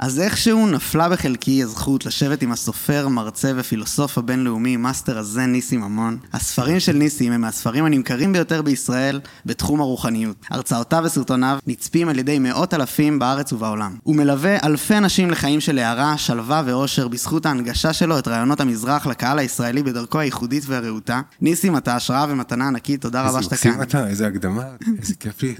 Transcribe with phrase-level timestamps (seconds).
[0.00, 6.18] אז איכשהו נפלה בחלקי הזכות לשבת עם הסופר, מרצה ופילוסוף הבינלאומי, מאסטר הזן ניסים אמון.
[6.32, 10.36] הספרים של ניסים הם מהספרים הנמכרים ביותר בישראל בתחום הרוחניות.
[10.50, 13.96] הרצאותיו וסרטוניו נצפים על ידי מאות אלפים בארץ ובעולם.
[14.02, 19.06] הוא מלווה אלפי אנשים לחיים של הערה, שלווה ואושר בזכות ההנגשה שלו את רעיונות המזרח
[19.06, 21.20] לקהל הישראלי בדרכו הייחודית והרהוטה.
[21.40, 23.70] ניסים, אתה השראה ומתנה ענקית, תודה רבה שאתה כאן.
[23.70, 24.64] איזה מקסים אתה, איזה הקדמה,
[24.98, 25.54] איזה כיף לי.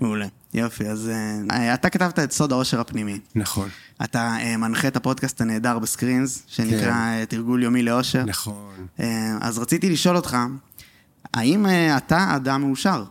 [0.00, 0.26] מעולה.
[0.54, 1.10] יופי, אז
[1.48, 3.18] uh, אתה כתבת את סוד העושר הפנימי.
[3.34, 3.68] נכון.
[4.04, 7.24] אתה uh, מנחה את הפודקאסט הנהדר בסקרינס, שנקרא כן.
[7.24, 8.24] תרגול יומי לאושר.
[8.24, 8.86] נכון.
[8.98, 9.02] Uh,
[9.40, 10.36] אז רציתי לשאול אותך,
[11.34, 11.66] האם
[11.96, 13.04] אתה אדם מאושר?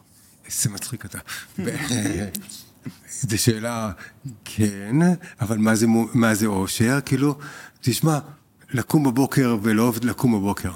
[0.46, 1.18] איזה מצחיק אתה.
[3.22, 3.92] זו שאלה,
[4.46, 4.96] כן,
[5.42, 7.00] אבל מה זה, מה זה אושר?
[7.06, 7.38] כאילו,
[7.82, 8.20] תשמע,
[8.72, 10.72] לקום בבוקר ולא לקום בבוקר.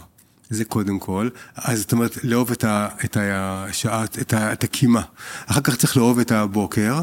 [0.49, 1.29] זה קודם כל.
[1.55, 5.01] אז זאת אומרת, לאהוב את, ה, את השעה, את, ה, את הקימה.
[5.45, 7.01] אחר כך צריך לאהוב את הבוקר,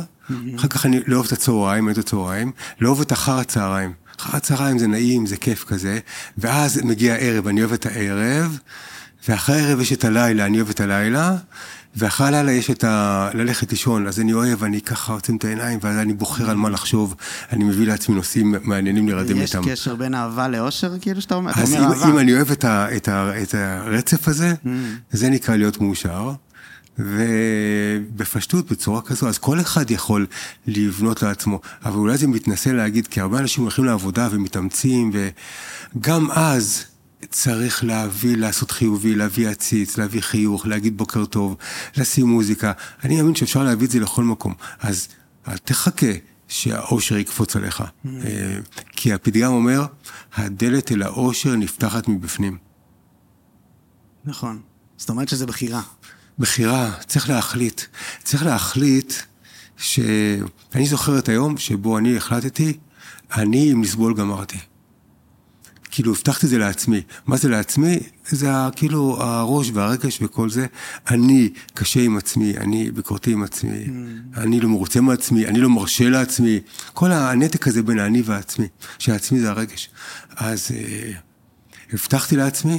[0.57, 3.93] אחר כך אני לאהוב את הצהריים, את הצהריים, לאהוב את אחר הצהריים.
[4.21, 5.99] אחר הצהריים זה נעים, זה כיף כזה,
[6.39, 8.59] ואז מגיע הערב, אני אוהב את הערב,
[9.29, 11.37] ואחרי הערב יש את הלילה, אני אוהב את הלילה,
[11.97, 13.29] ואחרי הלילה יש את ה...
[13.35, 16.69] ללכת לישון, אז אני אוהב, אני ככה עוצם את העיניים, ואז אני בוחר על מה
[16.69, 17.15] לחשוב,
[17.53, 19.61] אני מביא לעצמי נושאים מעניינים להירדם איתם.
[19.63, 22.97] יש קשר בין אהבה לאושר, כאילו, שאתה אומר, אז אם, אם אני אוהב את, ה,
[22.97, 24.69] את, ה, את הרצף הזה, mm.
[25.13, 26.33] זה נקרא להיות מאושר.
[26.99, 30.27] ובפשטות, בצורה כזו, אז כל אחד יכול
[30.67, 35.11] לבנות לעצמו, אבל אולי זה מתנשא להגיד, כי הרבה אנשים הולכים לעבודה ומתאמצים,
[35.95, 36.85] וגם אז,
[37.31, 41.57] צריך להביא, לעשות חיובי, להביא עציץ, להביא חיוך, להגיד בוקר טוב,
[41.97, 42.73] לשים מוזיקה.
[43.05, 44.55] אני מאמין שאפשר להביא את זה לכל מקום.
[44.81, 45.09] אז
[45.49, 46.13] אל תחכה
[46.49, 47.81] שהאושר יקפוץ עליך.
[47.81, 48.09] Mm.
[48.25, 48.59] אה,
[48.91, 49.87] כי הפתגם אומר,
[50.35, 52.59] הדלת אל האושר נפתחת מבפנים.
[54.25, 54.61] נכון.
[54.97, 55.83] זאת אומרת שזה בחירה.
[56.39, 57.83] בחירה, צריך להחליט.
[58.23, 59.13] צריך להחליט
[59.77, 60.01] ש...
[60.75, 62.79] אני זוכר את היום שבו אני החלטתי,
[63.37, 64.59] אני עם לסבול גמרתי.
[65.95, 67.03] כאילו הבטחתי זה לעצמי.
[67.27, 67.99] מה זה לעצמי?
[68.29, 70.67] זה כאילו הראש והרגש וכל זה.
[71.11, 74.41] אני קשה עם עצמי, אני ביקורתי עם עצמי, mm.
[74.41, 76.61] אני לא מרוצה מעצמי, אני לא מרשה לעצמי.
[76.93, 78.67] כל הנתק הזה בין האני והעצמי,
[78.99, 79.91] שהעצמי זה הרגש.
[80.37, 81.13] אז אה,
[81.93, 82.79] הבטחתי לעצמי,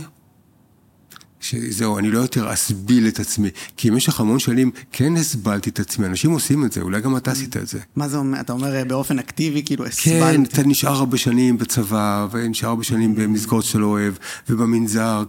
[1.46, 3.50] שזהו, אני לא יותר אסביל את עצמי.
[3.78, 7.32] כי במשך המון שנים כן הסבלתי את עצמי, אנשים עושים את זה, אולי גם אתה
[7.32, 7.80] עשית את זה.
[7.96, 8.40] מה זה אומר?
[8.40, 10.20] אתה אומר אה, באופן אקטיבי, כאילו הסבלתי?
[10.20, 14.14] כן, אתה נשאר הרבה שנים בצבא, ונשאר הרבה שנים במסגרות שאתה לא אוהב,
[14.50, 15.24] ובמנזר,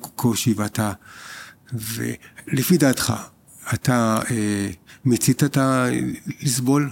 [0.00, 0.92] קושי, ואתה...
[1.72, 3.12] ולפי דעתך,
[3.74, 4.68] אתה אה,
[5.04, 5.86] מיצית את ה...
[6.42, 6.90] לסבול?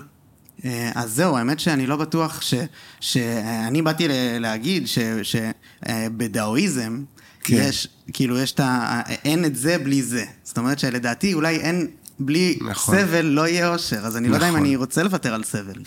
[0.64, 2.54] אה, אז זהו, האמת שאני לא בטוח ש...
[3.00, 4.06] שאני באתי
[4.40, 4.84] להגיד
[5.22, 7.02] שבדאואיזם,
[7.44, 7.56] כן.
[7.68, 9.00] יש, כאילו, יש את ה...
[9.24, 10.24] אין את זה בלי זה.
[10.44, 11.86] זאת אומרת שלדעתי אולי אין,
[12.18, 12.98] בלי נכון.
[12.98, 14.30] סבל לא יהיה אושר, אז אני נכון.
[14.30, 14.66] לא יודע אם נכון.
[14.66, 15.82] אני רוצה לוותר על סבל.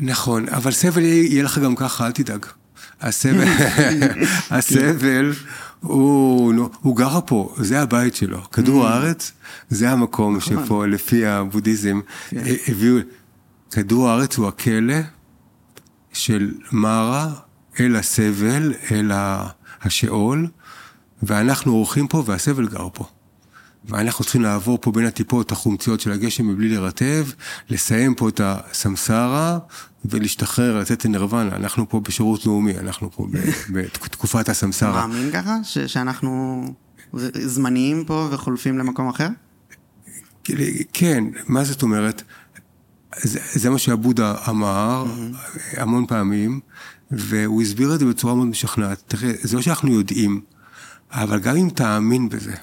[0.00, 2.46] נכון, אבל סבל יהיה לך גם ככה, אל תדאג.
[3.00, 3.48] הסבל,
[4.50, 5.32] הסבל,
[5.80, 8.50] הוא, הוא גר פה, זה הבית שלו.
[8.50, 8.88] כדור mm.
[8.88, 9.32] הארץ,
[9.68, 10.64] זה המקום נכון.
[10.64, 12.42] שפה, לפי הבודהיזם, כן.
[12.68, 12.96] הביאו...
[13.70, 14.94] כדור הארץ הוא הכלא
[16.12, 17.30] של מארה
[17.80, 19.48] אל הסבל, אל ה...
[19.84, 20.48] השאול,
[21.22, 23.04] ואנחנו אורחים פה והסבל גר פה.
[23.84, 27.26] ואנחנו צריכים לעבור פה בין הטיפות החומציות של הגשם מבלי לרטב,
[27.68, 29.58] לסיים פה את הסמסרה
[30.04, 31.56] ולהשתחרר, לצאת את לנירוונה.
[31.56, 33.26] אנחנו פה בשירות לאומי, אנחנו פה
[33.72, 34.98] בתקופת הסמסרה.
[34.98, 35.56] אתה מאמין ככה?
[35.64, 36.62] שאנחנו
[37.34, 39.28] זמניים פה וחולפים למקום אחר?
[40.92, 42.22] כן, מה זאת אומרת?
[43.16, 45.80] זה, זה מה שעבודה אמר mm-hmm.
[45.80, 46.60] המון פעמים.
[47.16, 49.02] והוא הסביר את זה בצורה מאוד משכנעת.
[49.08, 50.40] תראה, זה לא שאנחנו יודעים,
[51.10, 52.54] אבל גם אם תאמין בזה,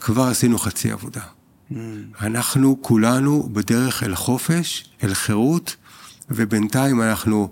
[0.00, 1.20] כבר עשינו חצי עבודה.
[1.20, 1.74] Mm.
[2.20, 5.76] אנחנו כולנו בדרך אל חופש, אל חירות,
[6.30, 7.48] ובינתיים אנחנו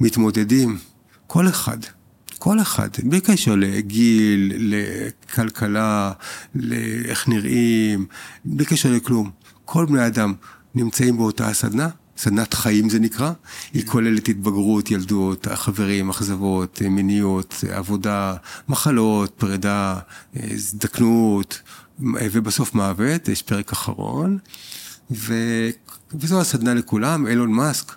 [0.00, 0.78] מתמודדים,
[1.26, 1.78] כל אחד,
[2.38, 6.12] כל אחד, בלי קשר לגיל, לכלכלה,
[6.54, 8.06] לאיך נראים,
[8.44, 9.30] בלי קשר לכלום.
[9.64, 10.34] כל בני אדם
[10.74, 13.32] נמצאים באותה סדנה, סדנת חיים זה נקרא,
[13.72, 18.34] היא כוללת התבגרות, ילדות, חברים, אכזבות, מיניות, עבודה,
[18.68, 19.98] מחלות, פרידה,
[20.36, 21.60] הזדקנות,
[22.00, 24.38] ובסוף מוות, יש פרק אחרון,
[25.10, 25.34] ו...
[26.14, 27.92] וזו הסדנה לכולם, אילון מאסק,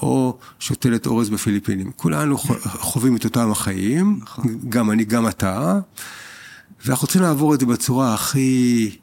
[0.00, 1.92] או שותלת אורז בפיליפינים.
[1.96, 4.58] כולנו חווים את אותם החיים, נכון.
[4.68, 5.80] גם אני, גם אתה,
[6.86, 8.96] ואנחנו רוצים לעבור את זה בצורה הכי,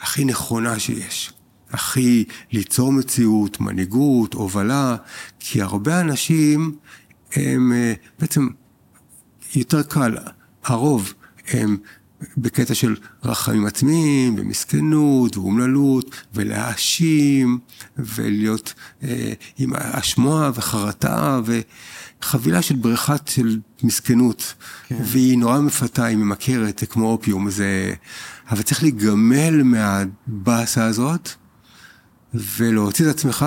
[0.00, 1.32] הכי נכונה שיש.
[1.76, 4.96] הכי ליצור מציאות, מנהיגות, הובלה,
[5.38, 6.76] כי הרבה אנשים
[7.32, 8.48] הם אה, בעצם
[9.56, 10.16] יותר קל,
[10.64, 11.14] הרוב
[11.48, 11.76] הם
[12.36, 17.58] בקטע של רחמים עצמיים, ומסכנות, ואומללות, ולהאשים,
[17.98, 21.40] ולהיות אה, עם אשמוע וחרטה,
[22.22, 24.54] וחבילה של בריכת של מסכנות.
[24.88, 24.96] כן.
[25.02, 27.94] והיא נורא מפתה, היא ממכרת, זה כמו אופיום, זה...
[28.50, 31.30] אבל צריך להיגמל מהבאסה הזאת,
[32.34, 33.46] ולהוציא את עצמך,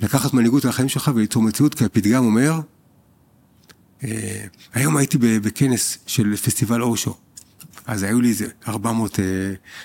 [0.00, 2.60] לקחת מנהיגות על החיים שלך וליצור מציאות, כי הפתגם אומר,
[4.04, 7.16] אה, היום הייתי בכנס של פסטיבל אושו.
[7.86, 9.24] אז היו לי איזה 400 אה,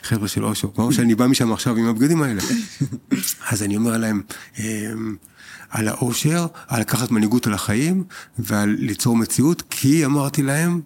[0.03, 2.41] חבר'ה של אושו, כמו שאני בא משם עכשיו עם הבגדים האלה.
[3.49, 4.21] אז אני אומר להם,
[4.59, 4.91] אה,
[5.69, 8.03] על האושר, על לקחת מנהיגות על החיים
[8.39, 10.81] ועל ליצור מציאות, כי אמרתי להם,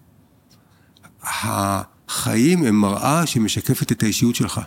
[1.22, 4.60] החיים הם מראה שמשקפת את האישיות שלך.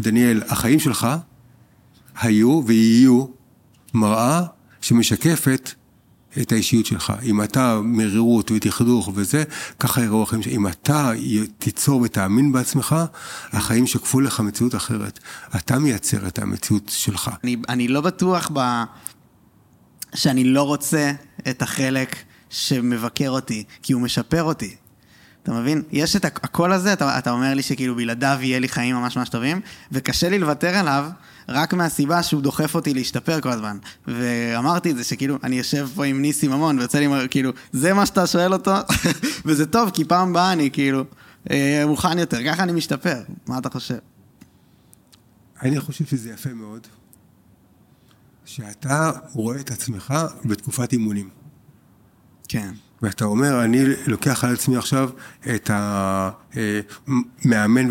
[0.00, 1.08] דניאל, החיים שלך
[2.20, 3.26] היו ויהיו
[3.94, 4.42] מראה
[4.80, 5.70] שמשקפת
[6.40, 7.12] את האישיות שלך.
[7.22, 9.44] אם אתה מרירות ודכדוך וזה,
[9.78, 10.52] ככה יראו החיים שלך.
[10.52, 11.12] אם אתה
[11.58, 12.96] תיצור ותאמין בעצמך,
[13.52, 15.18] החיים שקפו לך מציאות אחרת.
[15.56, 17.30] אתה מייצר את המציאות שלך.
[17.44, 18.82] אני, אני לא בטוח ב...
[20.14, 21.12] שאני לא רוצה
[21.48, 22.16] את החלק
[22.50, 24.76] שמבקר אותי, כי הוא משפר אותי.
[25.42, 25.82] אתה מבין?
[25.92, 29.28] יש את הקול הזה, אתה, אתה אומר לי שכאילו בלעדיו יהיה לי חיים ממש ממש
[29.28, 29.60] טובים,
[29.92, 31.10] וקשה לי לוותר עליו
[31.48, 33.78] רק מהסיבה שהוא דוחף אותי להשתפר כל הזמן.
[34.08, 38.06] ואמרתי את זה, שכאילו, אני יושב פה עם ניסים המון, ויוצא לי, כאילו, זה מה
[38.06, 38.74] שאתה שואל אותו,
[39.46, 41.04] וזה טוב, כי פעם באה אני כאילו
[41.50, 43.22] אה, מוכן יותר, ככה אני משתפר.
[43.46, 43.98] מה אתה חושב?
[45.62, 46.86] אני חושב שזה יפה מאוד,
[48.44, 50.14] שאתה רואה את עצמך
[50.44, 51.28] בתקופת אימונים.
[52.48, 52.70] כן.
[53.02, 55.10] ואתה אומר, אני לוקח על עצמי עכשיו
[55.54, 56.72] את המאמן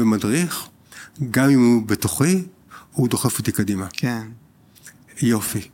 [0.01, 0.67] ומדריך,
[1.31, 2.43] גם אם הוא בתוכי,
[2.99, 3.87] הוא דוחף אותי קדימה.
[3.93, 4.27] כן.
[5.21, 5.69] יופי.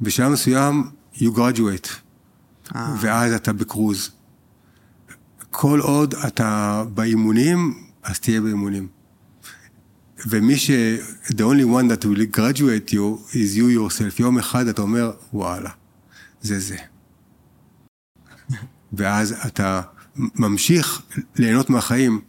[0.00, 1.88] בשלב מסוים, you graduate,
[2.74, 2.94] אה.
[3.00, 4.10] ואז אתה בקרוז.
[5.50, 8.88] כל עוד אתה באימונים, אז תהיה באימונים.
[10.26, 10.70] ומי ש...
[11.26, 14.18] the only one that will graduate you is you yourself.
[14.18, 15.70] יום אחד אתה אומר, וואלה,
[16.40, 16.76] זה זה.
[18.92, 19.82] ואז אתה
[20.16, 21.02] ממשיך
[21.36, 22.20] ליהנות מהחיים,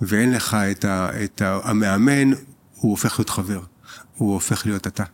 [0.00, 2.30] ואין לך את, ה, את ה, המאמן,
[2.80, 3.60] הוא הופך להיות חבר,
[4.16, 5.04] הוא הופך להיות אתה.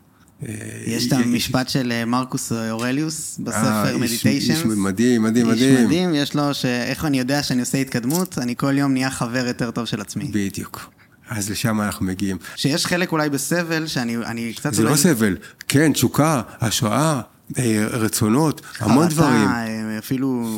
[0.87, 4.56] יש את המשפט של אה, מרקוס אורליוס בספר מדיטיישנס.
[4.56, 5.76] איש מדהים, מדהים, מדהים.
[5.76, 9.46] איש מדהים, יש לו שאיך אני יודע שאני עושה התקדמות, אני כל יום נהיה חבר
[9.46, 10.25] יותר טוב של עצמי.
[10.25, 10.90] בדיוק.
[11.28, 12.37] אז לשם אנחנו מגיעים.
[12.56, 14.75] שיש חלק אולי בסבל, שאני קצת...
[14.75, 15.37] זה לא סבל,
[15.69, 17.20] כן, תשוקה, השראה,
[17.58, 19.49] אה, רצונות, המון דברים.
[19.49, 20.49] חרטה, אה, אפילו...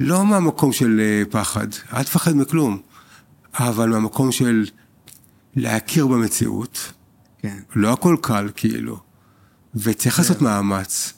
[0.00, 1.00] לא מהמקום של
[1.30, 2.80] פחד, אל תפחד מכלום,
[3.54, 4.66] אבל מהמקום של
[5.56, 6.92] להכיר במציאות.
[7.38, 7.58] כן.
[7.74, 9.00] לא הכל קל, כאילו.
[9.74, 10.44] וצריך לעשות כן.
[10.44, 11.12] מאמץ.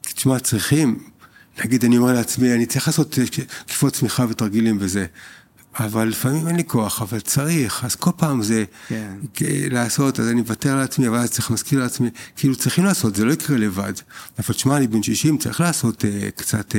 [0.00, 0.98] תשמע, צריכים,
[1.64, 3.18] נגיד, אני אומר לעצמי, אני צריך לעשות
[3.66, 5.06] תקיפות צמיחה ותרגילים וזה.
[5.78, 9.14] אבל לפעמים אין לי כוח, אבל צריך, אז כל פעם זה כן.
[9.70, 13.24] לעשות, אז אני מוותר על עצמי, אבל אז צריך להזכיר לעצמי, כאילו צריכים לעשות, זה
[13.24, 13.92] לא יקרה לבד.
[14.38, 16.76] אבל תשמע, אני בן 60, צריך לעשות uh, קצת uh,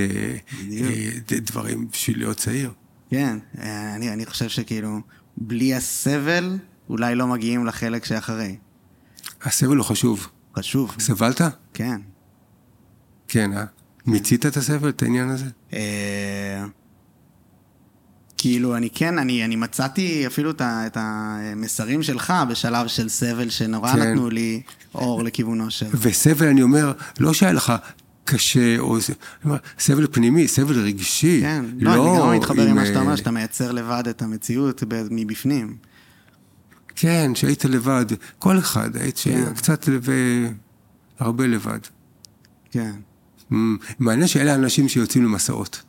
[0.51, 2.71] uh, דברים בשביל להיות צעיר.
[3.09, 3.37] כן,
[3.95, 4.99] אני, אני חושב שכאילו,
[5.37, 6.57] בלי הסבל,
[6.89, 8.55] אולי לא מגיעים לחלק שאחרי.
[9.43, 10.27] הסבל הוא חשוב.
[10.55, 10.95] חשוב.
[10.99, 11.41] סבלת?
[11.73, 12.01] כן.
[13.27, 13.65] כן, אה?
[14.05, 15.45] מיצית את הסבל, את העניין הזה?
[15.73, 16.65] אה...
[18.37, 23.93] כאילו, אני כן, אני, אני מצאתי אפילו את, את המסרים שלך בשלב של סבל שנורא
[23.93, 23.99] כן.
[23.99, 24.61] נתנו לי
[24.95, 25.85] אור לכיוונו של...
[25.93, 27.73] וסבל, אני אומר, לא שהיה לך
[28.25, 28.97] קשה, או
[29.79, 31.39] סבל פנימי, סבל רגשי.
[31.41, 34.83] כן, לא, לא אני גם מתחבר עם מה שאתה אומר, שאתה מייצר לבד את המציאות
[35.11, 35.77] מבפנים.
[36.99, 38.05] כן, שהיית לבד,
[38.39, 39.53] כל אחד, היית כן.
[39.53, 39.85] קצת
[41.19, 41.79] והרבה לבד.
[42.71, 42.91] כן.
[43.99, 45.81] מעניין שאלה האנשים שיוצאים למסעות.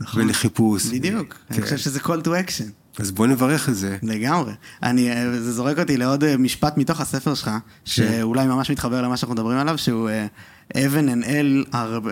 [0.00, 0.22] נכון.
[0.22, 0.86] ולחיפוש.
[0.86, 1.54] בדיוק, כן.
[1.54, 2.98] אני חושב שזה call to action.
[2.98, 3.96] אז בוא נברך את זה.
[4.02, 4.52] לגמרי.
[4.82, 7.58] אני, זה זורק אותי לעוד אה, משפט מתוך הספר שלך, כן.
[7.84, 12.08] שאולי ממש מתחבר למה שאנחנו מדברים עליו, שהוא uh, Heaven and Hell are uh,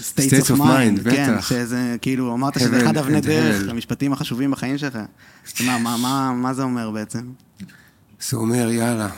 [0.00, 1.00] states, states of, of mind.
[1.02, 1.10] בטח.
[1.10, 4.98] כן, שזה כאילו, אמרת שזה אחד אבני דרך, המשפטים החשובים בחיים שלך.
[5.60, 7.20] מה, מה, מה, מה זה אומר בעצם?
[8.20, 9.08] זה אומר, יאללה.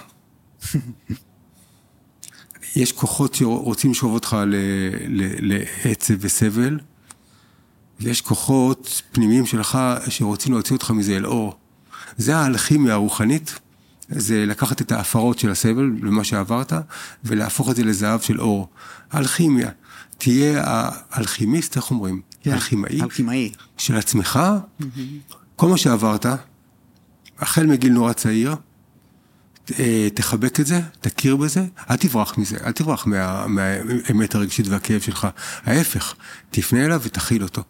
[2.77, 4.37] יש כוחות שרוצים לשאוב אותך
[5.41, 6.79] לעצב וסבל,
[8.01, 9.79] ויש כוחות פנימיים שלך
[10.09, 11.59] שרוצים להוציא אותך מזה אל אור.
[12.17, 13.59] זה האלכימיה הרוחנית,
[14.09, 16.73] זה לקחת את ההפרות של הסבל, למה שעברת,
[17.25, 18.69] ולהפוך את זה לזהב של אור.
[19.15, 19.71] אלכימיה.
[20.19, 20.63] תהיה
[21.11, 22.21] האלכימיסט, איך אומרים?
[22.41, 23.03] כן, אלכימאי.
[23.03, 23.53] אלכימאי.
[23.77, 24.41] של עצמך,
[24.81, 24.85] mm-hmm.
[25.57, 26.27] כל מה שעברת,
[27.39, 28.55] החל מגיל נורא צעיר,
[30.15, 35.27] תחבק את זה, תכיר בזה, אל תברח מזה, אל תברח מה, מהאמת הרגשית והכאב שלך.
[35.65, 36.15] ההפך,
[36.51, 37.63] תפנה אליו ותכיל אותו.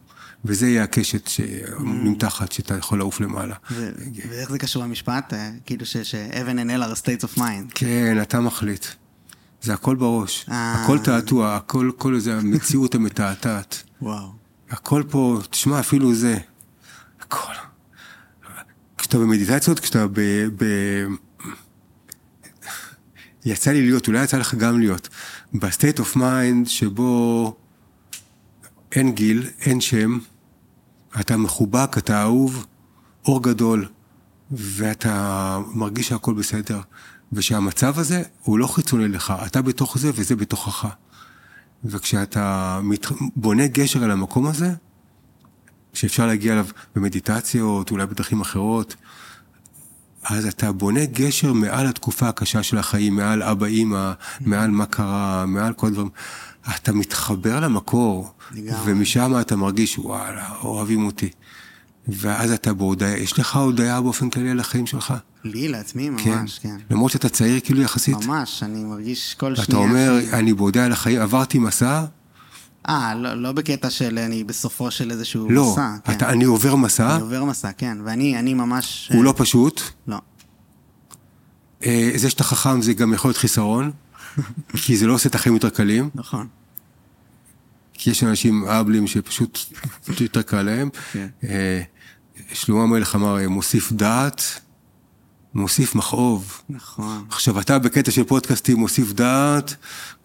[0.45, 3.55] וזה יהיה הקשת שנמתחת, שאתה יכול לעוף למעלה.
[3.71, 3.90] ו-
[4.31, 5.35] ואיך זה קשור למשפט?
[5.35, 7.73] אה, כאילו שאבן and L are states of mind.
[7.75, 8.87] כן, אתה מחליט.
[9.62, 10.47] זה הכל בראש.
[10.50, 10.83] אה.
[10.83, 13.83] הכל תעתוע, הכל, כל זה המציאות המתעתעת.
[14.02, 14.33] וואו.
[14.71, 16.38] הכל פה, תשמע, אפילו זה.
[17.21, 17.52] הכל.
[18.99, 20.21] כשאתה במדיטציות, כשאתה ב...
[23.45, 25.09] יצא לי להיות, אולי יצא לך גם להיות,
[25.55, 27.57] ב state of mind שבו
[28.92, 30.18] אין גיל, אין שם,
[31.21, 32.66] אתה מחובק, אתה אהוב,
[33.25, 33.88] אור גדול,
[34.50, 36.80] ואתה מרגיש שהכל בסדר,
[37.33, 40.88] ושהמצב הזה הוא לא חיצוני לך, אתה בתוך זה וזה בתוכך.
[41.85, 43.07] וכשאתה מת...
[43.37, 44.73] בונה גשר על המקום הזה,
[45.92, 46.66] שאפשר להגיע אליו
[46.97, 48.97] במדיטציות, אולי בדרכים אחרות,
[50.29, 55.45] אז אתה בונה גשר מעל התקופה הקשה של החיים, מעל אבא אימא, מעל מה קרה,
[55.47, 56.09] מעל כל הדברים.
[56.77, 58.33] אתה מתחבר למקור.
[58.85, 61.29] ומשם אתה מרגיש, וואלה, אוהבים אותי.
[62.09, 65.15] ואז אתה בהודיה, יש לך הודיה באופן כללי על החיים שלך?
[65.45, 66.77] לי, לעצמי, ממש, כן.
[66.91, 68.17] למרות שאתה צעיר כאילו יחסית.
[68.27, 69.61] ממש, אני מרגיש כל שנייה.
[69.69, 72.05] ואתה אומר, ש- אני בהודיה על החיים, עברתי מסע,
[72.88, 75.95] אה, לא, לא בקטע של אני בסופו של איזשהו לא, מסע.
[76.04, 76.12] כן.
[76.12, 77.99] אתה, אני עובר מסע, אני עובר מסע, כן.
[78.04, 79.09] ואני אני ממש...
[79.12, 79.80] הוא אה, לא פשוט.
[80.07, 80.18] לא.
[81.85, 83.90] אה, זה שאתה חכם זה גם יכול להיות חיסרון,
[84.83, 86.47] כי זה לא עושה את החיים יותר קלים, נכון.
[87.92, 89.59] כי יש אנשים אבלים שפשוט
[90.21, 90.88] יותר קל להם.
[91.12, 91.28] כן.
[91.45, 91.83] אה,
[92.52, 94.61] שלמה המלך אמר, אה, מוסיף דעת,
[95.55, 96.61] מוסיף מכאוב.
[96.69, 97.25] נכון.
[97.31, 99.75] עכשיו, אתה בקטע של פודקאסטים מוסיף דעת,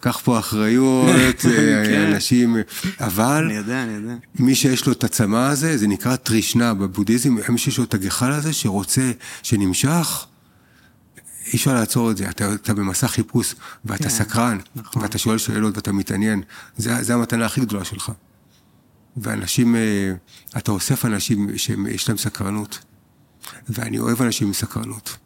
[0.00, 1.06] קח פה אחריות,
[1.44, 2.12] אה, כן.
[2.12, 2.56] אנשים,
[3.00, 4.14] אבל אני יודע, אני יודע.
[4.38, 8.32] מי שיש לו את הצמא הזה, זה נקרא טרישנה בבודהיזם, מי שיש לו את הגחל
[8.32, 9.12] הזה, שרוצה,
[9.42, 10.26] שנמשך,
[11.46, 12.28] אי אפשר לעצור את זה.
[12.30, 13.54] אתה, אתה במסע חיפוש,
[13.84, 15.02] ואתה כן, סקרן, נכון.
[15.02, 16.42] ואתה שואל שאלות ואתה מתעניין.
[16.76, 18.12] זה, זה המתנה הכי גדולה שלך.
[19.16, 20.12] ואנשים, אה,
[20.58, 22.78] אתה אוסף אנשים שיש להם סקרנות.
[23.68, 25.16] ואני אוהב אנשים עם סקרנות.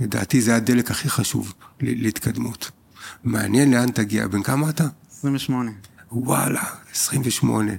[0.00, 2.70] לדעתי זה הדלק הכי חשוב להתקדמות.
[3.24, 4.26] מעניין לאן תגיע.
[4.28, 4.86] בן כמה אתה?
[5.18, 5.70] 28.
[6.12, 7.72] וואלה, 28.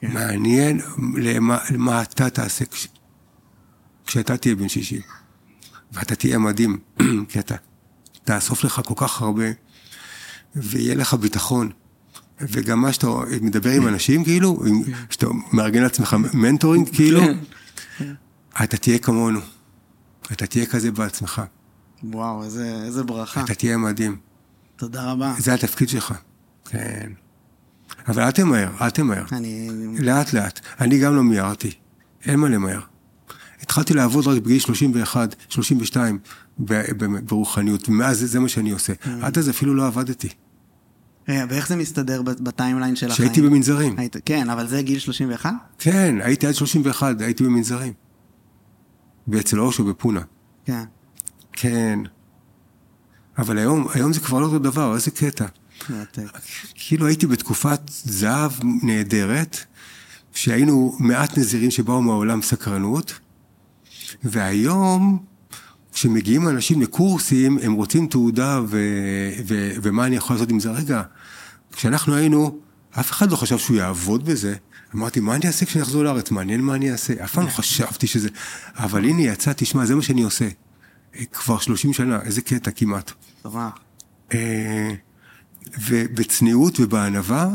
[0.00, 0.12] כן.
[0.12, 0.80] מעניין
[1.16, 2.88] למה, למה אתה תעשה כש,
[4.06, 5.00] כשאתה תהיה בן 60.
[5.92, 6.78] ואתה תהיה מדהים,
[7.28, 7.54] כי אתה
[8.24, 9.44] תאסוף לך כל כך הרבה,
[10.56, 11.70] ויהיה לך ביטחון.
[12.40, 13.06] וגם מה שאתה
[13.40, 17.20] מדבר עם אנשים, כאילו, עם- שאתה מארגן לעצמך מנטורינג, כאילו,
[17.98, 18.14] כן.
[18.62, 19.40] אתה תהיה כמונו.
[20.32, 21.42] אתה תהיה כזה בעצמך.
[22.04, 23.44] וואו, איזה, איזה ברכה.
[23.44, 24.16] אתה תהיה מדהים.
[24.76, 25.34] תודה רבה.
[25.38, 26.14] זה התפקיד שלך.
[26.64, 27.12] כן.
[28.08, 29.24] אבל אל תמהר, אל תמהר.
[29.32, 29.68] אני...
[29.98, 30.60] לאט לאט.
[30.80, 31.70] אני גם לא מיהרתי.
[32.24, 32.80] אין מה למהר.
[33.60, 36.18] התחלתי לעבוד רק בגיל 31, 32
[36.58, 38.92] ב- ב- ברוחניות, ומאז זה, זה מה שאני עושה.
[39.22, 40.28] עד אז אפילו לא עבדתי.
[41.28, 43.30] רגע, ואיך זה מסתדר בטיימליין של החיים?
[43.30, 43.98] כשהייתי במנזרים.
[43.98, 45.52] היית, כן, אבל זה גיל 31?
[45.78, 47.92] כן, הייתי עד 31, הייתי במנזרים.
[49.28, 50.20] ואצל אושו בפונה.
[50.64, 50.84] כן.
[51.52, 51.98] כן.
[53.38, 55.46] אבל היום, היום זה כבר לא אותו דבר, איזה קטע.
[56.74, 58.52] כאילו הייתי בתקופת זהב
[58.82, 59.58] נהדרת,
[60.32, 63.18] שהיינו מעט נזירים שבאו מהעולם סקרנות,
[64.24, 65.24] והיום,
[65.92, 70.70] כשמגיעים אנשים לקורסים, הם רוצים תעודה ו- ו- ומה אני יכול לעשות עם זה.
[70.70, 71.02] רגע,
[71.72, 72.58] כשאנחנו היינו,
[73.00, 74.54] אף אחד לא חשב שהוא יעבוד בזה.
[74.94, 76.30] אמרתי, מה אני אעשה כשאני אחזור לארץ?
[76.30, 77.24] מעניין מה אני אעשה.
[77.24, 78.28] אף פעם לא חשבתי שזה...
[78.74, 80.48] אבל הנה יצא, תשמע, זה מה שאני עושה.
[81.32, 83.12] כבר 30 שנה, איזה קטע כמעט.
[83.42, 83.70] טובה.
[84.34, 84.90] אה,
[85.88, 87.48] ובצניעות ובענווה,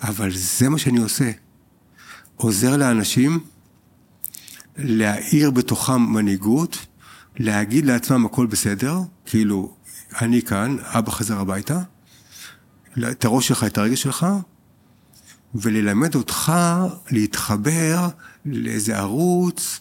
[0.00, 1.30] אבל זה מה שאני עושה.
[2.36, 3.40] עוזר לאנשים
[4.76, 6.86] להאיר בתוכם מנהיגות,
[7.38, 9.74] להגיד לעצמם הכל בסדר, כאילו,
[10.20, 11.80] אני כאן, אבא חזר הביתה,
[13.10, 14.26] את הראש שלך, את הרגש שלך,
[15.54, 16.52] וללמד אותך
[17.10, 18.08] להתחבר
[18.44, 19.80] לאיזה ערוץ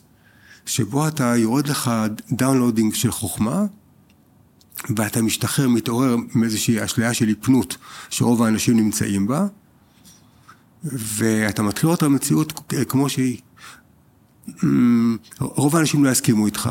[0.66, 1.92] שבו אתה יורד לך
[2.32, 3.66] downloading של חוכמה,
[4.96, 7.78] ואתה משתחרר, מתעורר מאיזושהי אשליה של היפנו
[8.10, 9.48] שרוב האנשים נמצאים בה,
[10.84, 13.38] ואתה לראות את המציאות כמו שהיא.
[14.64, 16.70] אמ, רוב האנשים לא יסכימו איתך,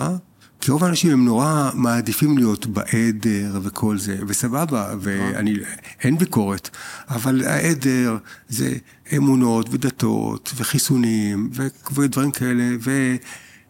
[0.61, 5.55] כי רוב האנשים הם נורא מעדיפים להיות בעדר וכל זה, וסבבה, ואני,
[6.03, 6.71] אין ביקורת,
[7.09, 8.77] אבל העדר זה
[9.17, 13.17] אמונות ודתות וחיסונים ו- ודברים כאלה, ו...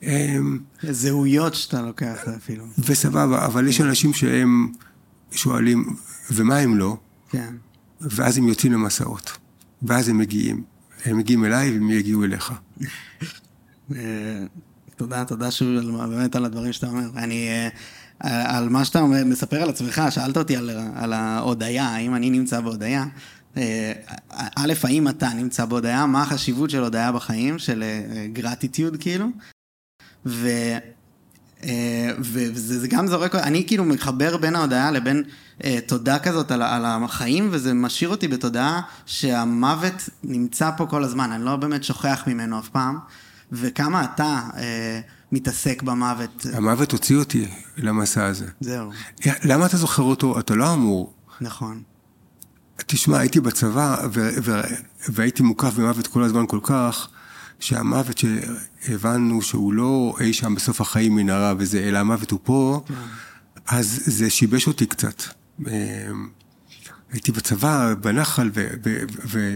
[0.03, 2.65] אמ, זהויות שאתה לוקח אפילו.
[2.79, 4.73] וסבבה, אבל יש אנשים שהם
[5.31, 5.97] שואלים,
[6.31, 6.97] ומה הם לא?
[7.31, 7.55] כן.
[8.01, 9.39] ואז הם יוצאים למסעות.
[9.83, 10.63] ואז הם מגיעים.
[11.05, 12.53] הם מגיעים אליי והם יגיעו אליך.
[14.99, 17.09] אה, תודה, תודה שוב על, באמת על הדברים שאתה אומר.
[17.17, 17.49] אני,
[18.25, 22.61] אה, על מה שאתה מספר על עצמך, שאלת אותי על, על ההודיה, האם אני נמצא
[22.61, 23.05] בהודיה.
[23.57, 23.93] אה,
[24.57, 27.85] א', האם אתה נמצא בהודיה, מה החשיבות של הודיה בחיים, של
[28.33, 29.27] גרטיטיוד כאילו,
[30.27, 30.49] ו...
[31.65, 35.23] אה, וזה גם זורק, אני כאילו מחבר בין ההודעה לבין
[35.65, 41.33] אה, תודה כזאת על, על החיים, וזה משאיר אותי בתודעה שהמוות נמצא פה כל הזמן,
[41.33, 42.99] אני לא באמת שוכח ממנו אף פעם,
[43.53, 45.01] וכמה אתה אה,
[45.33, 46.47] מתעסק במוות.
[46.53, 48.47] המוות הוציא אותי למסע הזה.
[48.61, 48.91] זהו.
[49.45, 50.39] למה אתה זוכר אותו?
[50.39, 51.15] אתה לא אמור.
[51.41, 51.83] נכון.
[52.87, 54.61] תשמע, הייתי בצבא ו- ו-
[55.09, 57.09] והייתי מוקף במוות כל הזמן כל כך,
[57.61, 62.95] שהמוות שהבנו שהוא לא אי שם בסוף החיים מנהרה וזה, אלא המוות הוא פה, כן.
[63.67, 65.23] אז זה שיבש אותי קצת.
[65.67, 66.29] אמ,
[67.13, 69.55] הייתי בצבא, בנחל, ו- ו- ו-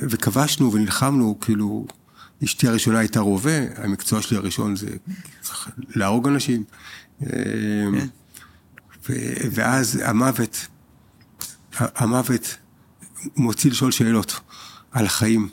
[0.00, 1.86] וכבשנו ונלחמנו, כאילו,
[2.44, 4.88] אשתי הראשונה הייתה רובה, המקצוע שלי הראשון זה
[5.94, 6.64] להרוג אנשים.
[7.22, 7.28] אמ,
[7.98, 8.06] כן.
[9.50, 10.66] ואז המוות,
[11.78, 12.56] המוות
[13.36, 14.40] מוציא לשאול שאלות
[14.92, 15.48] על החיים.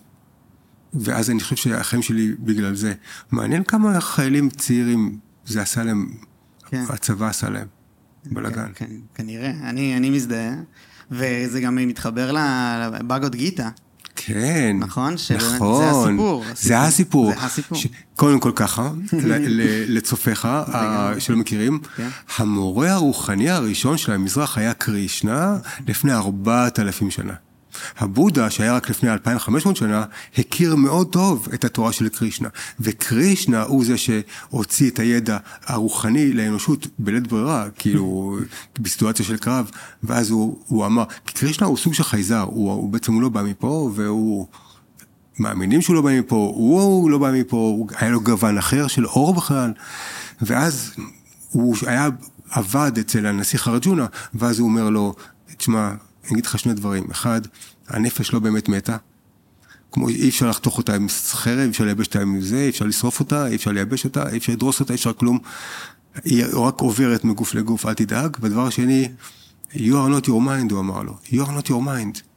[0.93, 2.93] ואז אני חושב שהחיים שלי בגלל זה.
[3.31, 6.13] מעניין כמה חיילים צעירים זה עשה להם,
[6.69, 6.83] כן.
[6.89, 7.67] הצבא עשה להם,
[8.25, 8.71] בלאגן.
[8.75, 10.55] כן, כן, כנראה, אני, אני מזדהה,
[11.11, 13.69] וזה גם מתחבר לבאגות גיטה.
[14.25, 14.77] כן.
[14.79, 15.13] נכון?
[15.35, 15.35] נכון.
[15.35, 16.43] זה הסיפור.
[16.55, 17.33] זה הסיפור.
[17.33, 17.77] זה הסיפור.
[18.15, 18.91] קודם כל ככה,
[19.87, 20.47] לצופיך
[21.19, 22.07] שלא מכירים, כן.
[22.37, 27.33] המורה הרוחני הראשון של המזרח היה קרישנה לפני ארבעת אלפים שנה.
[27.97, 30.05] הבודה, שהיה רק לפני 2,500 שנה,
[30.37, 32.49] הכיר מאוד טוב את התורה של קרישנה.
[32.79, 38.37] וקרישנה הוא זה שהוציא את הידע הרוחני לאנושות בלית ברירה, כאילו,
[38.79, 39.71] בסיטואציה של קרב,
[40.03, 43.29] ואז הוא, הוא אמר, כי קרישנה הוא סוג של חייזר, הוא, הוא בעצם הוא לא
[43.29, 44.47] בא מפה, והוא...
[45.39, 48.87] מאמינים שהוא לא בא מפה, הוא, הוא לא בא מפה, הוא, היה לו גוון אחר
[48.87, 49.73] של אור בכלל,
[50.41, 50.91] ואז
[51.49, 52.09] הוא היה,
[52.53, 55.15] עבד אצל הנסיך ארג'ונה, ואז הוא אומר לו,
[55.57, 55.91] תשמע,
[56.23, 57.11] אני אגיד לך שני דברים.
[57.11, 57.41] אחד,
[57.87, 58.97] הנפש לא באמת מתה.
[59.91, 62.85] כמו אי אפשר לחתוך אותה עם חרב, אי אפשר לייבש אותה עם זה, אי אפשר
[62.85, 65.39] לשרוף אותה, אי אפשר לייבש אותה, אי אפשר לדרוס אותה, אי אפשר כלום.
[66.23, 68.37] היא רק עוברת מגוף לגוף, אל תדאג.
[68.39, 69.09] והדבר השני,
[69.73, 71.17] you are not your mind, הוא אמר לו.
[71.25, 72.32] you are not your mind.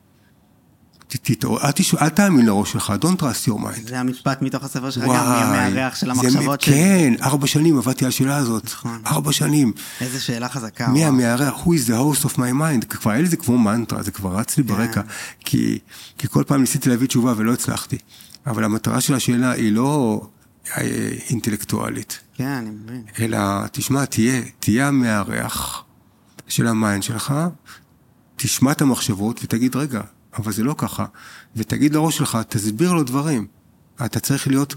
[2.00, 3.88] אל תאמין לראש שלך, don't trust your mind.
[3.88, 6.74] זה המשפט מתוך הספר שלך, גם, מי המארח של המחשבות שלי.
[6.74, 8.64] כן, ארבע שנים עבדתי על השאלה הזאת.
[8.64, 9.02] נכון.
[9.06, 9.72] ארבע שנים.
[10.00, 10.88] איזה שאלה חזקה.
[10.88, 11.54] מי המארח?
[11.64, 12.86] Who is the host of my mind?
[12.88, 14.74] כבר היה לי זה כמו מנטרה, זה כבר רץ לי כן.
[14.74, 15.00] ברקע.
[15.44, 15.78] כי
[16.28, 17.98] כל פעם ניסיתי להביא תשובה ולא הצלחתי.
[18.46, 20.20] אבל המטרה של השאלה היא לא
[20.76, 22.20] אה, אינטלקטואלית.
[22.34, 23.02] כן, אני מבין.
[23.20, 23.38] אלא,
[23.72, 25.84] תשמע, תהיה, תהיה המארח
[26.48, 27.34] של ה mind שלך,
[28.36, 30.00] תשמע את המחשבות ותגיד, רגע,
[30.38, 31.04] אבל זה לא ככה.
[31.56, 33.46] ותגיד לראש שלך, תסביר לו דברים.
[34.04, 34.74] אתה צריך להיות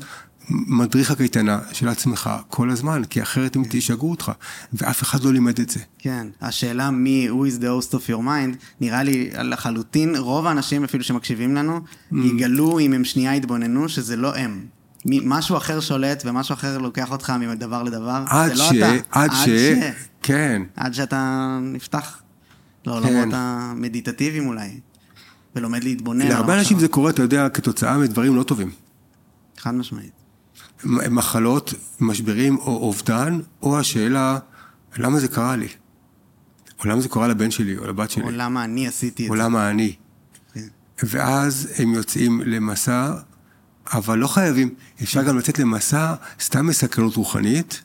[0.49, 4.31] מדריך הקייטנה של עצמך כל הזמן, כי אחרת הם תשגעו אותך,
[4.73, 5.79] ואף אחד לא לימד את זה.
[5.99, 10.83] כן, השאלה מי, who is the host of your mind, נראה לי לחלוטין, רוב האנשים
[10.83, 12.15] אפילו שמקשיבים לנו, mm.
[12.23, 14.65] יגלו אם הם שנייה יתבוננו שזה לא הם.
[15.05, 18.73] משהו אחר שולט ומשהו אחר לוקח אותך מדבר לדבר, זה לא ש...
[18.73, 18.91] אתה.
[19.11, 19.33] עד ש...
[19.33, 19.49] עד ש...
[20.21, 20.61] כן.
[20.75, 22.21] עד שאתה נפתח
[22.85, 23.29] לעולמות כן.
[23.33, 24.69] המדיטטיביים אולי.
[25.55, 26.27] ולומד להתבונן.
[26.27, 28.71] להרבה אנשים זה קורה, אתה יודע, כתוצאה מדברים לא טובים.
[29.57, 30.11] חד משמעית.
[30.83, 34.39] מחלות, משברים או אובדן, או השאלה,
[34.97, 35.67] למה זה קרה לי?
[36.79, 38.23] או למה זה קרה לבן שלי או לבת שלי?
[38.23, 39.33] או למה אני עשיתי את זה.
[39.33, 39.95] או למה אני.
[40.53, 40.67] כן.
[41.03, 43.13] ואז הם יוצאים למסע,
[43.93, 44.73] אבל לא חייבים.
[45.03, 47.81] אפשר גם לצאת למסע סתם מסקרנות רוחנית,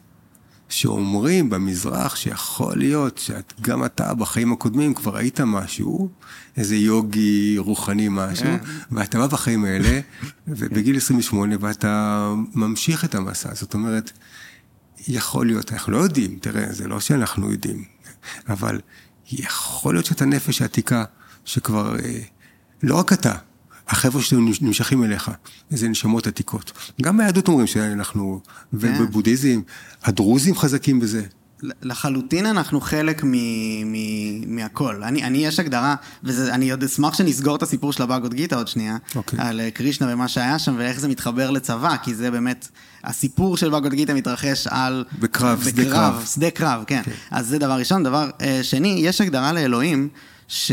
[0.69, 6.09] שאומרים במזרח שיכול להיות שגם אתה בחיים הקודמים כבר היית משהו,
[6.57, 8.59] איזה יוגי רוחני משהו, כן.
[8.91, 10.01] ואתה בא בחיים האלה,
[10.49, 13.55] ובגיל 28, ואתה ממשיך את המסע.
[13.55, 14.11] זאת אומרת,
[15.09, 17.85] יכול להיות, אנחנו לא יודעים, תראה, זה לא שאנחנו יודעים,
[18.49, 18.81] אבל
[19.33, 21.05] יכול להיות שאתה נפש עתיקה,
[21.45, 22.21] שכבר, אה,
[22.83, 23.35] לא רק אתה,
[23.89, 25.31] החבר'ה שלנו נמשכים אליך,
[25.71, 26.73] איזה נשמות עתיקות.
[27.03, 28.77] גם ביהדות אומרים שאנחנו, כן.
[28.81, 29.61] ובבודהיזם,
[30.05, 31.23] הדרוזים חזקים בזה.
[31.83, 33.23] לחלוטין אנחנו חלק
[34.47, 35.03] מהכל.
[35.03, 38.97] אני, אני, יש הגדרה, ואני עוד אשמח שנסגור את הסיפור של הבאגות גיטה עוד שנייה,
[38.97, 39.17] okay.
[39.17, 39.39] אוקיי.
[39.43, 42.69] על אה, קרישנה ומה שהיה שם, ואיך זה מתחבר לצבא, כי זה באמת,
[43.05, 45.05] הסיפור של באגות גיטה מתרחש על...
[45.19, 46.25] בקרב, בקרב שדה קרב.
[46.35, 47.01] שדה קרב, כן.
[47.01, 47.05] Okay.
[47.05, 47.13] כן.
[47.31, 48.03] אז זה דבר ראשון.
[48.03, 50.09] דבר uh, שני, יש הגדרה לאלוהים.
[50.49, 50.73] ש...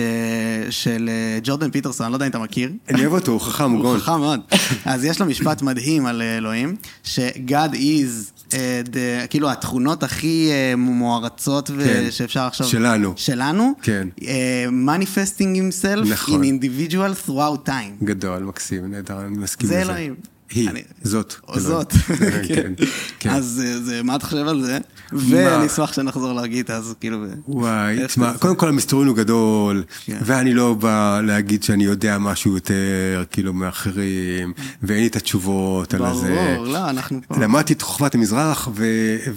[0.70, 2.72] של אה, ג'ורדן פיטרסון, אני לא יודע אם אתה מכיר.
[2.90, 3.96] אני אוהב אותו, הוא חכם, הוא גאון.
[3.96, 4.40] הוא חכם מאוד.
[4.86, 8.54] אז יש לו משפט מדהים על אלוהים, ש-God is, uh,
[8.88, 12.08] the, כאילו התכונות הכי uh, מוערצות כן.
[12.12, 12.68] שאפשר עכשיו...
[12.68, 13.14] שלנו.
[13.16, 13.74] שלנו.
[13.82, 14.08] כן.
[14.20, 14.24] Uh,
[14.70, 16.44] manifesting himself נכון.
[16.44, 18.04] in individual throughout time.
[18.04, 19.76] גדול, מקסים, נהדר, אני מסכים לזה.
[19.76, 20.16] זה אלוהים.
[20.52, 20.70] היא,
[21.04, 21.34] זאת.
[21.48, 21.94] או זאת.
[22.48, 22.74] כן,
[23.20, 23.30] כן.
[23.30, 24.78] אז אה, זה, מה אתה חושב על זה?
[25.12, 27.26] ואני אשמח שנחזור לגיטה, אז כאילו...
[27.48, 28.34] וואי, תשמע?
[28.38, 30.18] קודם כל המסתורין הוא גדול, כן.
[30.26, 36.16] ואני לא בא להגיד שאני יודע משהו יותר, כאילו, מאחרים, ואין לי את התשובות על
[36.16, 36.54] זה.
[36.56, 37.36] ברור, לא, אנחנו פה.
[37.40, 38.70] למדתי את חוכבת המזרח,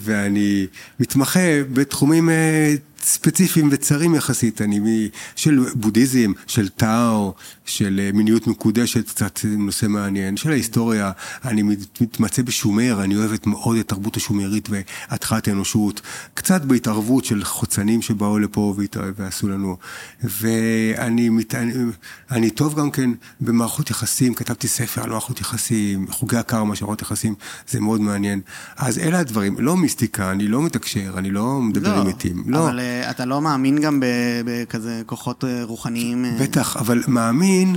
[0.03, 0.67] ואני
[1.01, 1.41] מתמחה
[1.73, 4.63] בתחומים אה, ספציפיים וצרים יחסית.
[4.63, 11.11] אני מ- של בודהיזם, של טאו, של אה, מיניות מקודשת, קצת נושא מעניין, של ההיסטוריה.
[11.45, 14.69] אני מת- מתמצא בשומר, אני אוהב את- מאוד את התרבות השומרית
[15.11, 16.01] והתחלת האנושות.
[16.35, 18.75] קצת בהתערבות של חוצנים שבאו לפה
[19.17, 19.77] ועשו לנו.
[20.41, 21.73] ואני מת- אני-
[22.31, 27.03] אני טוב גם כן במערכות יחסים, כתבתי ספר על מערכות יחסים, חוגי הקרמה של מערכות
[27.03, 27.35] יחסים,
[27.69, 28.41] זה מאוד מעניין.
[28.77, 32.43] אז אלה הדברים, לא מיסטיקה, אני לא מתקשר, אני לא מדבר עם מתים.
[32.47, 34.03] לא, אבל אה, אתה לא מאמין גם
[34.45, 36.25] בכזה כוחות אה, רוחניים?
[36.25, 37.77] אה, בטח, אבל מאמין,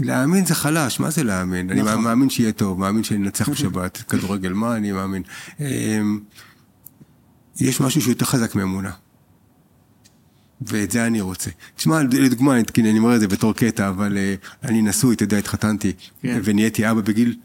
[0.00, 1.70] להאמין זה חלש, מה זה להאמין?
[1.70, 2.00] אני נכון.
[2.04, 5.22] מאמין שיהיה טוב, מאמין שננצח בשבת, כדורגל, מה אני מאמין?
[5.60, 6.20] אמ,
[7.60, 8.90] יש משהו שיותר חזק מאמונה.
[10.66, 11.50] ואת זה אני רוצה.
[11.76, 15.36] תשמע, לדוגמה, אני- אני אומר את זה בתור קטע, אבל אה, אני נשוי, אתה יודע,
[15.38, 16.40] התחתנתי, כן.
[16.44, 17.36] ונהייתי אבא בגיל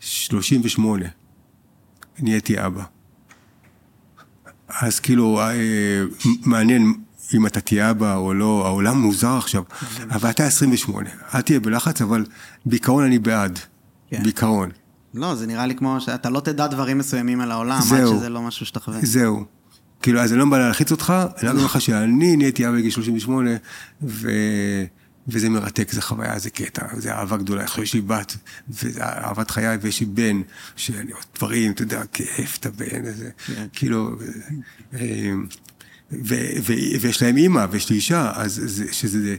[0.00, 1.04] 38.
[2.18, 2.82] נהייתי אבא.
[4.68, 6.02] אז כאילו, אה,
[6.44, 6.94] מעניין
[7.34, 9.62] אם אתה תהיה אבא או לא, העולם מוזר עכשיו,
[10.10, 12.24] אבל אתה 28, אל תהיה בלחץ, אבל
[12.66, 13.58] בעיקרון אני בעד.
[14.10, 14.22] כן.
[14.22, 14.70] בעיקרון.
[15.14, 18.16] לא, זה נראה לי כמו שאתה לא תדע דברים מסוימים על העולם, עד זהו.
[18.16, 18.98] שזה לא משהו שאתה חווה.
[19.02, 19.44] זהו.
[20.02, 22.90] כאילו, אז אני לא בא להלחיץ אותך, אני רק אומר לך שאני נהייתי אבא בגיל
[22.90, 23.50] 38,
[24.02, 24.30] ו...
[25.28, 27.64] וזה מרתק, זה חוויה, זה קטע, זה אהבה גדולה.
[27.64, 28.36] עכשיו יש לי בת,
[28.68, 30.42] וזה אהבת חיי, ויש לי בן,
[30.76, 33.66] שאני עוד דברים, אתה יודע, כיף את הבן הזה, כן.
[33.72, 34.16] כאילו,
[34.94, 35.32] אה,
[36.12, 39.36] ו, ו, ויש להם אימא, ויש לי אישה, אז זה, שזה,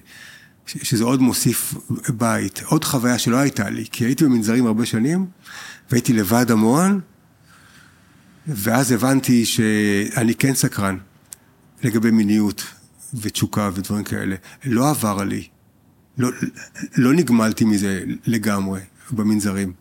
[0.66, 1.74] שזה עוד מוסיף
[2.10, 2.62] בית.
[2.64, 5.26] עוד חוויה שלא הייתה לי, כי הייתי במנזרים הרבה שנים,
[5.92, 7.00] והייתי לבד המון,
[8.48, 10.98] ואז הבנתי שאני כן סקרן
[11.84, 12.64] לגבי מיניות
[13.14, 14.36] ותשוקה ודברים כאלה.
[14.66, 15.48] לא עבר עלי.
[16.18, 16.30] לא,
[16.98, 19.74] לא נגמלתי מזה לגמרי במנזרים.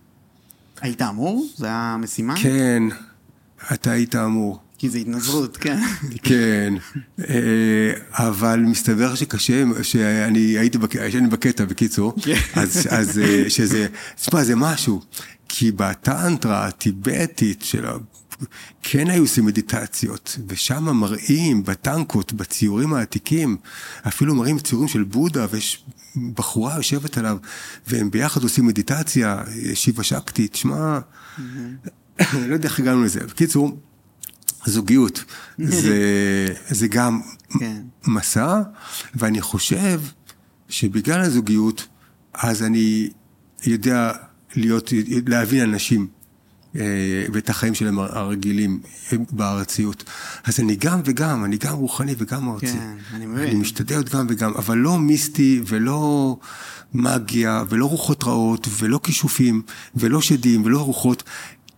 [0.81, 1.47] היית אמור?
[1.57, 2.35] זה היה משימה?
[2.43, 2.83] כן,
[3.73, 4.61] אתה היית אמור.
[4.79, 5.81] כי זה התנזרות, כן.
[6.23, 6.75] כן,
[7.29, 12.35] אה, אבל מסתבר שקשה, שאני הייתי בק- שאני בקטע, בקיצור, כן.
[12.55, 13.87] אז, אז אה, שזה,
[14.21, 15.01] תשמע, זה משהו,
[15.49, 17.93] כי בטנטרה הטיבטית של ה...
[18.83, 23.57] כן היו עושים מדיטציות, ושם מראים בטנקות, בציורים העתיקים,
[24.09, 25.85] אפילו מראים ציורים של בודה, ויש
[26.17, 27.37] בחורה יושבת עליו,
[27.87, 29.43] והם ביחד עושים מדיטציה,
[29.75, 30.99] שיבה שקטי, תשמע,
[32.49, 33.21] לא יודע איך הגענו לזה.
[33.21, 33.79] בקיצור,
[34.67, 35.25] זוגיות
[35.83, 35.97] זה,
[36.69, 37.21] זה גם
[37.59, 37.83] כן.
[38.07, 38.63] מסע,
[39.15, 40.01] ואני חושב
[40.69, 41.87] שבגלל הזוגיות,
[42.35, 43.11] אז אני
[43.67, 44.13] יודע
[44.57, 44.93] להיות,
[45.27, 46.07] להבין אנשים
[47.33, 48.81] ואת החיים שלהם הרגילים
[49.13, 50.05] אה, בארציות.
[50.45, 52.67] אז אני גם וגם, אני גם רוחני וגם ארצי.
[52.67, 53.45] כן, אני מבין.
[53.45, 56.37] אני משתדל להיות גם וגם, אבל לא מיסטי ולא
[56.95, 59.63] מגיה ולא רוחות רעות ולא כישופים
[59.95, 61.23] ולא שדים ולא רוחות.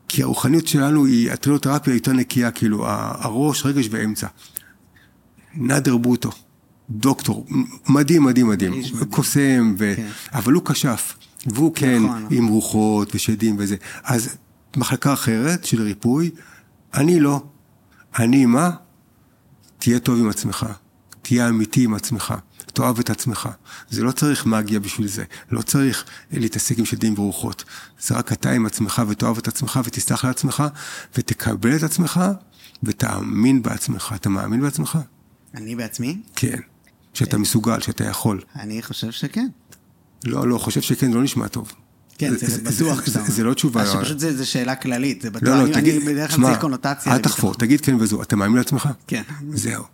[0.08, 4.26] כי הרוחניות שלנו היא, הטרילותרפיה יותר נקייה, כאילו, הראש, רגש ואמצע.
[5.54, 6.30] נאדר בוטו,
[6.90, 7.46] דוקטור,
[7.88, 8.82] מדהים, מדהים, מדהים.
[9.10, 9.92] קוסם, ו...
[9.96, 10.06] כן.
[10.32, 11.14] אבל הוא כשף,
[11.46, 12.36] והוא כן נכון, נכון.
[12.36, 13.76] עם רוחות ושדים וזה.
[14.04, 14.36] אז
[14.78, 16.30] מחלקה אחרת של ריפוי,
[16.94, 17.42] אני לא.
[18.18, 18.70] אני מה?
[19.78, 20.66] תהיה טוב עם עצמך,
[21.22, 22.34] תהיה אמיתי עם עצמך,
[22.72, 23.48] תאהב את עצמך.
[23.90, 27.64] זה לא צריך מגיה בשביל זה, לא צריך להתעסק עם שדים ורוחות.
[28.00, 30.64] זה רק אתה עם עצמך ותאהב את עצמך ותסלח לעצמך
[31.14, 32.20] ותקבל את עצמך
[32.82, 34.12] ותאמין בעצמך.
[34.16, 34.98] אתה מאמין בעצמך?
[35.54, 36.20] אני בעצמי?
[36.36, 36.58] כן.
[37.14, 38.40] שאתה מסוגל, שאתה יכול.
[38.56, 39.48] אני חושב שכן.
[40.24, 41.72] לא, לא, חושב שכן, זה לא נשמע טוב.
[42.18, 43.30] כן, זה בטוח שאתה זה- אומר.
[43.30, 43.84] זה לא תשובה.
[44.16, 45.48] זה זה שאלה כללית, זה בטוח.
[45.48, 47.12] לא, לא, תגיד, אני בדרך כלל צריך קונוטציה.
[47.12, 47.18] אל.
[47.18, 48.22] תחפור, תגיד כן וזהו.
[48.22, 48.88] אתה מאמין לעצמך?
[49.06, 49.22] כן.
[49.52, 49.84] זהו.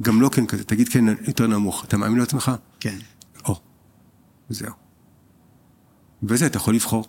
[0.00, 1.84] גם לא כן כזה, תגיד כן יותר נמוך.
[1.84, 2.52] אתה מאמין לעצמך?
[2.80, 2.98] כן.
[3.44, 3.60] או,
[4.50, 4.72] זהו.
[6.22, 7.04] וזה, אתה יכול לבחור.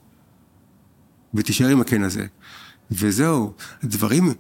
[1.34, 2.26] ותישאר עם הכן הזה.
[2.92, 3.54] וזהו,
[3.84, 4.34] דברים,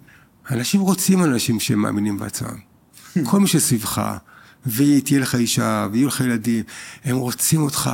[0.52, 2.58] אנשים רוצים אנשים שהם מאמינים בעצמם.
[3.30, 4.18] כל מי שסביבך,
[4.66, 6.63] ותהיה לך אישה, ויהיו לך ילדים,
[7.04, 7.90] הם רוצים אותך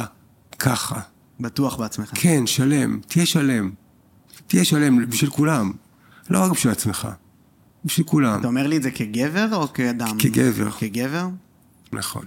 [0.60, 1.00] ככה.
[1.40, 2.12] בטוח בעצמך.
[2.14, 3.72] כן, שלם, תהיה שלם.
[4.48, 5.72] תהיה שלם בשביל כולם.
[6.30, 7.08] לא רק בשביל עצמך,
[7.86, 8.40] בשביל כולם.
[8.40, 10.18] אתה אומר לי את זה כגבר או כאדם?
[10.20, 10.72] כגבר.
[10.72, 11.28] כגבר?
[11.92, 12.26] נכון.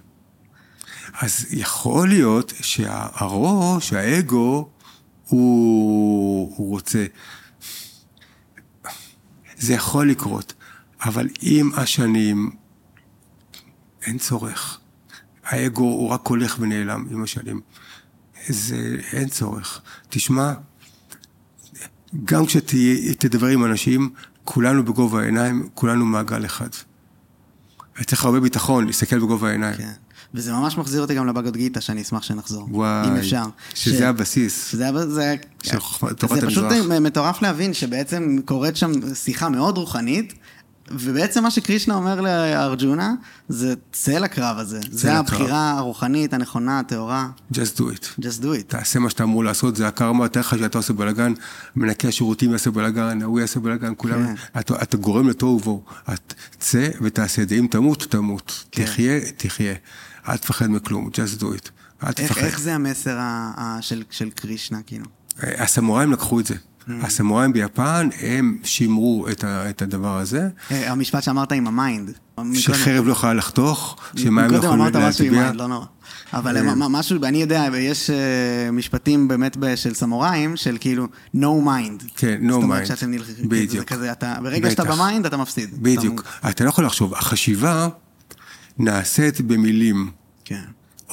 [1.21, 4.69] אז יכול להיות שהראש, האגו,
[5.29, 7.07] הוא, הוא רוצה.
[9.57, 10.55] זה יכול לקרות,
[11.05, 12.51] אבל עם השנים
[14.03, 14.81] אין צורך.
[15.45, 17.61] האגו הוא רק הולך ונעלם עם השנים.
[18.49, 19.81] זה, אין צורך.
[20.09, 20.53] תשמע,
[22.25, 24.11] גם כשתדבר עם אנשים,
[24.45, 26.69] כולנו בגובה העיניים, כולנו מעגל אחד.
[28.07, 29.77] צריך הרבה ביטחון להסתכל בגובה העיניים.
[29.77, 29.93] כן.
[30.35, 32.69] וזה ממש מחזיר אותי גם לבגוד גיטה, שאני אשמח שנחזור.
[32.71, 33.43] וואי, אם אפשר.
[33.75, 34.01] שזה ש...
[34.01, 34.67] הבסיס.
[34.71, 35.35] שזה הבסיס, זה...
[35.63, 35.79] של
[36.17, 36.99] תורת זה פשוט המזרח.
[37.01, 40.35] מטורף להבין שבעצם קורית שם שיחה מאוד רוחנית,
[40.91, 43.15] ובעצם מה שקרישנה אומר לארג'ונה,
[43.49, 44.81] זה צא לקרב הזה.
[44.91, 45.19] זה לקרב.
[45.19, 47.29] הבחירה הרוחנית, הנכונה, הטהורה.
[47.53, 48.21] Just do it.
[48.21, 48.63] Just do it.
[48.67, 51.33] תעשה מה שאתה אמור לעשות, זה הקרמה, תאר לך שאתה עושה בלאגן,
[51.77, 54.61] מנקה השירותים יעשה בלאגן, ההוא יעשה בלאגן, כולם, כן.
[54.61, 55.83] אתה, אתה גורם לתוהו ובוהו.
[56.15, 58.65] את צא ותעשה את זה, אם תמות, תמות.
[58.73, 58.85] כן.
[58.85, 59.75] תחיה, תחיה.
[60.29, 61.71] אל תפחד מכלום, just do it.
[62.05, 62.41] אל איך, תפחד.
[62.41, 65.05] איך זה המסר ה, ה, של, של קרישנה, כאילו?
[65.39, 66.55] הסמוראים לקחו את זה.
[66.89, 72.11] הסמוראים ביפן, הם שימרו את, ה, את הדבר הזה, אה, המשפט שאמרת עם המיינד.
[72.55, 75.33] שחרב לא יכולה לחתוך, שמים לא קודם יכולים אמרת משהו עם.
[75.35, 75.87] מיינד, לא נורא.
[76.33, 76.75] אבל אה.
[76.89, 78.17] משהו, אני יודע, יש אה,
[78.73, 82.05] משפטים באמת של סמוראים, של כאילו, no mind.
[82.17, 82.87] כן, no זאת אומרת mind.
[82.87, 83.85] שאתם נלחמים, זה בדיוק.
[83.85, 84.85] כזה, אתה, ברגע שאתה.
[84.85, 85.83] במיינד, אתה מפסיד.
[85.83, 86.21] בדיוק.
[86.41, 87.89] אתה- אתה לא יכול לחשוב, החשיבה
[88.79, 90.11] נעשית במילים.
[90.45, 90.63] כן.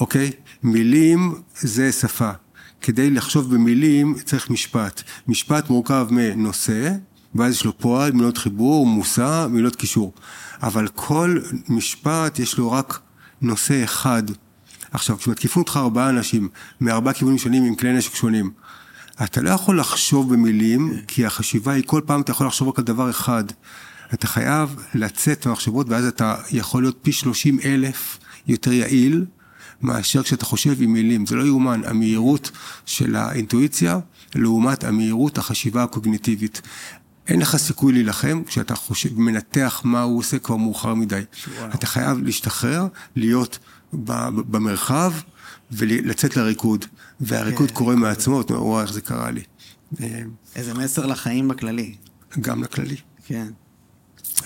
[0.00, 0.30] אוקיי?
[0.62, 2.30] מילים זה שפה.
[2.84, 5.02] כדי לחשוב במילים צריך משפט.
[5.28, 6.92] משפט מורכב מנושא,
[7.34, 10.12] ואז יש לו פועל, מילות חיבור, מושא, מילות קישור.
[10.62, 13.00] אבל כל משפט יש לו רק
[13.42, 14.22] נושא אחד.
[14.92, 16.48] עכשיו, כשמתקיפים אותך ארבעה אנשים,
[16.80, 18.50] מארבעה כיוונים שונים עם כלי נשק שונים,
[19.24, 22.84] אתה לא יכול לחשוב במילים, כי החשיבה היא כל פעם אתה יכול לחשוב רק על
[22.84, 23.44] דבר אחד.
[24.14, 29.24] אתה חייב לצאת מהמחשבות, ואז אתה יכול להיות פי שלושים אלף יותר יעיל,
[29.82, 31.26] מאשר כשאתה חושב עם מילים.
[31.26, 32.50] זה לא יאומן, המהירות
[32.86, 33.98] של האינטואיציה,
[34.34, 36.62] לעומת המהירות החשיבה הקוגניטיבית.
[37.28, 41.20] אין לך סיכוי להילחם כשאתה חושב, מנתח מה הוא עושה כבר מאוחר מדי.
[41.74, 43.58] אתה חייב להשתחרר, להיות
[43.92, 45.12] במרחב
[45.70, 46.84] ולצאת לריקוד.
[47.20, 47.74] והריקוד כן.
[47.74, 49.42] קורה מעצמו, אתה אומר, וואי, איך זה קרה לי.
[50.56, 51.94] איזה מסר לחיים בכללי.
[52.40, 52.96] גם לכללי.
[53.26, 53.46] כן.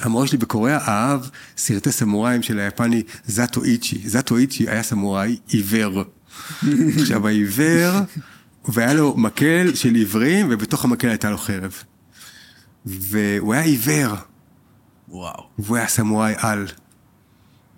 [0.01, 1.21] המורה שלי בקוריאה אהב
[1.57, 4.09] סרטי סמוראים של היפני זאטו איצ'י.
[4.09, 6.05] זאטו איצ'י היה סמוראי עיוור.
[7.01, 8.01] עכשיו העיוור,
[8.69, 11.73] והיה לו מקל של עיוורים, ובתוך המקל הייתה לו חרב.
[12.87, 14.15] והוא היה עיוור,
[15.09, 15.43] וואו.
[15.59, 16.67] והוא היה סמוראי על.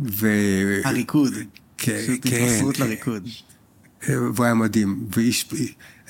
[0.01, 0.29] ו...
[0.85, 1.33] הריקוד.
[1.79, 2.85] כן, כן, התמסרות כן.
[2.85, 3.29] לריקוד.
[4.09, 5.07] והוא היה מדהים.
[5.17, 5.49] ואיש...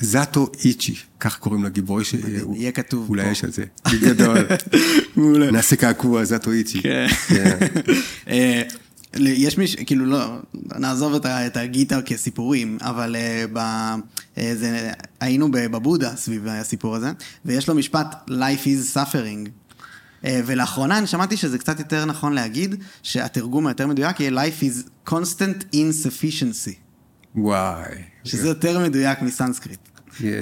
[0.01, 2.01] זאטו איצ'י, כך קוראים לגיבור.
[2.01, 2.15] יש-
[2.55, 3.31] יהיה כתוב אולי פה.
[3.31, 3.65] יש על זה.
[3.93, 4.39] בגדול.
[5.17, 5.51] מעולה.
[5.51, 6.83] נעשה קעקוע, זאטו איצ'י.
[6.83, 7.07] כן.
[7.29, 7.59] כן.
[8.31, 8.63] אה,
[9.17, 9.77] יש מיש...
[9.77, 10.39] כאילו לא,
[10.79, 16.97] נעזוב את, ה, את הגיטה כסיפורים, אבל uh, ב, uh, זה, היינו בבודה סביב הסיפור
[16.97, 17.13] הזה,
[17.45, 19.49] ויש לו משפט Life is suffering.
[20.23, 25.11] Uh, ולאחרונה אני שמעתי שזה קצת יותר נכון להגיד שהתרגום היותר מדויק יהיה Life is
[25.11, 26.75] constant insufficiency,
[27.37, 27.95] וואי.
[28.25, 29.79] שזה יותר מדויק מסנסקריט.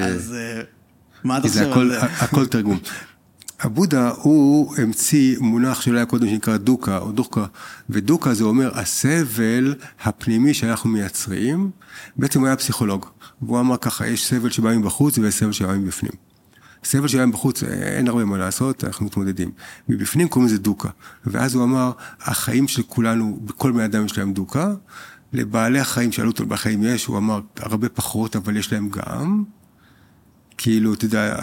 [0.00, 0.64] אז uh,
[1.24, 2.02] מה אתה חושב על זה?
[2.24, 2.78] הכל תרגום.
[3.61, 7.46] הבודה הוא המציא מונח שלא היה קודם שנקרא דוקה או דוקה,
[7.90, 11.70] ודוקה זה אומר הסבל הפנימי שאנחנו מייצרים,
[12.16, 13.07] בעצם הוא היה פסיכולוג,
[13.42, 16.12] והוא אמר ככה, יש סבל שבא מבחוץ ויש סבל שבא מבפנים.
[16.85, 19.50] סבל שבא מבחוץ, אין הרבה מה לעשות, אנחנו מתמודדים.
[19.88, 20.88] מבפנים קוראים לזה דוקה.
[21.26, 24.74] ואז הוא אמר, החיים של כולנו, כל בני אדם יש להם דוקה,
[25.33, 29.44] לבעלי החיים, שאלו אותו בחיים יש, הוא אמר, הרבה פחות, אבל יש להם גם.
[30.58, 31.36] כאילו, אתה יודע,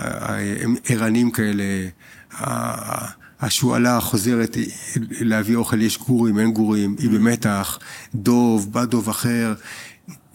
[0.61, 1.63] הם ערנים כאלה,
[3.39, 4.57] השועלה חוזרת
[5.19, 7.79] להביא אוכל, יש גורים, אין גורים, היא במתח,
[8.15, 9.53] דוב, בא דוב אחר,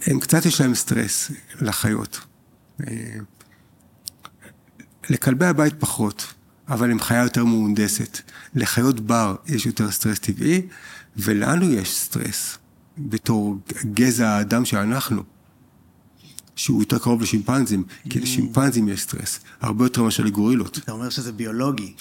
[0.06, 2.20] הם קצת יש להם סטרס לחיות.
[5.10, 6.34] לכלבי הבית פחות,
[6.68, 8.18] אבל הם חיה יותר מהונדסת.
[8.54, 10.62] לחיות בר יש יותר סטרס טבעי,
[11.16, 12.58] ולנו יש סטרס,
[12.98, 13.56] בתור
[13.94, 15.22] גזע האדם שאנחנו.
[16.60, 20.78] שהוא יותר קרוב לשימפנזים, כי לשימפנזים יש סטרס, הרבה יותר מאשר לגורילות.
[20.78, 21.92] אתה אומר שזה ביולוגי.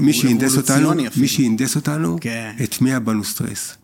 [0.00, 0.92] מי שהנדס אותנו.
[1.16, 2.52] מי שהנדס אותנו, כן.
[2.60, 3.76] הטמיע בנו סטרס.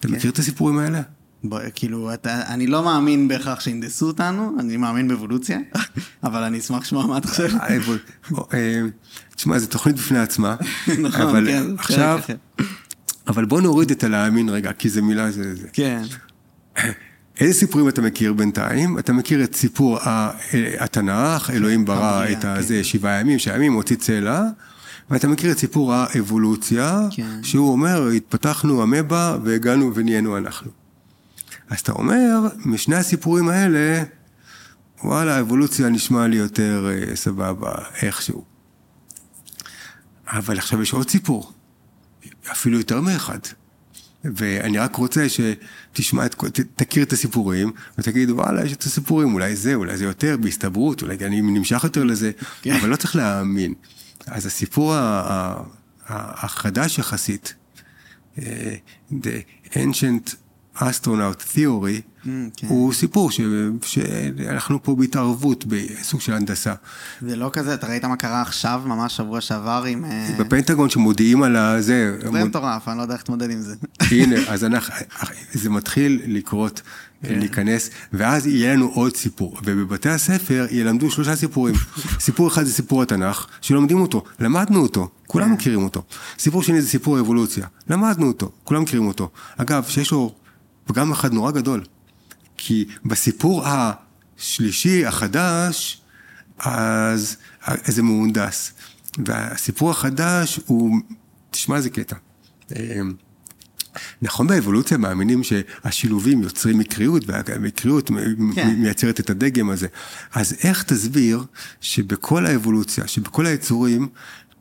[0.00, 1.02] אתה מכיר את הסיפורים האלה?
[1.44, 5.58] ב- כאילו, אתה, אני לא מאמין בהכרח שהנדסו אותנו, אני מאמין באבולוציה,
[6.24, 7.56] אבל אני אשמח לשמוע מה אתה חושב.
[7.56, 7.94] אה, בוא,
[8.30, 8.80] בוא, אה,
[9.36, 10.56] תשמע, זו תוכנית בפני עצמה.
[11.06, 12.36] נכון, אבל כן, עכשיו, אחר.
[13.28, 15.54] אבל בוא נוריד את הלהאמין רגע, כי זה מילה, זה...
[15.54, 15.68] זה.
[15.72, 16.02] כן.
[17.40, 18.98] איזה סיפורים אתה מכיר בינתיים?
[18.98, 20.30] אתה מכיר את סיפור ה-
[20.78, 22.48] התנ"ך, אלוהים ברא את כן.
[22.48, 24.42] הזה, שבעה ימים, שבעה ימים, הוציא צלע,
[25.10, 27.42] ואתה מכיר את סיפור האבולוציה, כן.
[27.42, 30.70] שהוא אומר, התפתחנו אמבה והגענו ונהיינו אנחנו.
[31.70, 34.02] אז אתה אומר, משני הסיפורים האלה,
[35.04, 37.72] וואלה, האבולוציה נשמע לי יותר אה, סבבה,
[38.02, 38.44] איכשהו.
[40.28, 41.52] אבל עכשיו יש עוד סיפור,
[42.52, 43.38] אפילו יותר מאחד.
[44.36, 49.56] ואני רק רוצה שתשמע, את, ת, תכיר את הסיפורים, ותגיד, וואלה, יש את הסיפורים, אולי
[49.56, 52.30] זה, אולי זה יותר, בהסתברות, אולי אני נמשך יותר לזה,
[52.62, 52.74] כן.
[52.74, 53.74] אבל לא צריך להאמין.
[54.26, 54.94] אז הסיפור
[56.06, 57.54] החדש יחסית,
[58.38, 58.74] אה,
[59.12, 60.34] The Ancient
[60.78, 62.66] Astronaut Theory, mm, כן.
[62.66, 63.40] הוא סיפור ש,
[63.82, 66.74] שאנחנו פה בהתערבות בסוג של הנדסה.
[67.20, 70.04] זה לא כזה, אתה ראית מה קרה עכשיו, ממש שבוע שעבר עם...
[70.04, 72.18] אה, בפנטגון שמודיעים על הזה.
[72.22, 73.74] זה מטורף, אני לא יודע איך להתמודד עם זה.
[74.00, 74.94] הנה, אז אנחנו,
[75.52, 76.82] זה מתחיל לקרות.
[77.22, 77.38] כן.
[77.38, 79.56] להיכנס, ואז יהיה לנו עוד סיפור.
[79.64, 81.74] ובבתי הספר ילמדו שלושה סיפורים.
[82.20, 85.52] סיפור אחד זה סיפור התנ"ך, שלומדים אותו, למדנו אותו, כולם כן.
[85.52, 86.02] מכירים אותו.
[86.38, 89.30] סיפור שני זה סיפור האבולוציה, למדנו אותו, כולם מכירים אותו.
[89.56, 90.34] אגב, שיש לו
[90.88, 91.84] פגם אחד נורא גדול,
[92.56, 96.00] כי בסיפור השלישי, החדש,
[96.58, 97.36] אז
[97.84, 98.72] זה מהונדס.
[99.26, 100.96] והסיפור החדש הוא,
[101.50, 102.16] תשמע איזה קטע.
[102.76, 103.12] אמ,
[104.22, 108.10] נכון באבולוציה מאמינים שהשילובים יוצרים מקריות, והמקריות
[108.54, 108.74] כן.
[108.78, 109.86] מייצרת את הדגם הזה.
[110.34, 111.44] אז איך תסביר
[111.80, 114.08] שבכל האבולוציה, שבכל היצורים,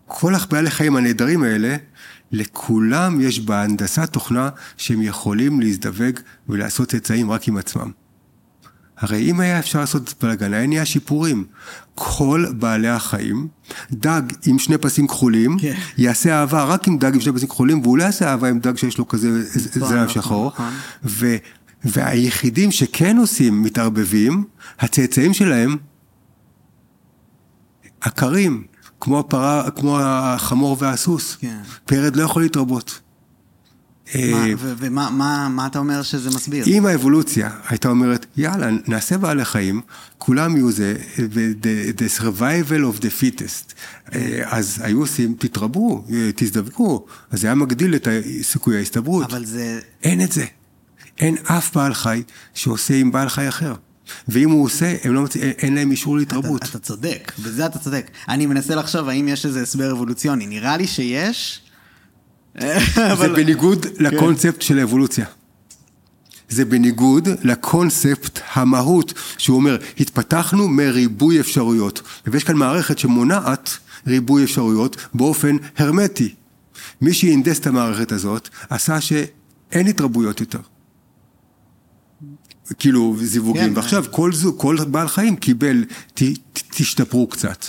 [0.06, 1.76] כל בעלי החיים הנהדרים האלה,
[2.32, 7.92] לכולם יש בהנדסת תוכנה שהם יכולים להזדווג ולעשות צאצאים רק עם עצמם.
[8.98, 11.46] הרי אם היה אפשר לעשות בלאגן, היה נהיה שיפורים.
[11.96, 13.48] כל בעלי החיים,
[13.92, 15.74] דג עם שני פסים כחולים, כן.
[15.98, 18.78] יעשה אהבה רק עם דג עם שני פסים כחולים, והוא לא יעשה אהבה עם דג
[18.78, 20.52] שיש לו כזה זנב נכון, שחור.
[20.54, 20.74] נכון.
[21.04, 21.36] ו,
[21.84, 24.44] והיחידים שכן עושים, מתערבבים,
[24.80, 25.78] הצאצאים שלהם
[28.02, 28.64] עקרים,
[29.00, 31.38] כמו הפרה, כמו החמור והסוס.
[31.40, 31.60] כן.
[31.86, 33.00] פרד לא יכול להתרבות.
[34.16, 36.66] אה, ומה אתה אומר שזה מסביר?
[36.68, 39.82] אם האבולוציה הייתה אומרת, יאללה, נעשה בעלי חיים,
[40.18, 40.96] כולם יהיו זה,
[41.98, 43.74] the survival of the fittest.
[44.14, 48.08] אה, אז היו עושים, תתרבו, אה, תזדווגו, אז זה היה מגדיל את
[48.42, 49.26] סיכוי ההסתברות.
[49.26, 49.80] אבל זה...
[50.04, 50.46] אין את זה.
[51.18, 53.74] אין אף בעל חי שעושה עם בעל חי אחר.
[54.28, 55.36] ואם הוא עושה, לא מצ...
[55.38, 56.62] אין להם אישור להתרבות.
[56.62, 58.12] אתה, אתה צודק, בזה אתה צודק.
[58.30, 60.48] אני מנסה לחשוב האם יש איזה הסבר אבולוציוני.
[60.48, 61.62] נראה לי שיש,
[63.20, 65.26] זה בניגוד לקונספט של האבולוציה.
[66.50, 72.02] זה בניגוד לקונספט המהות, שהוא אומר, התפתחנו מריבוי אפשרויות.
[72.28, 76.34] ויש כאן מערכת שמונעת ריבוי אפשרויות באופן הרמטי.
[77.02, 80.60] מי שהנדס את המערכת הזאת, עשה שאין התרבויות יותר.
[82.80, 86.22] כאילו זיווגים, כן, ועכשיו כל, כל בעל חיים קיבל, ת,
[86.54, 87.66] תשתפרו קצת.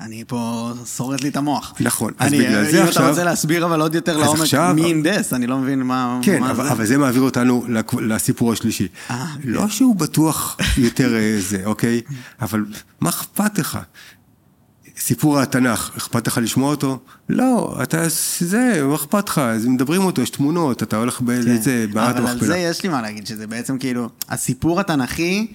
[0.00, 1.74] אני פה שורט לי את המוח.
[1.80, 3.02] נכון, אז אני, בגלל זה אם עכשיו...
[3.02, 4.72] אם אתה רוצה להסביר אבל עוד יותר לעומק עכשיו...
[4.74, 6.72] מי אינדס, אני לא מבין מה, כן, מה אבל, זה.
[6.72, 7.64] אבל זה מעביר אותנו
[8.00, 8.88] לסיפור השלישי.
[9.08, 9.68] 아, אה, לא כן.
[9.68, 12.00] שהוא בטוח יותר אה, זה, אוקיי?
[12.40, 12.64] אבל
[13.00, 13.78] מה אכפת לך?
[14.98, 16.98] סיפור התנ"ך, אכפת לך לשמוע אותו?
[17.28, 18.02] לא, אתה,
[18.40, 19.38] זה, מה אכפת לך?
[19.38, 21.94] אז מדברים אותו, יש תמונות, אתה הולך באיזה, כן.
[21.94, 22.32] מעט המכפלה.
[22.32, 25.46] אבל על זה יש לי מה להגיד, שזה בעצם כאילו, הסיפור התנ"כי...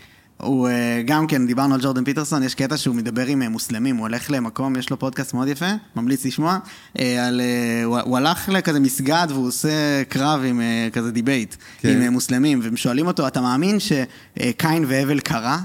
[0.41, 3.97] הוא אה, גם כן, דיברנו על ג'ורדן פיטרסון, יש קטע שהוא מדבר עם אה, מוסלמים,
[3.97, 6.57] הוא הולך למקום, יש לו פודקאסט מאוד יפה, ממליץ לשמוע,
[6.99, 7.41] אה, על,
[7.83, 10.61] הוא, הוא הלך לכזה מסגד והוא עושה קרב עם
[10.93, 12.01] כזה debate, כן.
[12.01, 15.59] עם מוסלמים, והם שואלים אותו, אתה מאמין שקין והבל קרה?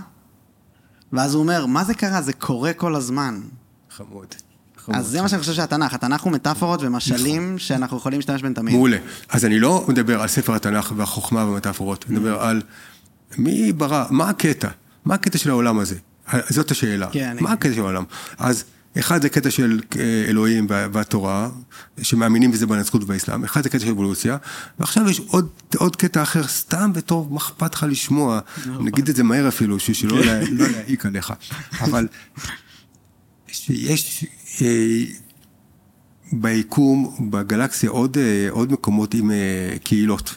[1.13, 2.23] ואז הוא אומר, מה זה קרה?
[2.23, 3.41] זה קורה כל הזמן.
[3.97, 4.27] חמוד.
[4.89, 7.59] אז זה מה שאני חושב שהתנ"ך, התנ"ך הוא מטאפורות ומשלים נכון.
[7.59, 8.75] שאנחנו יכולים להשתמש בהם תמיד.
[8.75, 8.97] מעולה.
[9.29, 12.63] אז אני לא מדבר על ספר התנ"ך והחוכמה והמטאפורות, אני מדבר על
[13.39, 14.69] מי ברא, מה הקטע?
[15.05, 15.97] מה הקטע של העולם הזה?
[16.49, 17.09] זאת השאלה.
[17.13, 17.53] כן, מה.
[17.53, 18.05] הקטע של העולם?
[18.39, 18.65] אז
[18.99, 21.49] אחד זה קטע של אה, אלוהים והתורה,
[22.03, 24.37] שמאמינים בזה בנצחות ובאסלאם, אחד זה קטע של אבולוציה,
[24.79, 29.17] ועכשיו יש עוד, עוד קטע אחר, סתם וטוב, מה אכפת לך לשמוע, לא, נגיד את
[29.17, 31.33] זה מהר אפילו, שלא לא להעיק עליך,
[31.85, 32.09] אבל
[33.69, 34.25] יש
[34.63, 35.05] אה,
[36.33, 39.31] ביקום, בגלקסיה, עוד, אה, עוד מקומות עם
[39.85, 40.35] קהילות.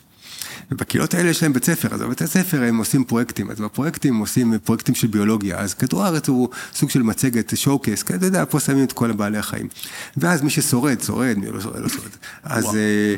[0.72, 4.54] ובקהילות האלה יש להם בית ספר, אז בבית הספר הם עושים פרויקטים, אז בפרויקטים עושים
[4.64, 8.44] פרויקטים של ביולוגיה, אז כדור הארץ הוא סוג של מצגת, שואו קייס, כי אתה יודע,
[8.50, 9.68] פה שמים את כל הבעלי החיים.
[10.18, 12.12] ואז מי ששורד, שורד, מי לא שורד, לא שורד.
[12.44, 13.16] אז אה,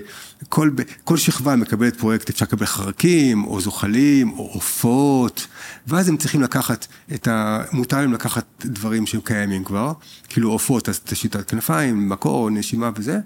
[0.49, 0.69] כל,
[1.03, 5.47] כל שכבה מקבלת פרויקט, אפשר לקבל חרקים, או זוחלים, או עופות,
[5.87, 7.63] ואז הם צריכים לקחת את ה...
[7.71, 9.93] מותר להם לקחת דברים שהם קיימים כבר,
[10.29, 13.19] כאילו עופות, אז תשיטת כנפיים, מקור, נשימה וזה,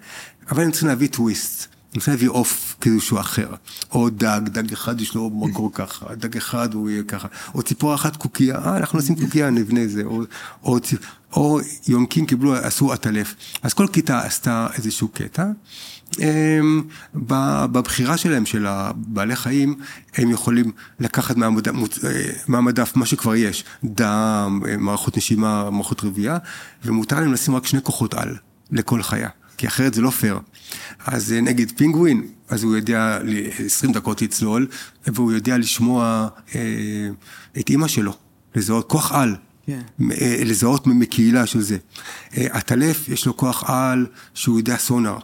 [0.51, 1.74] אבל הם צריכים להביא טוויסט.
[1.95, 3.47] רוצה להביא עוף שהוא אחר,
[3.91, 7.95] או דג, דג אחד יש לו מקור ככה, דג אחד הוא יהיה ככה, או ציפור
[7.95, 10.21] אחת קוקייה, אה, אנחנו נשים קוקייה, נבנה זה, או,
[10.63, 10.77] או,
[11.33, 13.35] או יונקים קיבלו, עשו עטלף.
[13.63, 15.45] אז כל כיתה עשתה איזשהו קטע.
[16.19, 16.83] הם,
[17.71, 19.75] בבחירה שלהם, של הבעלי חיים,
[20.15, 21.73] הם יכולים לקחת מהמדף,
[22.03, 26.37] אה, מהמדף מה שכבר יש, דם, אה, מערכות נשימה, מערכות רבייה,
[26.85, 28.35] ומותר להם לשים רק שני כוחות על
[28.71, 29.29] לכל חיה.
[29.57, 30.39] כי אחרת זה לא פייר.
[31.05, 34.67] אז אה, נגיד פינגווין, אז הוא יודע ל- 20 דקות לצלול,
[35.07, 36.59] והוא יודע לשמוע אה,
[37.59, 38.13] את אימא שלו,
[38.55, 39.35] לזהות כוח על.
[39.67, 39.79] כן.
[40.11, 41.77] אה, לזהות מקהילה של זה.
[42.37, 45.17] אה, הטלף, יש לו כוח על שהוא יודע סונאר.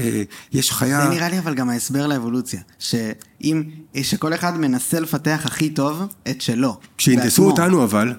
[0.00, 0.22] אה,
[0.52, 1.04] יש חיה...
[1.04, 2.60] זה נראה לי אבל גם ההסבר לאבולוציה.
[2.78, 3.62] שאם,
[4.02, 6.78] שכל אחד מנסה לפתח הכי טוב את שלו.
[7.06, 7.50] בעצמו.
[7.50, 8.14] אותנו אבל,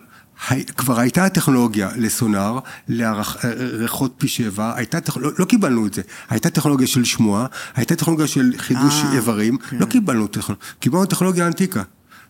[0.77, 4.97] כבר הייתה טכנולוגיה לסונאר, לריחות פי שבע, הייתה.
[5.17, 6.01] לא, לא קיבלנו את זה.
[6.29, 9.77] הייתה טכנולוגיה של שמוע, הייתה טכנולוגיה של חידוש אה, איברים, כן.
[9.77, 11.83] לא קיבלנו טכנולוגיה, קיבלנו טכנולוגיה ענתיקה.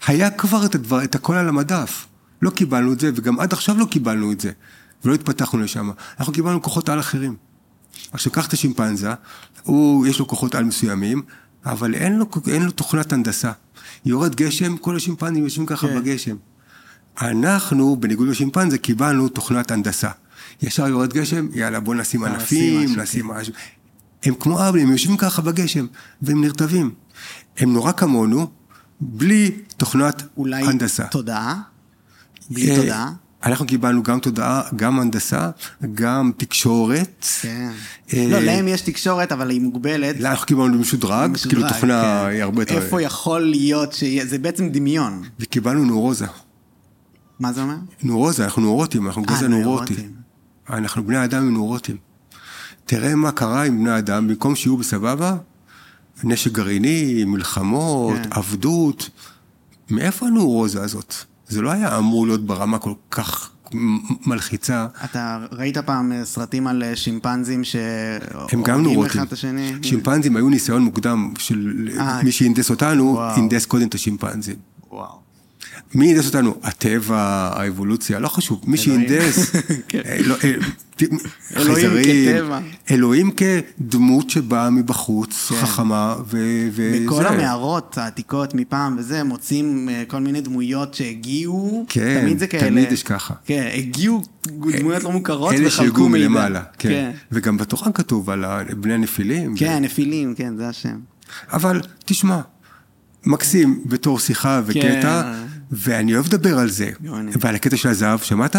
[0.08, 2.06] היה כבר את, הדבר, את הכל על המדף.
[2.42, 4.52] לא קיבלנו את זה, וגם עד עכשיו לא קיבלנו את זה.
[5.06, 5.90] ולא התפתחנו לשם.
[6.20, 7.36] אנחנו קיבלנו כוחות על אחרים.
[8.12, 9.14] עכשיו, קח את השימפנזה,
[9.64, 11.22] הוא, יש לו כוחות על מסוימים,
[11.66, 13.52] אבל אין לו, אין לו תוכנת הנדסה.
[14.06, 16.00] יורד גשם, כל השימפנזים יושבים ככה כן.
[16.00, 16.36] בגשם.
[17.22, 20.10] אנחנו, בניגוד לשימפנזה, קיבלנו תוכנת הנדסה.
[20.62, 23.54] ישר יורד גשם, יאללה, בוא נשים ענפים, נשים משהו, נשים משהו.
[24.24, 25.86] הם כמו אבלים, הם יושבים ככה בגשם,
[26.22, 26.92] והם נרטבים.
[27.58, 28.48] הם נורא כמונו,
[29.00, 31.08] בלי תוכנת אולי הנדסה.
[31.08, 31.62] תודעה?
[32.50, 33.12] בלי אה, תודעה?
[33.44, 35.50] אנחנו קיבלנו גם תודעה, גם הנדסה,
[35.94, 37.26] גם תקשורת.
[37.42, 37.72] כן.
[38.14, 40.20] אה, לא, להם יש תקשורת, אבל היא מוגבלת.
[40.20, 42.30] לא, אנחנו קיבלנו משודרג, כאילו תוכנה כן.
[42.32, 42.76] היא הרבה יותר...
[42.76, 45.24] איפה יכול להיות שיהיה, זה בעצם דמיון.
[45.40, 46.26] וקיבלנו נורוזה.
[47.40, 47.76] מה זה אומר?
[48.04, 49.94] נורוזה, אנחנו נורוטים, אנחנו אה, גזע נורוטי.
[49.94, 50.16] נוירוטים.
[50.70, 51.98] אנחנו בני אדם עם נורוטים.
[52.86, 55.36] תראה מה קרה עם בני אדם, במקום שיהיו בסבבה,
[56.24, 58.30] נשק גרעיני, מלחמות, כן.
[58.32, 59.10] עבדות.
[59.90, 61.14] מאיפה הנורוזה הזאת?
[61.48, 63.50] זה לא היה אמור להיות ברמה כל כך
[64.26, 64.88] מלחיצה.
[65.04, 67.76] אתה ראית פעם אה, סרטים על אה, שימפנזים ש...
[68.52, 69.12] הם גם הורגים נורוטים.
[69.12, 69.74] אחד את השני?
[69.82, 73.36] שימפנזים היו ניסיון מוקדם של אה, מי שהנדס אותנו, וואו.
[73.36, 74.56] הנדס קודם את השימפנזים.
[74.92, 75.25] וואו.
[75.96, 76.56] מי הנדס אותנו?
[76.64, 78.62] הטבע, האבולוציה, לא חשוב.
[78.68, 78.78] מי.
[78.78, 79.52] שהנדס,
[79.88, 80.02] כן.
[80.06, 80.54] אה, לא, אה,
[81.64, 82.52] חייזרים.
[82.92, 85.56] אלוהים כדמות שבאה מבחוץ, כן.
[85.56, 87.04] חכמה, וזה.
[87.06, 92.70] בכל המערות העתיקות מפעם וזה, מוצאים אה, כל מיני דמויות שהגיעו, כן, תמיד זה כאלה.
[92.70, 93.34] תמיד יש ככה.
[93.46, 96.28] כן, הגיעו דמויות לא מוכרות אלה וחלקו שהגיעו מידע.
[96.28, 97.12] מלמעלה, כן.
[97.32, 98.46] וגם בתורה כתוב על
[98.78, 99.56] בני הנפילים.
[99.58, 101.00] כן, נפילים, כן, זה השם.
[101.52, 102.42] אבל תשמע,
[103.26, 105.55] מקסים בתור שיחה וקטע, כן.
[105.76, 106.92] ואני אוהב לדבר על זה.
[107.04, 107.32] גאוני.
[107.40, 108.56] ועל הקטע של הזהב, שמעת?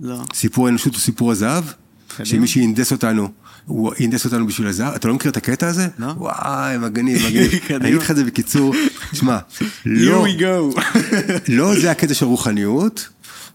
[0.00, 0.22] לא.
[0.34, 1.64] סיפור האנושות הוא סיפור הזהב?
[2.08, 2.26] קדימה.
[2.26, 3.28] שמי שהנדס אותנו,
[3.66, 4.94] הוא הנדס אותנו בשביל הזהב?
[4.94, 5.88] אתה לא מכיר את הקטע הזה?
[5.98, 6.06] לא.
[6.06, 7.50] וואי, מגניב, מגניב.
[7.70, 8.74] אני אגיד לך את זה בקיצור,
[9.12, 10.80] שמע, Here לא, we go.
[11.48, 13.08] לא זה הקטע של רוחניות,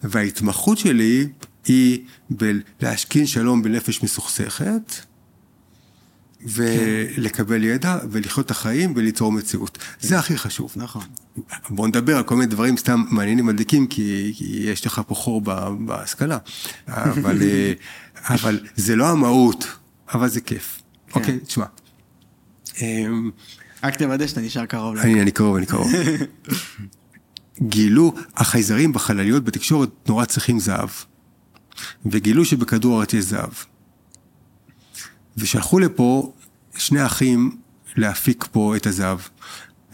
[0.04, 1.28] וההתמחות שלי
[1.66, 2.00] היא
[2.30, 4.96] בלהשכין שלום בנפש מסוכסכת,
[6.46, 9.78] ולקבל ידע, ולחיות את החיים, וליצור מציאות.
[10.00, 10.74] זה הכי חשוב.
[10.76, 11.04] נכון.
[11.70, 15.42] בוא נדבר על כל מיני דברים סתם מעניינים מדליקים, כי, כי יש לך פה חור
[15.80, 16.38] בהשכלה.
[16.88, 17.74] אבל, אה,
[18.30, 19.68] אבל זה לא המהות,
[20.14, 20.82] אבל זה כיף.
[21.08, 21.20] כן.
[21.20, 21.66] אוקיי, תשמע.
[22.82, 23.32] אמ,
[23.84, 24.98] רק תוודא שאתה נשאר קרוב.
[24.98, 25.92] אני, אני קרוב, אני קרוב.
[27.62, 30.90] גילו, החייזרים בחלליות בתקשורת נורא צריכים זהב.
[32.06, 33.52] וגילו שבכדור הארץ יש זהב.
[35.38, 36.34] ושלחו לפה
[36.78, 37.58] שני אחים
[37.96, 39.20] להפיק פה את הזהב.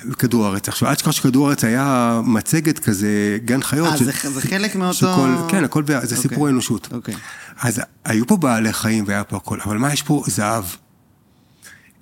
[0.09, 0.67] בכדור הארץ.
[0.69, 3.87] עכשיו, עד שכח שכדור הארץ היה מצגת כזה, גן חיות.
[3.87, 6.17] אה, של- זה- זה חלק מאותו- שכל, כן, הכל, זה אוקיי.
[6.17, 6.87] סיפור האנושות.
[6.93, 7.15] אוקיי.
[7.61, 10.23] אז היו פה בעלי חיים והיה פה הכל, אבל מה יש פה?
[10.27, 10.63] זהב.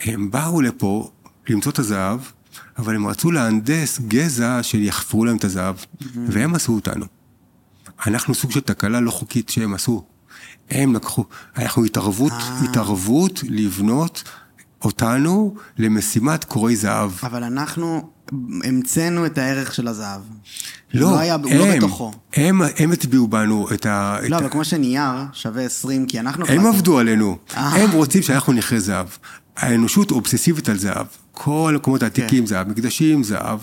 [0.02, 1.12] הם באו לפה
[1.50, 2.20] למצוא את הזהב,
[2.78, 5.76] אבל הם רצו להנדס גזע שיחפרו להם את הזהב,
[6.28, 7.06] והם עשו אותנו.
[8.08, 10.04] אנחנו סוג של תקלה לא חוקית שהם עשו.
[10.72, 11.24] הם לקחו,
[11.58, 12.60] אנחנו התערבות, אה.
[12.64, 14.24] התערבות לבנות
[14.84, 17.12] אותנו למשימת קורי זהב.
[17.24, 18.10] אבל אנחנו
[18.64, 20.22] המצאנו את הערך של הזהב.
[20.94, 22.12] לא, הוא היה, לא הם, בתוכו.
[22.34, 24.18] הם, הם הטביעו בנו את ה...
[24.22, 25.04] לא, את אבל ה- כמו שנייר
[25.34, 26.46] שווה 20, כי אנחנו...
[26.46, 26.68] הם החלטנו.
[26.68, 27.70] עבדו עלינו, אה.
[27.70, 29.08] הם רוצים שאנחנו נכרה זהב.
[29.58, 31.06] האנושות אובססיבית על זהב.
[31.32, 32.46] כל המקומות העתיקים כן.
[32.46, 33.60] זהב, מקדשים זהב,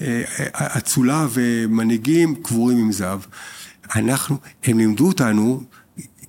[0.00, 0.22] אה,
[0.52, 3.20] אצולה ומנהיגים קבורים עם זהב.
[3.96, 5.62] אנחנו, הם לימדו אותנו,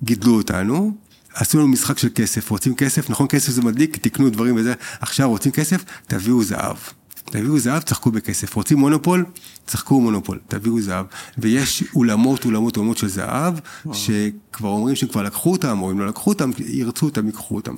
[0.02, 0.94] גידלו אותנו,
[1.34, 2.50] עשו לנו משחק של כסף.
[2.50, 3.10] רוצים כסף?
[3.10, 4.74] נכון, כסף זה מדליק, תקנו דברים וזה.
[5.00, 5.84] עכשיו רוצים כסף?
[6.06, 6.76] תביאו זהב.
[7.24, 8.56] תביאו זהב, תשחקו בכסף.
[8.56, 9.24] רוצים מונופול?
[9.66, 11.06] תשחקו מונופול, תביאו זהב.
[11.38, 13.54] ויש אולמות, אולמות, אולמות של זהב,
[13.92, 17.74] שכבר אומרים שכבר לקחו אותם, או אם לא לקחו אותם, ירצו אותם, ייקחו אותם.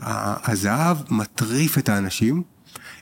[0.00, 2.42] הזהב מטריף את האנשים,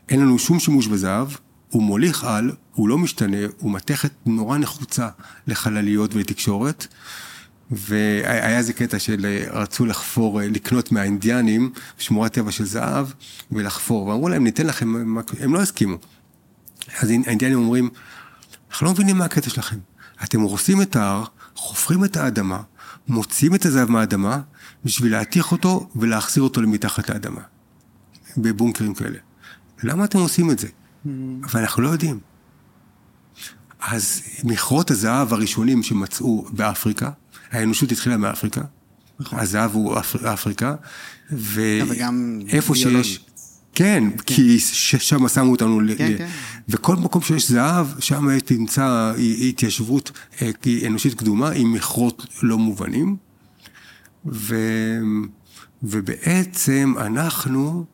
[0.09, 1.29] אין לנו שום שימוש בזהב,
[1.71, 5.09] הוא מוליך על, הוא לא משתנה, הוא מתכת נורא נחוצה
[5.47, 6.87] לחלליות ולתקשורת.
[7.71, 13.07] והיה איזה קטע של אה, רצו לחפור, אה, לקנות מהאינדיאנים שמורת טבע של זהב
[13.53, 14.95] ולחפור, ואמרו להם ניתן לכם,
[15.41, 15.97] הם לא הסכימו.
[16.99, 17.91] אז האינדיאנים אומרים,
[18.71, 19.77] אנחנו לא מבינים מה הקטע שלכם.
[20.25, 22.61] אתם הורסים את ההר, חופרים את האדמה,
[23.09, 24.41] מוציאים את הזהב מהאדמה,
[24.85, 27.41] בשביל להתיך אותו ולהחזיר אותו למתחת לאדמה.
[28.37, 29.19] בבונקרים כאלה.
[29.83, 30.67] למה אתם עושים את זה?
[30.69, 31.09] Mm.
[31.43, 32.21] אבל אנחנו לא יודעים.
[33.81, 37.11] אז מכרות הזהב הראשונים שמצאו באפריקה,
[37.51, 38.61] האנושות התחילה מאפריקה,
[39.21, 39.39] נכון.
[39.39, 40.75] הזהב הוא אפר, אפריקה,
[41.31, 43.21] ואיפה שיש...
[43.75, 46.19] כן, כן, כי שם שמו אותנו, כן, ל...
[46.19, 46.27] כן.
[46.69, 49.13] וכל מקום שיש זהב, שם תמצא
[49.49, 50.11] התיישבות
[50.43, 50.51] אה,
[50.87, 53.17] אנושית קדומה עם מכרות לא מובנים.
[54.27, 54.57] ו...
[55.83, 57.85] ובעצם אנחנו,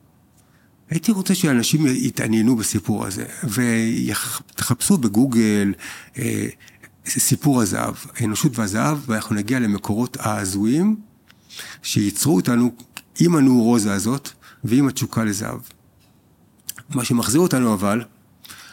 [0.91, 5.73] הייתי רוצה שאנשים יתעניינו בסיפור הזה, ותחפשו בגוגל
[6.19, 6.47] אה,
[7.07, 10.97] סיפור הזהב, האנושות והזהב, ואנחנו נגיע למקורות ההזויים
[11.83, 12.73] שייצרו אותנו
[13.21, 14.29] עם הנורוזה הזאת
[14.65, 15.61] ועם התשוקה לזהב.
[16.91, 18.05] מה שמחזיר אותנו אבל...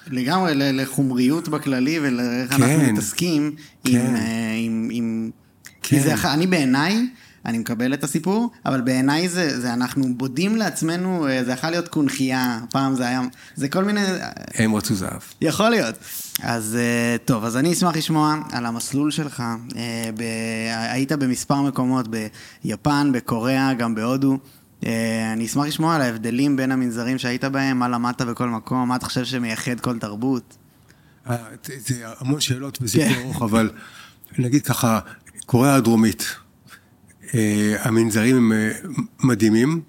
[0.08, 3.92] לגמרי לחומריות בכללי ולאיך כן, אנחנו מתעסקים כן.
[3.92, 5.32] עם, אה, עם, עם...
[5.66, 5.72] כן.
[5.82, 7.08] כי זה, אני בעיניי,
[7.46, 11.88] אני מקבל את הסיפור, אבל בעיניי זה, זה אנחנו בודים לעצמנו, אה, זה יכול להיות
[11.88, 13.22] קונכייה, פעם זה היה,
[13.56, 14.02] זה כל מיני...
[14.56, 15.22] הם רצו זהב.
[15.42, 15.96] יכול להיות.
[16.42, 19.40] אז אה, טוב, אז אני אשמח לשמוע על המסלול שלך.
[19.76, 20.24] אה, ב...
[20.68, 22.08] היית במספר מקומות,
[22.64, 24.38] ביפן, בקוריאה, גם בהודו.
[25.34, 29.06] אני אשמח לשמוע על ההבדלים בין המנזרים שהיית בהם, מה למדת בכל מקום, מה אתה
[29.06, 30.58] חושב שמייחד כל תרבות.
[31.78, 33.22] זה המון שאלות וסיפור כן.
[33.22, 33.70] ארוך, אבל
[34.38, 35.00] נגיד ככה,
[35.46, 36.36] קוריאה הדרומית.
[37.36, 38.72] אה, המנזרים הם אה,
[39.24, 39.82] מדהימים,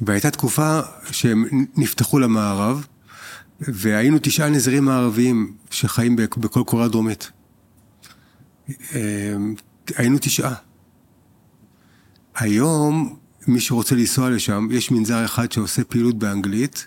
[0.00, 1.44] והייתה תקופה שהם
[1.76, 2.86] נפתחו למערב,
[3.60, 7.30] והיינו תשעה נזירים מערביים שחיים בכל קורה דרומית.
[8.94, 9.36] אה,
[9.96, 10.54] היינו תשעה.
[12.34, 13.16] היום,
[13.46, 16.86] מי שרוצה לנסוע לשם, יש מנזר אחד שעושה פעילות באנגלית,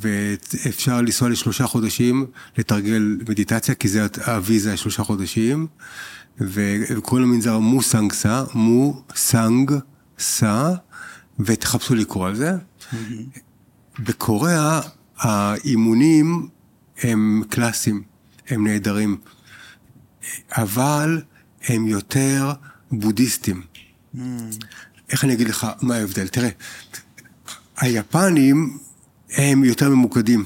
[0.00, 2.26] ואפשר לנסוע לשלושה חודשים,
[2.58, 5.66] לתרגל מדיטציה, כי זה הוויזה שלושה חודשים.
[6.40, 9.72] וקוראים למנזר מוסנג סא, מוסנג
[10.18, 10.72] סא,
[11.38, 12.52] ותחפשו לקרוא על זה.
[13.98, 14.80] בקוריאה
[15.16, 16.48] האימונים
[17.02, 18.02] הם קלאסיים,
[18.48, 19.16] הם נהדרים,
[20.50, 21.22] אבל
[21.64, 22.52] הם יותר
[22.92, 23.62] בודהיסטים.
[25.10, 26.28] איך אני אגיד לך מה ההבדל?
[26.28, 26.48] תראה,
[27.76, 28.78] היפנים
[29.36, 30.44] הם יותר ממוקדים.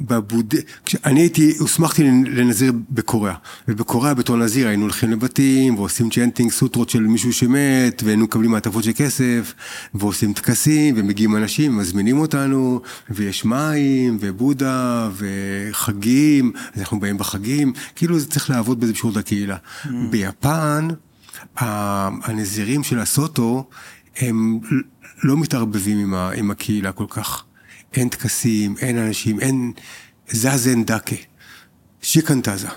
[0.00, 0.54] בבוד...
[0.84, 3.34] כשאני הייתי, הוסמכתי לנזיר בקוריאה,
[3.68, 8.84] ובקוריאה בתור נזיר היינו הולכים לבתים, ועושים צ'נטינג סוטרות של מישהו שמת, והיינו מקבלים מעטפות
[8.84, 9.54] של כסף,
[9.94, 12.80] ועושים טקסים, ומגיעים אנשים, מזמינים אותנו,
[13.10, 19.56] ויש מים, ובודה, וחגים, אז אנחנו באים בחגים, כאילו זה צריך לעבוד בזה בשירות הקהילה.
[19.56, 19.88] Mm.
[20.10, 20.88] ביפן,
[21.56, 23.68] הנזירים של הסוטו,
[24.16, 24.58] הם
[25.22, 27.44] לא מתערבבים עם, ה, עם הקהילה כל כך.
[27.94, 29.72] אין טקסים, אין אנשים, אין
[30.30, 31.16] זזן דקה,
[32.02, 32.68] שיקנטזה,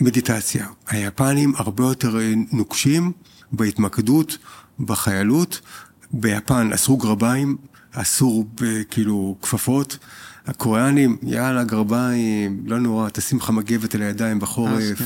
[0.00, 0.66] מדיטציה.
[0.86, 2.16] היפנים הרבה יותר
[2.52, 3.12] נוקשים
[3.52, 4.38] בהתמקדות,
[4.80, 5.60] בחיילות.
[6.12, 7.56] ביפן אסרו גרביים,
[7.92, 8.46] אסור
[8.90, 9.98] כאילו כפפות.
[10.46, 15.00] הקוריאנים, יאללה, גרביים, לא נורא, תשים לך מגבת על הידיים בחורף.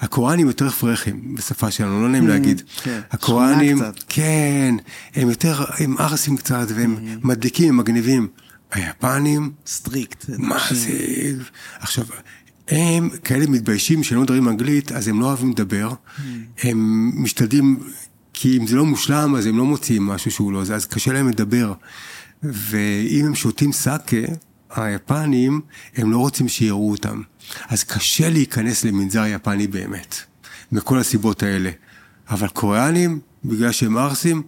[0.00, 2.28] הקוריאנים יותר פרחים בשפה שלנו, לא נעים mm-hmm.
[2.28, 2.62] להגיד.
[2.82, 4.74] כן, הקוריאנים, כן,
[5.14, 7.26] הם יותר, הם ארסים קצת, והם mm-hmm.
[7.26, 8.28] מדליקים, הם מגניבים.
[8.72, 9.52] היפנים...
[9.66, 10.24] strict.
[10.38, 10.90] מה זה...
[11.80, 12.04] עכשיו,
[12.68, 15.90] הם כאלה מתביישים שהם לא מדברים אנגלית, אז הם לא אוהבים לדבר.
[15.90, 16.20] Mm.
[16.62, 17.78] הם משתדלים,
[18.32, 21.12] כי אם זה לא מושלם, אז הם לא מוציאים משהו שהוא לא זה, אז קשה
[21.12, 21.72] להם לדבר.
[22.42, 24.16] ואם הם שותים סאקה,
[24.70, 25.60] היפנים,
[25.96, 27.22] הם לא רוצים שיראו אותם.
[27.68, 30.16] אז קשה להיכנס למנזר יפני באמת,
[30.72, 31.70] מכל הסיבות האלה.
[32.30, 34.42] אבל קוריאנים, בגלל שהם ערסים,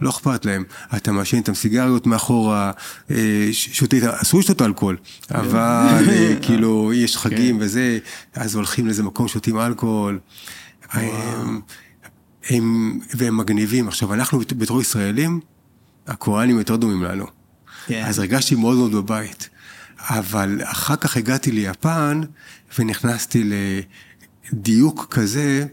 [0.00, 0.64] לא אכפת להם.
[0.96, 2.72] אתה מעשן איתם סיגריות מאחורה,
[3.10, 4.96] אה, שותה איתם, אסור לשתות אלכוהול,
[5.30, 7.64] אבל אה, כאילו, יש חגים כן.
[7.64, 7.98] וזה,
[8.34, 10.18] אז הולכים לאיזה מקום, שותים אלכוהול.
[10.92, 11.60] הם,
[12.48, 13.88] הם, והם מגניבים.
[13.88, 15.40] עכשיו, אנחנו בתור ישראלים,
[16.06, 17.35] הקוריאנים יותר דומים לנו.
[17.86, 18.04] כן.
[18.06, 19.48] אז הרגשתי מאוד מאוד בבית.
[20.00, 22.20] אבל אחר כך הגעתי ליפן
[22.78, 23.50] ונכנסתי
[24.52, 25.66] לדיוק כזה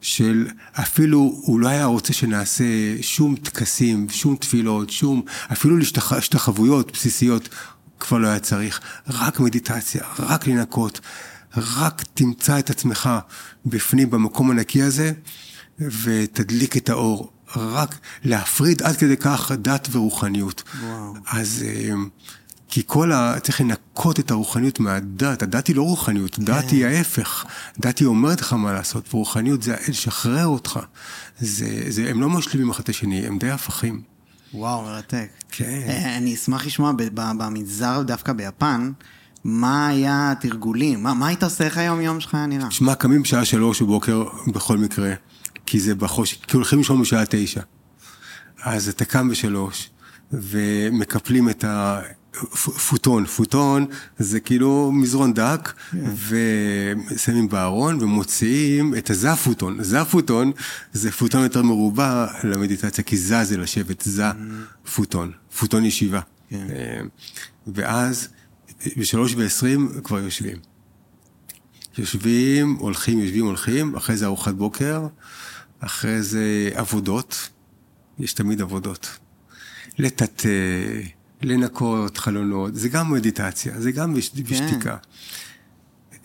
[0.00, 2.64] של אפילו הוא לא היה רוצה שנעשה
[3.02, 7.48] שום טקסים, שום תפילות, שום, אפילו להשתחוויות בסיסיות
[8.00, 8.80] כבר לא היה צריך.
[9.08, 11.00] רק מדיטציה, רק לנקות,
[11.56, 13.10] רק תמצא את עצמך
[13.66, 15.12] בפנים במקום הנקי הזה
[15.78, 17.33] ותדליק את האור.
[17.56, 17.94] רק
[18.24, 20.62] להפריד עד כדי כך דת ורוחניות.
[20.82, 21.14] וואו.
[21.26, 21.64] אז...
[21.66, 21.94] אה,
[22.74, 23.40] כי כל ה...
[23.40, 25.42] צריך לנקות את הרוחניות מהדת.
[25.42, 26.76] הדת היא לא רוחניות, דת כן.
[26.76, 27.44] היא ההפך.
[27.78, 30.80] דת היא אומרת לך מה לעשות, ורוחניות זה לשחרר אותך.
[31.38, 34.02] זה, זה, הם לא משלימים אחד את השני, הם די הפכים.
[34.54, 35.28] וואו, מרתק.
[35.50, 35.80] כן.
[35.88, 38.92] אה, אני אשמח לשמוע במגזר, דווקא ביפן,
[39.44, 41.02] מה היה התרגולים?
[41.02, 41.64] מה, מה היית עושה?
[41.64, 42.70] איך היום יום שלך היה נראה?
[42.70, 45.12] שמע, קמים בשעה שלוש בבוקר בכל מקרה,
[45.66, 47.60] כי זה בחושך, כי הולכים לישון בשעה תשע.
[48.62, 49.90] אז אתה קם בשלוש,
[50.32, 53.26] ומקפלים את הפוטון.
[53.26, 53.86] פוטון
[54.18, 55.96] זה כאילו מזרון דק, yeah.
[56.28, 59.82] ושמים בארון ומוציאים את הזפוטון.
[59.82, 60.52] זפוטון
[60.92, 64.88] זה פוטון יותר מרובע למדיטציה, כי זע זה לשבת, זע mm.
[64.90, 66.20] פוטון, פוטון ישיבה.
[66.20, 66.52] Yeah.
[66.52, 67.06] כן.
[67.66, 68.28] ואז
[68.96, 70.56] בשלוש ועשרים כבר יושבים.
[71.98, 75.06] יושבים, הולכים, יושבים, הולכים, אחרי זה ארוחת בוקר,
[75.86, 77.48] אחרי זה עבודות,
[78.18, 79.18] יש תמיד עבודות.
[79.98, 80.48] לטאטא,
[81.42, 84.42] לנקות חלונות, זה גם מדיטציה, זה גם כן.
[84.42, 84.96] בשתיקה.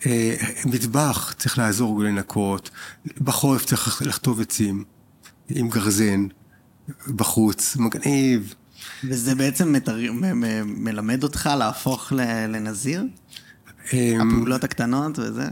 [0.06, 0.36] אה,
[0.66, 2.70] מטבח, צריך לעזור לנקות,
[3.22, 4.84] בחורף צריך לכתוב עצים,
[5.50, 6.28] עם גרזן,
[7.08, 8.54] בחוץ, מגניב.
[9.04, 9.98] וזה בעצם מתר...
[10.12, 12.14] מ- מ- מלמד אותך להפוך
[12.50, 13.04] לנזיר?
[13.94, 15.48] אמ, הפעולות הקטנות וזה?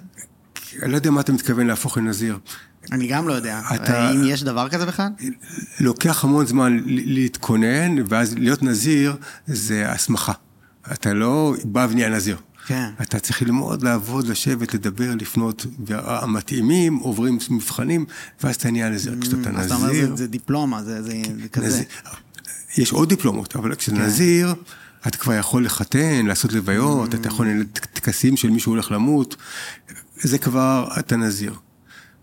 [0.84, 2.39] אני לא יודע מה אתה מתכוון להפוך לנזיר.
[2.92, 3.62] אני גם לא יודע.
[3.76, 4.12] אתה...
[4.12, 5.08] אם יש דבר כזה בכלל?
[5.80, 9.16] לוקח המון זמן להתכונן, ואז להיות נזיר
[9.48, 10.34] זה הסמכה.
[10.92, 12.38] אתה לא בא ונהיה נזיר.
[12.68, 12.90] כן.
[13.02, 18.06] אתה צריך ללמוד, לעבוד, לשבת, לדבר, לפנות, והמתאימים עוברים מבחנים,
[18.44, 19.16] ואז אתה נהיה נזיר.
[19.22, 19.60] כשאתה נזיר...
[19.60, 21.68] אז אתה אומר, זה, זה דיפלומה, זה, זה, זה כזה.
[21.68, 21.84] נזיר,
[22.78, 24.04] יש עוד דיפלומות, אבל כשאתה כן.
[24.04, 24.56] נזיר,
[25.08, 27.18] אתה כבר יכול לחתן, לעשות לוויות, mm.
[27.18, 27.64] אתה יכול לנהל
[27.94, 29.36] טקסים של מישהו הולך למות,
[30.18, 31.54] זה כבר, אתה נזיר.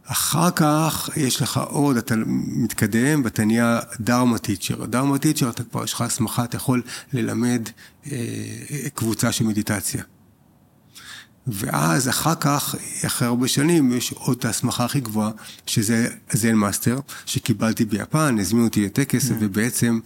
[0.06, 4.84] אחר כך יש לך עוד, אתה מתקדם ואתה נהיה Dharma teacher.
[4.84, 6.82] Dharma teacher, אתה כבר, יש לך הסמכה, אתה יכול
[7.12, 7.68] ללמד
[8.12, 8.16] אה,
[8.94, 10.02] קבוצה של מדיטציה.
[11.46, 12.74] ואז אחר כך,
[13.06, 15.30] אחרי הרבה שנים, יש עוד את ההסמכה הכי גבוהה,
[15.66, 19.34] שזה Zen master, שקיבלתי ביפן, הזמינו אותי לטקס, mm.
[19.40, 20.00] ובעצם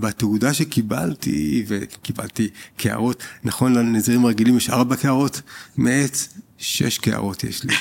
[0.00, 5.42] בתעודה שקיבלתי, וקיבלתי קערות, נכון לנזירים רגילים יש ארבע קערות
[5.76, 6.28] מעץ,
[6.62, 7.74] שש קערות יש לי,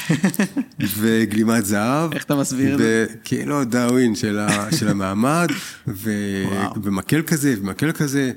[0.97, 2.13] וגלימת זהב.
[2.13, 3.05] איך אתה מסביר את זה?
[3.45, 4.39] לא, דאווין של,
[4.77, 5.47] של המעמד,
[5.87, 6.11] ו,
[6.83, 8.31] ומקל כזה, ומקל כזה,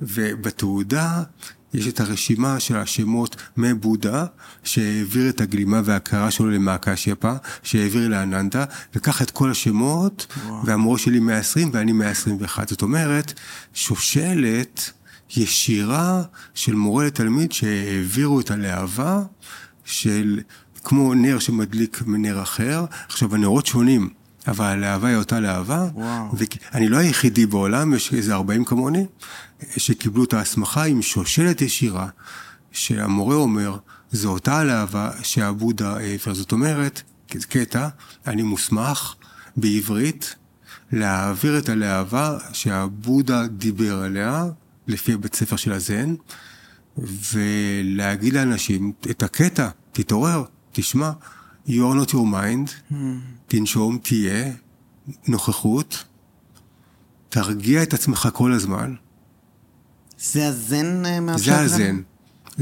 [0.00, 1.22] ובתעודה
[1.74, 4.24] יש את הרשימה של השמות מבודה,
[4.64, 7.32] שהעביר את הגלימה וההכרה שלו למאקשייפה,
[7.62, 8.64] שהעביר לאננדה,
[8.94, 10.66] לקח את כל השמות, וואו.
[10.66, 12.68] והמורה שלי 120 ואני 121.
[12.68, 13.32] זאת אומרת,
[13.74, 14.90] שושלת
[15.36, 16.22] ישירה
[16.54, 19.22] של מורה לתלמיד שהעבירו את הלהבה
[19.90, 20.40] של,
[20.84, 22.84] כמו נר שמדליק מנר אחר.
[23.08, 24.10] עכשיו, הנרות שונים.
[24.46, 25.88] אבל הלהבה היא אותה להבה.
[26.72, 29.06] ואני לא היחידי בעולם, יש איזה 40 כמוני,
[29.76, 32.08] שקיבלו את ההסמכה עם שושלת ישירה,
[32.72, 33.76] שהמורה אומר,
[34.12, 36.34] זו אותה הלהבה שהבודה העביר.
[36.34, 37.88] זאת אומרת, קטע,
[38.26, 39.14] אני מוסמך
[39.56, 40.34] בעברית
[40.92, 44.44] להעביר את הלהבה שהבודה דיבר עליה,
[44.86, 46.14] לפי הבית ספר של הזן,
[47.32, 51.12] ולהגיד לאנשים את הקטע, תתעורר, תשמע.
[51.66, 52.94] you are not your mind, mm.
[53.46, 54.52] תנשום, תהיה,
[55.28, 56.04] נוכחות,
[57.28, 58.94] תרגיע את עצמך כל הזמן.
[60.18, 62.00] זה הזן אה, מאפשר זה הזן.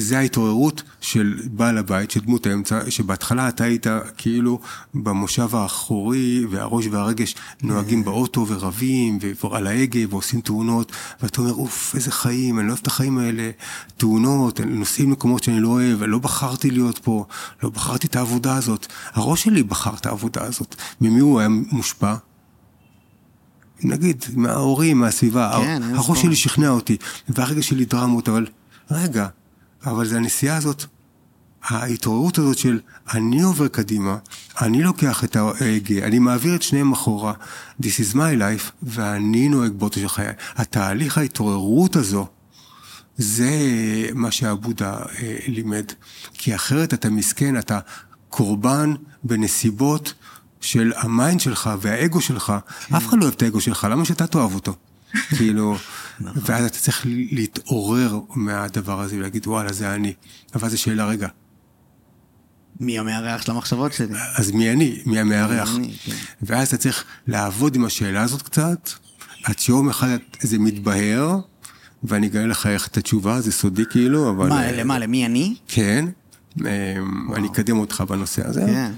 [0.01, 3.87] זה ההתעוררות של בעל הבית, של דמות האמצע, שבהתחלה אתה היית
[4.17, 4.61] כאילו
[4.95, 10.93] במושב האחורי, והראש והרגש נוהגים באוטו ורבים, ועל ההגה ועושים תאונות,
[11.23, 13.51] ואתה אומר, אוף, איזה חיים, אני לא אוהב את החיים האלה,
[13.97, 17.25] תאונות, נוסעים למקומות שאני לא אוהב, לא בחרתי להיות פה,
[17.63, 18.87] לא בחרתי את העבודה הזאת.
[19.13, 20.75] הראש שלי בחר את העבודה הזאת.
[21.01, 22.15] ממי הוא היה מושפע?
[23.83, 25.53] נגיד, מההורים, מהסביבה.
[25.63, 26.97] כן, הראש שלי שכנע אותי,
[27.29, 28.47] והרגע שלי דרמות, אבל
[28.91, 29.27] רגע,
[29.87, 30.85] אבל זה הנסיעה הזאת,
[31.63, 32.81] ההתעוררות הזאת של
[33.15, 34.17] אני עובר קדימה,
[34.61, 37.33] אני לוקח את ההגה, אני מעביר את שניהם אחורה,
[37.83, 40.33] This is my life, ואני נוהג באותו של חיי.
[40.57, 42.27] התהליך ההתעוררות הזו,
[43.17, 43.51] זה
[44.15, 45.93] מה שעבודה אה, לימד.
[46.33, 47.79] כי אחרת אתה מסכן, אתה
[48.29, 50.15] קורבן בנסיבות
[50.61, 52.53] של המיינד שלך והאגו שלך.
[52.97, 54.75] אף אחד לא אוהב את האגו שלך, למה שאתה תאהב אותו?
[55.37, 55.77] כאילו,
[56.21, 56.43] נכון.
[56.47, 60.13] ואז אתה צריך להתעורר מהדבר הזה ולהגיד, וואלה, זה אני.
[60.55, 61.29] אבל זו שאלה, רגע.
[62.81, 64.15] מי המארח של המחשבות שלי?
[64.37, 65.03] אז מי אני?
[65.07, 65.77] מי המארח?
[66.05, 66.13] כן.
[66.43, 68.91] ואז אתה צריך לעבוד עם השאלה הזאת קצת,
[69.45, 71.39] עד שיום אחד זה מתבהר,
[72.03, 74.49] ואני אגלה לך איך את התשובה, זה סודי כאילו, אבל...
[74.49, 75.55] מה, למה, למי אני?
[75.69, 76.05] כן.
[76.61, 78.61] אמ, אני אקדם אותך בנושא הזה.
[78.67, 78.93] כן.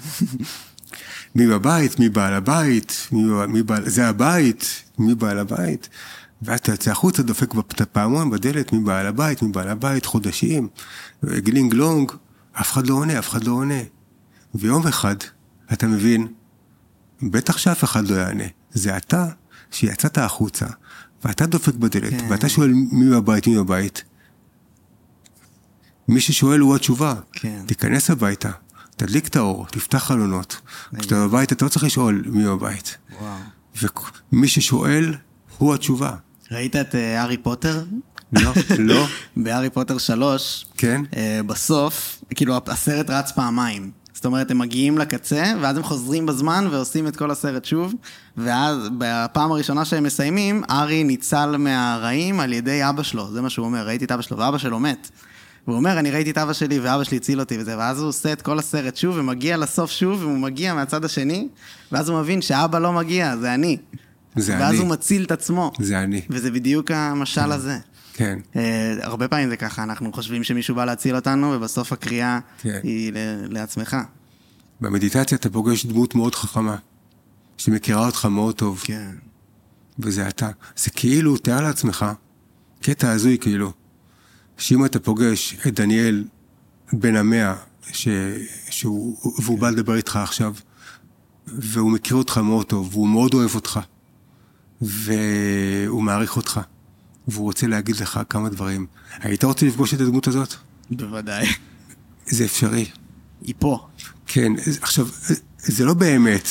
[1.35, 5.89] מי בבית, מי בעל הבית, מי, מי בעל, זה הבית, מי בעל הבית.
[6.43, 10.69] ואז אתה יוצא החוצה, דופק בפעמון, בדלת, מי בעל הבית, מי בעל הבית, חודשים,
[11.25, 12.13] דינג דונג,
[12.53, 13.81] אף אחד לא עונה, אף אחד לא עונה.
[14.55, 15.17] ויום אחד,
[15.73, 16.29] אתה מבין,
[17.23, 18.45] בטח שאף אחד לא יענה.
[18.71, 19.27] זה אתה
[19.71, 20.67] שיצאת החוצה,
[21.25, 22.27] ואתה דופק בדלת, כן.
[22.31, 24.05] ואתה שואל מי בבית, מי בבית.
[26.09, 27.15] מי ששואל הוא התשובה.
[27.33, 27.63] כן.
[27.67, 28.51] תיכנס הביתה,
[28.97, 30.61] תדליק את האור, תפתח חלונות.
[30.99, 32.97] כשאתה בבית אתה לא צריך לשאול מי בבית.
[33.21, 33.39] וואו.
[34.33, 35.15] ומי ששואל
[35.59, 36.17] הוא התשובה.
[36.51, 37.83] ראית את אה, הארי פוטר?
[38.33, 41.03] לא, לא, בהארי פוטר 3, כן.
[41.17, 43.91] אה, בסוף, כאילו הסרט רץ פעמיים.
[44.15, 47.95] זאת אומרת, הם מגיעים לקצה, ואז הם חוזרים בזמן ועושים את כל הסרט שוב,
[48.37, 53.67] ואז בפעם הראשונה שהם מסיימים, ארי ניצל מהרעים על ידי אבא שלו, זה מה שהוא
[53.67, 55.11] אומר, ראיתי את אבא שלו, ואבא שלו מת.
[55.67, 58.33] והוא אומר, אני ראיתי את אבא שלי, ואבא שלי הציל אותי וזה, ואז הוא עושה
[58.33, 61.49] את כל הסרט שוב, ומגיע לסוף שוב, והוא מגיע מהצד השני,
[61.93, 63.77] ואז הוא מבין שאבא לא מגיע, זה אני.
[64.37, 64.79] זה ואז אני.
[64.79, 65.73] הוא מציל את עצמו.
[65.81, 66.23] זה אני.
[66.31, 67.79] וזה בדיוק המשל הזה.
[68.15, 68.39] כן.
[68.57, 72.81] אה, הרבה פעמים זה ככה, אנחנו חושבים שמישהו בא להציל אותנו, ובסוף הקריאה כן.
[72.83, 73.13] היא
[73.49, 73.97] לעצמך.
[74.81, 76.77] במדיטציה אתה פוגש דמות מאוד חכמה,
[77.57, 79.11] שמכירה אותך מאוד טוב, כן.
[79.99, 80.51] וזה אתה.
[80.77, 82.07] זה כאילו, תאר לעצמך,
[82.83, 83.73] קטע הזוי כאילו,
[84.59, 86.25] שאם אתה פוגש את דניאל
[86.93, 87.55] בן המאה,
[87.93, 88.09] ש...
[88.71, 89.17] שהוא...
[89.43, 90.55] והוא בא לדבר איתך עכשיו,
[91.47, 93.81] והוא מכיר אותך מאוד טוב, והוא מאוד אוהב אותך,
[94.81, 96.61] והוא מעריך אותך,
[97.29, 98.87] והוא רוצה להגיד לך כמה דברים.
[99.21, 100.55] היית רוצה לפגוש את הדמות הזאת?
[100.91, 101.47] בוודאי.
[102.27, 102.87] זה אפשרי.
[103.43, 103.87] היא פה.
[104.27, 105.09] כן, עכשיו,
[105.59, 106.49] זה לא באמת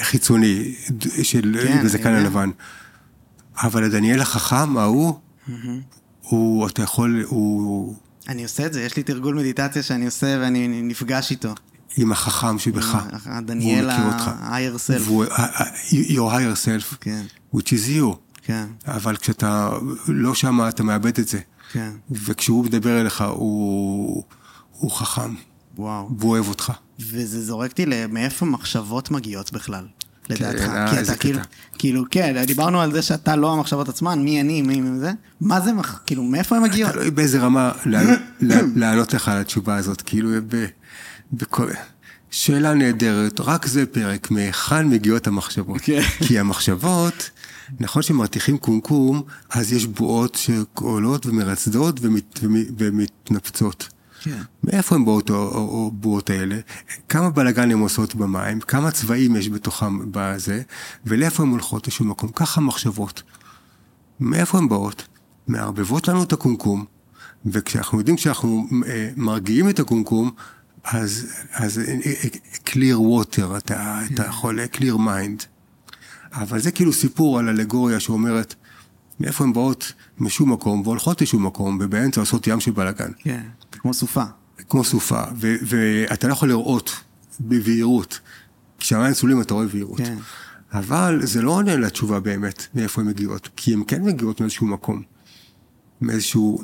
[0.00, 0.74] חיצוני
[1.22, 2.18] של כן, הזקן יודע.
[2.18, 2.50] הלבן,
[3.56, 5.18] אבל הדניאל החכם, ההוא,
[6.22, 7.96] הוא, אתה יכול, הוא
[8.28, 11.54] אני עושה את זה, יש לי תרגול מדיטציה שאני עושה ואני נפגש איתו.
[11.96, 12.96] עם החכם שבך,
[14.06, 14.28] אותך.
[14.28, 15.02] ה-higher self.
[15.02, 15.24] והוא,
[15.90, 17.22] your higher self, כן,
[17.54, 19.70] which is you, כן, אבל כשאתה
[20.08, 21.38] לא שם, אתה מאבד את זה.
[21.72, 21.90] כן.
[22.10, 24.24] וכשהוא מדבר אליך, הוא,
[24.72, 25.34] הוא חכם,
[25.76, 26.10] וואו.
[26.18, 26.72] והוא אוהב אותך.
[27.00, 29.86] וזה זורק אותי למאיפה מחשבות מגיעות בכלל,
[30.30, 30.60] לדעתך.
[30.68, 31.40] אה, כי אתה כאילו.
[31.78, 35.72] כאילו, כן, דיברנו על זה שאתה לא המחשבות עצמן, מי אני, מי זה, מה זה,
[35.72, 36.92] מח- כאילו, מאיפה הן מגיעות?
[36.92, 37.72] תלוי באיזה רמה
[38.40, 40.30] לענות- לך על התשובה הזאת, כאילו.
[42.30, 45.80] שאלה נהדרת, רק זה פרק, מהיכן מגיעות המחשבות.
[45.80, 46.00] כן.
[46.26, 47.30] כי המחשבות,
[47.80, 53.88] נכון שמרתיחים קומקום, אז יש בועות שעולות ומרצדות ומת, ומ- ומתנפצות.
[54.22, 54.42] כן.
[54.64, 56.58] מאיפה הן באות הבועות האלה?
[57.08, 58.60] כמה בלאגן הן עושות במים?
[58.60, 60.62] כמה צבעים יש בתוכם בזה?
[61.06, 62.30] ולאיפה הן הולכות לשום מקום?
[62.34, 63.22] ככה מחשבות.
[64.20, 65.06] מאיפה הן באות?
[65.48, 66.84] מערבבות לנו את הקומקום,
[67.46, 70.30] וכשאנחנו יודעים שאנחנו אה, מרגיעים את הקומקום,
[70.92, 72.28] אז, אז אה, אה,
[72.66, 75.44] clear water, אתה, אתה יכול, אה, clear mind.
[76.32, 78.54] אבל זה כאילו סיפור על אלגוריה שאומרת,
[79.20, 83.10] מאיפה הן באות משום מקום והולכות לשום מקום, ובאמצע עושות ים של בלאגן.
[83.18, 84.24] כן, כמו סופה.
[84.68, 86.90] כמו סופה, ו- ואתה לא יכול לראות
[87.40, 88.20] בבהירות.
[88.78, 89.98] כשהמים צלולים אתה רואה בהירות.
[89.98, 90.16] כן.
[90.72, 95.02] אבל זה לא עונה לתשובה באמת מאיפה הן מגיעות, כי הן כן מגיעות מאיזשהו מקום.
[96.00, 96.62] מאיזשהו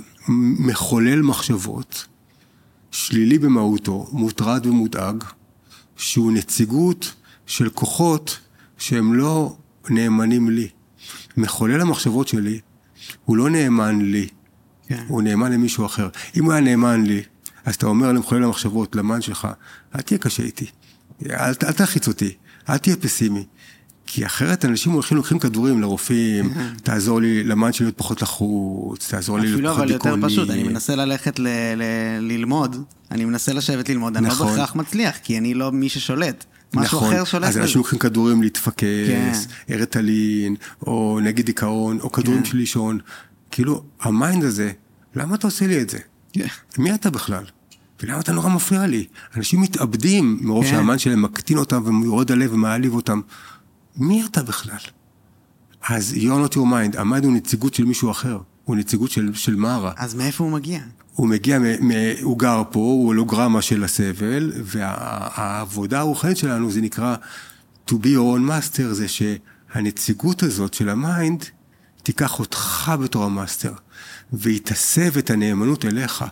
[0.59, 2.07] מחולל מחשבות,
[2.95, 5.25] שלילי במהותו, מוטרד ומודאג,
[5.97, 7.15] שהוא נציגות
[7.47, 8.39] של כוחות
[8.79, 9.57] שהם לא
[9.91, 10.69] נאמנים לי.
[11.37, 12.61] מחולל המחשבות שלי
[13.25, 14.29] הוא לא נאמן לי,
[14.87, 15.05] כן.
[15.09, 16.09] הוא נאמן למישהו אחר.
[16.37, 17.23] אם הוא היה נאמן לי,
[17.65, 19.49] אז אתה אומר למחולל המחשבות, למן שלך,
[19.95, 20.67] אל תהיה קשה איתי,
[21.31, 22.35] אל, אל תלחיץ אותי,
[22.69, 23.47] אל תהיה פסימי.
[24.07, 26.53] כי אחרת אנשים הולכים, לוקחים כדורים לרופאים,
[26.83, 30.33] תעזור לי, למן שלי להיות פחות לחוץ, תעזור לי להיות אפילו פחות אבל יותר דיכאוני.
[30.33, 31.83] פשוט, אני מנסה ללכת ל- ל-
[32.21, 32.77] ללמוד,
[33.11, 34.47] אני מנסה לשבת ללמוד, אני לא נכון.
[34.47, 36.45] בהכרח מצליח, כי אני לא מי ששולט.
[36.75, 37.59] משהו נכון, אחר שולט אז.
[37.59, 39.33] אנשים לוקחים כדורים להתפקס, כן.
[39.75, 42.45] ריטלין, או נגד דיכאון, או כדורים כן.
[42.51, 42.99] של לישון.
[43.51, 44.73] כאילו, המיינד הזה,
[45.17, 45.99] למה אתה עושה לי את זה?
[46.33, 46.47] כן.
[46.79, 47.45] מי אתה בכלל?
[48.03, 49.05] ולמה אתה נורא מפריע לי?
[49.37, 50.71] אנשים מתאבדים מרוב כן.
[50.71, 53.21] שהמיינד שלהם מקטין אותם ויורד עליהם ומעליב אותם.
[53.97, 54.77] מי אתה בכלל?
[55.89, 59.55] אז you're not your mind, המיינד הוא נציגות של מישהו אחר, הוא נציגות של, של
[59.55, 59.93] מארה.
[59.97, 60.81] אז מאיפה הוא מגיע?
[61.15, 66.81] הוא מגיע, מ- מ- הוא גר פה, הוא הולוגרמה של הסבל, והעבודה הרוחנית שלנו זה
[66.81, 67.17] נקרא
[67.91, 71.45] to be your own master, זה שהנציגות הזאת של המיינד
[72.03, 73.73] תיקח אותך בתור המאסטר,
[74.33, 76.25] והיא תסב את הנאמנות אליך.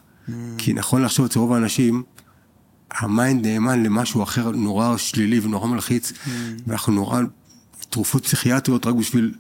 [0.59, 2.03] כי נכון לחשוב אצל רוב האנשים,
[2.91, 6.13] המיינד נאמן למשהו אחר נורא שלילי ונורא מלחיץ,
[6.67, 7.21] ואנחנו נורא
[7.93, 9.35] תרופות פסיכיאטריות רק בשביל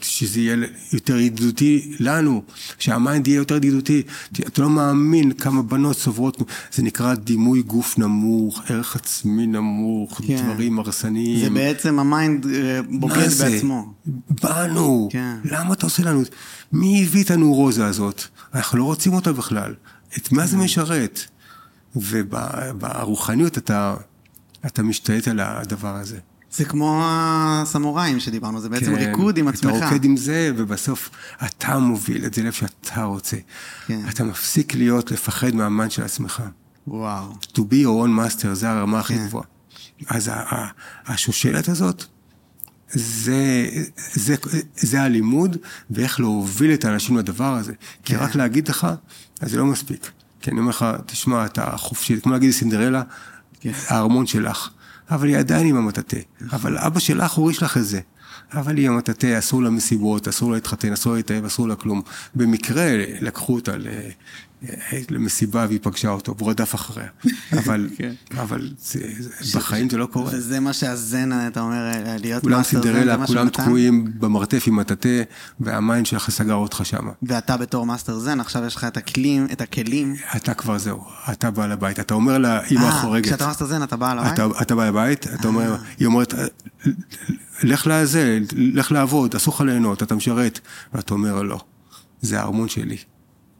[0.00, 0.56] שזה יהיה
[0.92, 2.42] יותר ידידותי לנו,
[2.78, 4.02] שהמיינד יהיה יותר ידידותי.
[4.40, 10.36] אתה לא מאמין כמה בנות סובלות, זה נקרא דימוי גוף נמוך, ערך עצמי נמוך, כן.
[10.36, 11.44] דברים הרסניים.
[11.44, 13.28] זה בעצם המיינד אה, בוגד?
[13.38, 13.94] בעצמו.
[14.42, 15.08] בנו.
[15.12, 15.36] כן.
[15.44, 16.22] למה אתה עושה לנו?
[16.72, 18.22] מי הביא את הנורוזה הזאת?
[18.54, 19.74] אנחנו לא רוצים אותה בכלל.
[20.18, 21.20] את מה זה משרת?
[21.96, 23.94] וברוחניות אתה,
[24.66, 26.18] אתה משתלט על הדבר הזה.
[26.56, 29.74] זה כמו הסמוראים שדיברנו, זה בעצם כן, ריקוד עם עצמך.
[29.76, 31.10] אתה רוקד עם זה, ובסוף
[31.46, 33.36] אתה מוביל את זה לאיפה שאתה רוצה.
[33.86, 34.00] כן.
[34.08, 36.42] אתה מפסיק להיות, לפחד מהמן של עצמך.
[36.86, 37.32] וואו.
[37.42, 39.26] To be your own master, זה הרמה הכי כן.
[39.26, 39.44] גבוהה.
[40.08, 40.30] אז
[41.06, 42.04] השושלת הזאת,
[42.90, 43.68] זה,
[44.12, 44.34] זה,
[44.76, 45.56] זה הלימוד,
[45.90, 47.72] ואיך להוביל את האנשים לדבר הזה.
[48.04, 48.20] כי כן.
[48.20, 48.86] רק להגיד לך,
[49.40, 50.10] אז זה לא מספיק.
[50.40, 53.02] כי אני אומר לך, תשמע, אתה חופשי, כמו להגיד לסינדרלה,
[53.60, 53.72] כן.
[53.88, 54.70] הארמון שלך.
[55.10, 56.16] אבל היא עדיין עם המטאטה.
[56.52, 58.00] אבל אבא שלך הוריש לך את זה.
[58.54, 61.74] אבל היא עם המטאטה, אסור לה מסיבות, אסור לה להתחתן, אסור לה להתאהב, אסור לה
[61.74, 62.02] כלום.
[62.34, 62.86] במקרה
[63.20, 63.72] לקחו אותה.
[65.10, 67.08] למסיבה והיא פגשה אותו, והוא רדף אחריה.
[67.58, 68.12] אבל, כן.
[68.38, 69.00] אבל זה,
[69.40, 70.30] זה, בחיים זה לא קורה.
[70.34, 73.48] וזה מה שהזן, אתה אומר, להיות כולם מאסטר זן, זה סינדרלה, כולם?
[73.48, 75.08] תקועים במרתף עם מטאטא,
[75.60, 77.12] והמיינד שלך סגר אותך שמה.
[77.22, 80.14] ואתה בתור מאסטר זן, עכשיו יש לך את הכלים, את הכלים.
[80.36, 82.00] אתה כבר זהו, אתה בעל הבית.
[82.00, 84.32] אתה אומר לאמא אה, החורגת, כשאתה מאסטר זן, אתה בעל הבית?
[84.32, 86.34] אתה, אתה בעל הבית, אתה אומר, היא אומרת,
[87.62, 90.60] לך לזה, לך לעבוד, אסור לך ליהנות, אתה משרת.
[90.94, 91.60] ואתה אומר, לא,
[92.20, 92.96] זה הארמון שלי.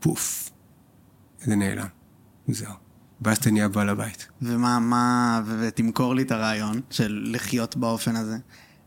[0.01, 0.45] פוף.
[1.47, 1.86] זה נעלם.
[2.49, 2.72] זהו.
[3.22, 4.26] ואז אתה נהיה בעל הבית.
[4.42, 8.36] ומה, מה, ותמכור לי את הרעיון של לחיות באופן הזה.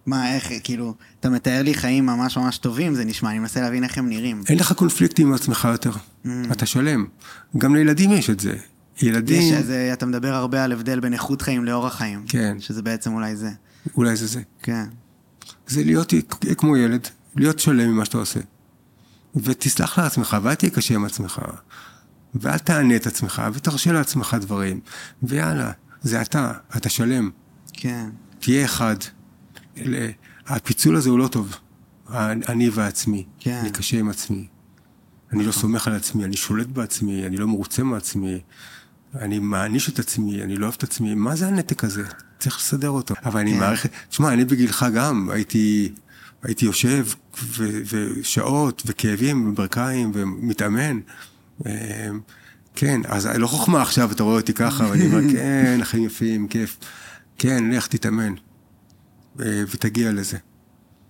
[0.05, 3.83] מה, איך, כאילו, אתה מתאר לי חיים ממש ממש טובים, זה נשמע, אני מנסה להבין
[3.83, 4.41] איך הם נראים.
[4.49, 5.91] אין לך קונפליקטים עם עצמך יותר.
[6.51, 7.05] אתה שלם.
[7.57, 8.55] גם לילדים יש את זה.
[9.01, 12.25] ילדים, יש איזה, אתה מדבר הרבה על הבדל בין איכות חיים לאורח חיים.
[12.27, 12.57] כן.
[12.59, 13.49] שזה בעצם אולי זה.
[13.97, 14.41] אולי זה זה.
[14.63, 14.85] כן.
[15.67, 16.13] זה להיות
[16.57, 18.39] כמו ילד, להיות שלם ממה שאתה עושה.
[19.35, 21.41] ותסלח לעצמך, ואל תהיה קשה עם עצמך.
[22.35, 24.79] ואל תענה את עצמך, ותרשה לעצמך דברים.
[25.23, 25.71] ויאללה,
[26.01, 27.29] זה אתה, אתה שלם.
[27.73, 28.09] כן.
[28.39, 28.95] תהיה אחד.
[30.47, 31.55] הפיצול הזה הוא לא טוב.
[32.49, 33.25] אני ועצמי.
[33.39, 33.59] כן.
[33.61, 34.47] אני קשה עם עצמי.
[35.33, 38.39] אני לא סומך על עצמי, אני שולט בעצמי, אני לא מרוצה מעצמי.
[39.15, 41.15] אני מעניש את עצמי, אני לא אוהב את עצמי.
[41.15, 42.03] מה זה הנתק הזה?
[42.39, 43.15] צריך לסדר אותו.
[43.25, 43.59] אבל אני כן.
[43.59, 43.85] מעריך...
[44.09, 45.93] תשמע, אני בגילך גם הייתי...
[46.43, 47.07] הייתי יושב
[47.89, 50.99] ושעות וכאבים וברכיים ומתאמן.
[51.65, 52.09] אה,
[52.75, 56.77] כן, אז לא חוכמה עכשיו, אתה רואה אותי ככה, ואני אומר, כן, החיים יפים, כיף.
[57.37, 58.33] כן, לך תתאמן,
[59.39, 60.37] אה, ותגיע לזה.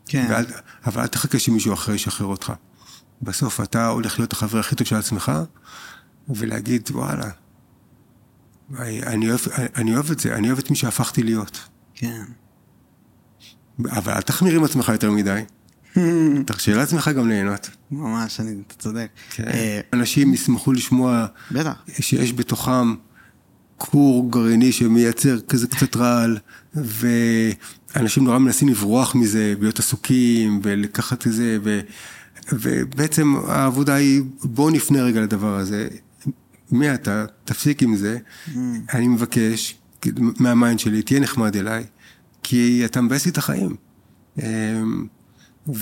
[0.05, 0.27] כן.
[0.29, 0.45] ואל,
[0.85, 2.53] אבל אל תחכה שמישהו אחר ישחרר אותך.
[3.21, 5.31] בסוף אתה הולך להיות החבר הכי טוב של עצמך,
[6.29, 7.29] ולהגיד, וואלה,
[8.79, 9.39] אני אוהב,
[9.75, 11.69] אני אוהב את זה, אני אוהב את מי שהפכתי להיות.
[11.95, 12.23] כן.
[13.85, 15.41] אבל אל תחמיר עם עצמך יותר מדי.
[16.45, 17.69] תרשה לעצמך גם ליהנות.
[17.91, 19.07] ממש, אני, אתה צודק.
[19.29, 19.43] כן.
[19.47, 21.73] אה, אנשים ישמחו לשמוע בטח.
[21.99, 22.95] שיש בתוכם
[23.79, 26.37] כור גרעיני שמייצר כזה קצת רעל,
[26.75, 31.79] ואנשים נורא מנסים לברוח מזה, ולהיות עסוקים, ולקחת את זה, ו...
[32.51, 35.87] ובעצם העבודה היא, בוא נפנה רגע לדבר הזה.
[36.71, 37.25] מי אתה?
[37.45, 38.17] תפסיק עם זה.
[38.93, 39.77] אני מבקש,
[40.15, 41.83] מהמיינד שלי, תהיה נחמד אליי,
[42.43, 43.75] כי אתה מבאס לי את החיים.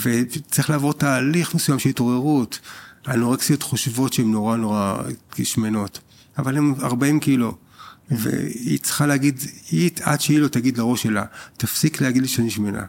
[0.02, 2.60] וצריך לעבור תהליך מסוים של התעוררות.
[3.06, 5.02] האנורקסיות חושבות שהן נורא נורא
[5.44, 6.00] שמנות,
[6.38, 7.58] אבל הן 40 קילו.
[8.12, 9.40] והיא צריכה להגיד,
[9.72, 11.26] היא, עד שהיא לא תגיד לראש שלה,
[11.58, 12.86] תפסיק להגיד לי שאני שמנה.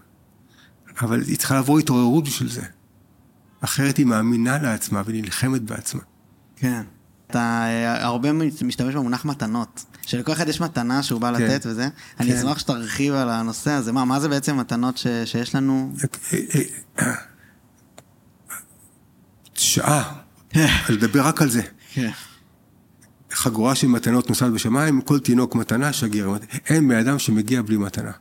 [1.00, 2.62] אבל היא צריכה לעבור התעוררות בשביל זה.
[3.60, 6.00] אחרת היא מאמינה לעצמה ונלחמת בעצמה.
[6.56, 6.82] כן.
[7.30, 9.84] אתה אה, הרבה משתמש במונח מתנות.
[10.06, 11.42] שלכל אחד יש מתנה שהוא בא כן.
[11.42, 11.88] לתת וזה.
[12.20, 12.36] אני כן.
[12.38, 13.92] אשמח שתרחיב על הנושא הזה.
[13.92, 15.92] מה, מה זה בעצם מתנות ש- שיש לנו?
[19.54, 20.12] שעה,
[20.88, 21.62] לדבר רק על זה.
[21.92, 22.10] כן.
[23.32, 26.30] חגורה של מתנות נוסעת בשמיים, כל תינוק מתנה שגר.
[26.66, 28.12] אין בן אדם שמגיע בלי מתנה.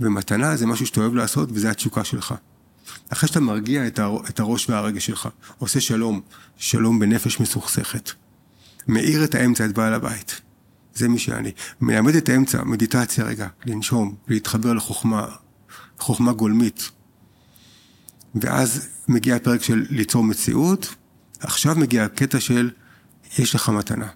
[0.00, 2.34] ומתנה זה משהו שאתה אוהב לעשות, וזה התשוקה שלך.
[3.08, 3.86] אחרי שאתה מרגיע.
[4.28, 5.28] את הראש והרגש שלך,
[5.58, 6.20] עושה שלום,
[6.56, 8.10] שלום בנפש מסוכסכת.
[8.88, 10.40] מאיר את האמצע, את בעל הבית.
[10.94, 11.52] זה מי שאני.
[11.80, 15.26] מלמד את האמצע, מדיטציה רגע, לנשום, להתחבר לחוכמה,
[15.98, 16.90] חוכמה גולמית.
[18.34, 20.94] ואז מגיע הפרק של ליצור מציאות,
[21.40, 22.70] עכשיו מגיע הקטע של
[23.38, 24.08] יש לך מתנה.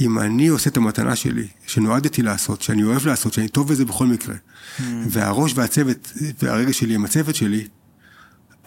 [0.00, 4.06] אם אני עושה את המתנה שלי, שנועדתי לעשות, שאני אוהב לעשות, שאני טוב בזה בכל
[4.06, 4.82] מקרה, mm.
[5.08, 7.68] והראש והצוות, והרגש שלי עם הצוות שלי,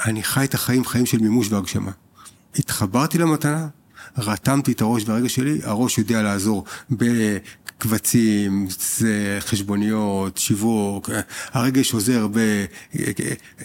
[0.06, 1.92] אני חי את החיים חיים של מימוש והגשמה.
[2.56, 3.68] התחברתי למתנה,
[4.18, 8.68] רתמתי את הראש והרגש שלי, הראש יודע לעזור בקבצים,
[9.39, 11.09] חשבוניות, שיווק,
[11.53, 12.28] הרגש עוזר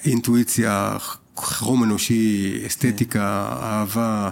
[0.05, 0.97] באינטואיציה,
[1.39, 4.31] חרום אנושי, אסתטיקה, אהבה,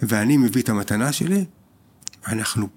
[0.00, 1.44] ואני מביא את המתנה שלי,
[2.28, 2.68] אנחנו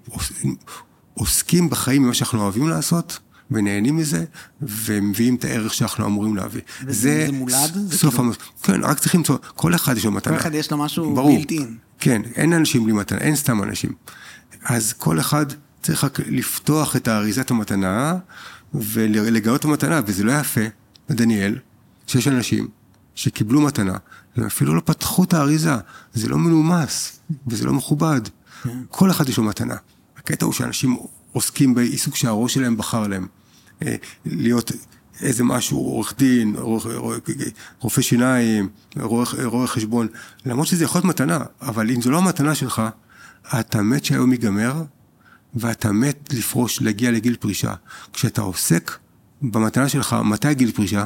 [1.14, 3.18] עוסקים בחיים במה שאנחנו אוהבים לעשות,
[3.54, 4.24] ונהנים מזה,
[4.62, 6.60] ומביאים את הערך שאנחנו אמורים להביא.
[6.86, 7.74] וזה זה מולד?
[7.74, 8.24] זה סוף כאילו...
[8.28, 8.36] המס...
[8.62, 10.32] כן, רק צריך למצוא, כל אחד יש לו מתנה.
[10.32, 11.14] כל אחד יש לו משהו.
[11.14, 11.66] בלתי.
[11.98, 13.92] כן, אין אנשים בלי מתנה, אין סתם אנשים.
[14.64, 15.46] אז כל אחד
[15.82, 18.16] צריך רק לפתוח את האריזת המתנה,
[18.74, 20.60] ולגלות את המתנה, וזה לא יפה,
[21.10, 21.58] דניאל,
[22.06, 22.68] שיש אנשים
[23.14, 23.96] שקיבלו מתנה,
[24.36, 25.74] והם אפילו לא פתחו את האריזה,
[26.14, 28.20] זה לא מנומס, וזה לא מכובד.
[28.88, 29.76] כל אחד יש לו מתנה.
[30.16, 30.96] הקטע הוא שאנשים
[31.32, 33.26] עוסקים בעיסוק שהראש שלהם בחר להם.
[33.86, 34.72] אה, להיות
[35.20, 36.56] איזה משהו, עורך דין,
[37.80, 38.68] רופא שיניים,
[39.44, 40.08] רואה חשבון,
[40.46, 42.82] למרות שזה יכול להיות מתנה, אבל אם זו לא המתנה שלך,
[43.60, 44.82] אתה מת שהיום ייגמר,
[45.54, 47.74] ואתה מת לפרוש, להגיע לגיל פרישה.
[48.12, 48.98] כשאתה עוסק
[49.42, 51.04] במתנה שלך, מתי גיל פרישה?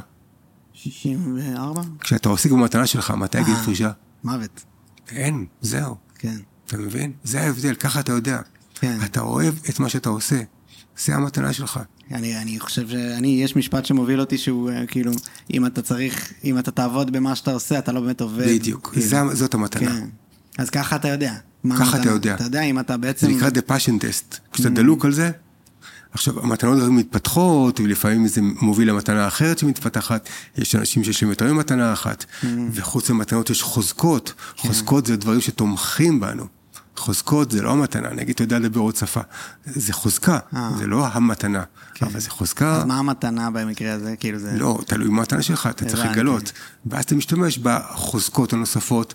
[0.72, 1.82] 64?
[2.00, 3.90] כשאתה עוסק במתנה שלך, מתי גיל פרישה?
[4.24, 4.64] מוות.
[5.08, 5.96] אין, זהו.
[6.18, 6.36] כן.
[6.66, 7.12] אתה מבין?
[7.24, 8.40] זה ההבדל, ככה אתה יודע.
[8.74, 8.98] כן.
[9.04, 10.42] אתה אוהב את מה שאתה עושה.
[11.04, 11.80] זה המתנה שלך.
[12.12, 15.12] אני, אני חושב שאני, יש משפט שמוביל אותי שהוא אה, כאילו,
[15.54, 18.48] אם אתה צריך, אם אתה תעבוד במה שאתה עושה, אתה לא באמת עובד.
[18.48, 19.06] בדיוק, כאילו.
[19.06, 19.90] זה, זאת המתנה.
[19.90, 20.06] כן.
[20.58, 21.34] אז ככה אתה יודע.
[21.78, 22.00] ככה.
[22.00, 22.34] אתה יודע.
[22.34, 23.26] אתה יודע אם אתה בעצם...
[23.26, 24.38] זה נקרא the passion test.
[24.52, 25.30] כשאתה דלוק על זה,
[26.12, 30.28] עכשיו, המתנות מתפתחות, ולפעמים זה מוביל למתנה אחרת שמתפתחת.
[30.58, 32.24] יש אנשים שיש להם יותר ממתנה אחת,
[32.72, 34.32] וחוץ למתנות יש חוזקות.
[34.56, 36.46] חוזקות זה דברים שתומכים בנו.
[36.98, 39.20] חוזקות זה לא המתנה, נגיד אתה יודע לדבר עוד שפה.
[39.64, 40.70] זה חוזקה, אה.
[40.78, 41.62] זה לא המתנה,
[42.02, 42.76] אבל זה חוזקה.
[42.76, 44.14] אז מה המתנה במקרה הזה?
[44.16, 44.52] כאילו זה...
[44.58, 46.04] לא, תלוי במתנה שלך, אתה צריך.
[46.12, 46.52] לגלות.
[46.86, 49.14] ואז אתה משתמש בחוזקות הנוספות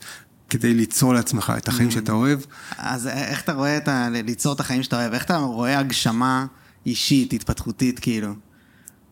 [0.50, 2.40] כדי ליצור לעצמך את החיים שאתה אוהב.
[2.78, 4.08] אז איך אתה רואה את ה...
[4.10, 5.14] ליצור את החיים שאתה אוהב?
[5.14, 6.46] איך אתה רואה הגשמה
[6.86, 8.34] אישית, התפתחותית, כאילו?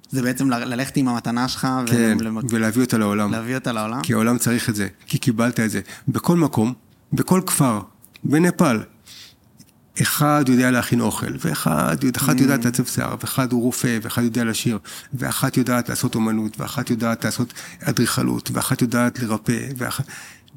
[0.10, 3.34] זה בעצם ללכת עם המתנה שלך כן, ולהביא ולהביא אותה לעולם.
[3.56, 4.02] אותה לעולם?
[4.02, 5.82] כי העולם צריך את זה, כי קיבלת את זה.
[6.08, 6.74] בכל מקום,
[7.14, 7.82] בכל כפר,
[8.24, 8.80] בנפאל,
[10.02, 14.80] אחד יודע להכין אוכל, ואחד אחת יודעת לעצב שיער, ואחד הוא רופא, ואחד יודע לשיר,
[15.14, 20.06] ואחת יודעת לעשות אומנות, ואחת יודעת לעשות אדריכלות, ואחת יודעת לרפא, ואחת...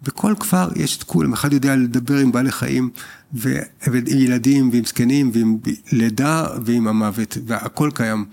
[0.03, 2.91] בכל כפר יש את כולם, אחד יודע לדבר עם בעלי חיים,
[3.35, 5.59] ו- ועם ילדים, ועם זקנים, ועם
[5.93, 8.25] לידה, ועם המוות, והכל קיים.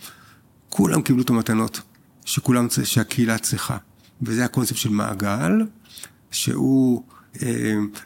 [0.70, 1.82] כולם קיבלו את המתנות
[2.26, 3.78] שכולם, שהקהילה צריכה.
[4.22, 5.52] וזה הקונספט של מעגל,
[6.32, 7.04] שהוא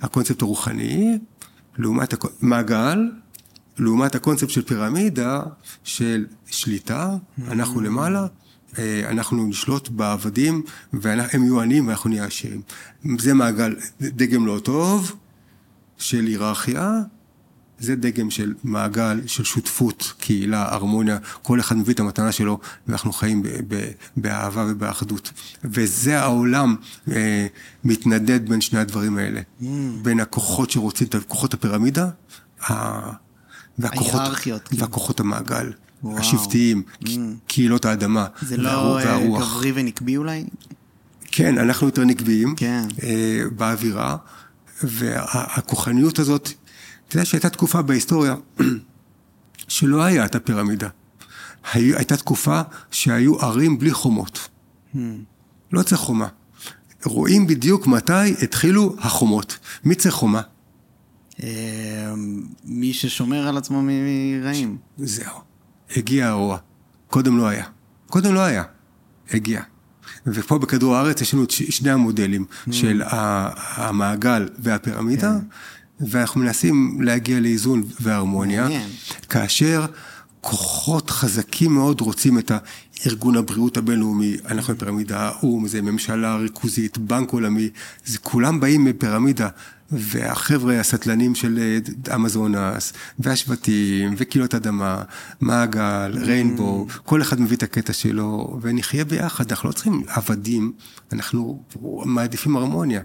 [0.01, 1.17] הקונספט הרוחני,
[1.77, 3.11] לעומת הקו- מעגל,
[3.77, 5.41] לעומת הקונספט של פירמידה,
[5.83, 7.15] של שליטה,
[7.47, 8.27] אנחנו למעלה,
[8.77, 10.63] אה, אנחנו נשלוט בעבדים,
[10.93, 12.61] והם יהיו עניים ואנחנו נהיה עשירים.
[13.19, 15.15] זה מעגל, דגם לא טוב,
[15.97, 17.01] של היררכיה,
[17.83, 23.13] זה דגם של מעגל, של שותפות, קהילה, הרמוניה, כל אחד מביא את המתנה שלו, ואנחנו
[23.13, 23.43] חיים
[24.17, 25.31] באהבה ובאחדות.
[25.63, 26.75] וזה העולם
[27.11, 27.47] אה,
[27.83, 29.41] מתנדד בין שני הדברים האלה.
[29.61, 29.65] Mm.
[30.01, 32.09] בין הכוחות שרוצים, את כוחות הפירמידה.
[33.79, 34.57] והכוחות, כאילו.
[34.71, 35.71] והכוחות המעגל,
[36.03, 36.19] וואו.
[36.19, 37.07] השבטיים, Mm.
[37.47, 39.41] קהילות האדמה, זה לא אה, והרוח.
[39.41, 40.45] גברי ונקבי אולי?
[41.31, 42.83] כן, אנחנו יותר נקביים כן.
[43.03, 44.17] אה, באווירה,
[44.83, 46.49] והכוחניות הזאת,
[47.13, 48.35] אתה יודע שהייתה תקופה בהיסטוריה
[49.67, 50.87] שלא היה את הפירמידה.
[51.73, 52.61] הי- הייתה תקופה
[52.91, 54.49] שהיו ערים בלי חומות.
[55.71, 56.27] לא צריך חומה.
[57.05, 59.57] רואים בדיוק מתי התחילו החומות.
[59.83, 60.41] מי צריך חומה?
[61.43, 62.13] אה,
[62.65, 64.77] מי ששומר על עצמו מרעים.
[64.97, 65.35] זהו.
[65.95, 66.57] הגיע הרוע.
[67.07, 67.65] קודם לא היה.
[68.07, 68.63] קודם לא היה.
[69.31, 69.61] הגיע.
[70.27, 73.49] ופה בכדור הארץ יש לנו את שני המודלים של ה-
[73.87, 75.37] המעגל והפירמידה,
[75.99, 78.89] ואנחנו מנסים להגיע לאיזון והרמוניה, מעניין.
[79.29, 79.85] כאשר
[80.41, 82.51] כוחות חזקים מאוד רוצים את
[83.07, 87.69] ארגון הבריאות הבינלאומי, אנחנו בפירמידה, האו"ם, זה ממשלה ריכוזית, בנק עולמי,
[88.05, 89.49] זה כולם באים מפירמידה,
[89.93, 95.03] והחבר'ה הסטלנים של אה, אמזונס, והשבטים, וקהילות אדמה,
[95.41, 100.73] מעגל, ריינבו, כל אחד מביא את הקטע שלו, ונחיה ביחד, אנחנו לא צריכים עבדים,
[101.13, 101.63] אנחנו
[102.05, 103.01] מעדיפים הרמוניה.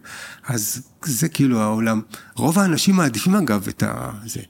[0.47, 2.01] אז זה כאילו העולם.
[2.35, 4.11] רוב האנשים מעדיפים אגב את ה...
[4.27, 4.41] זה.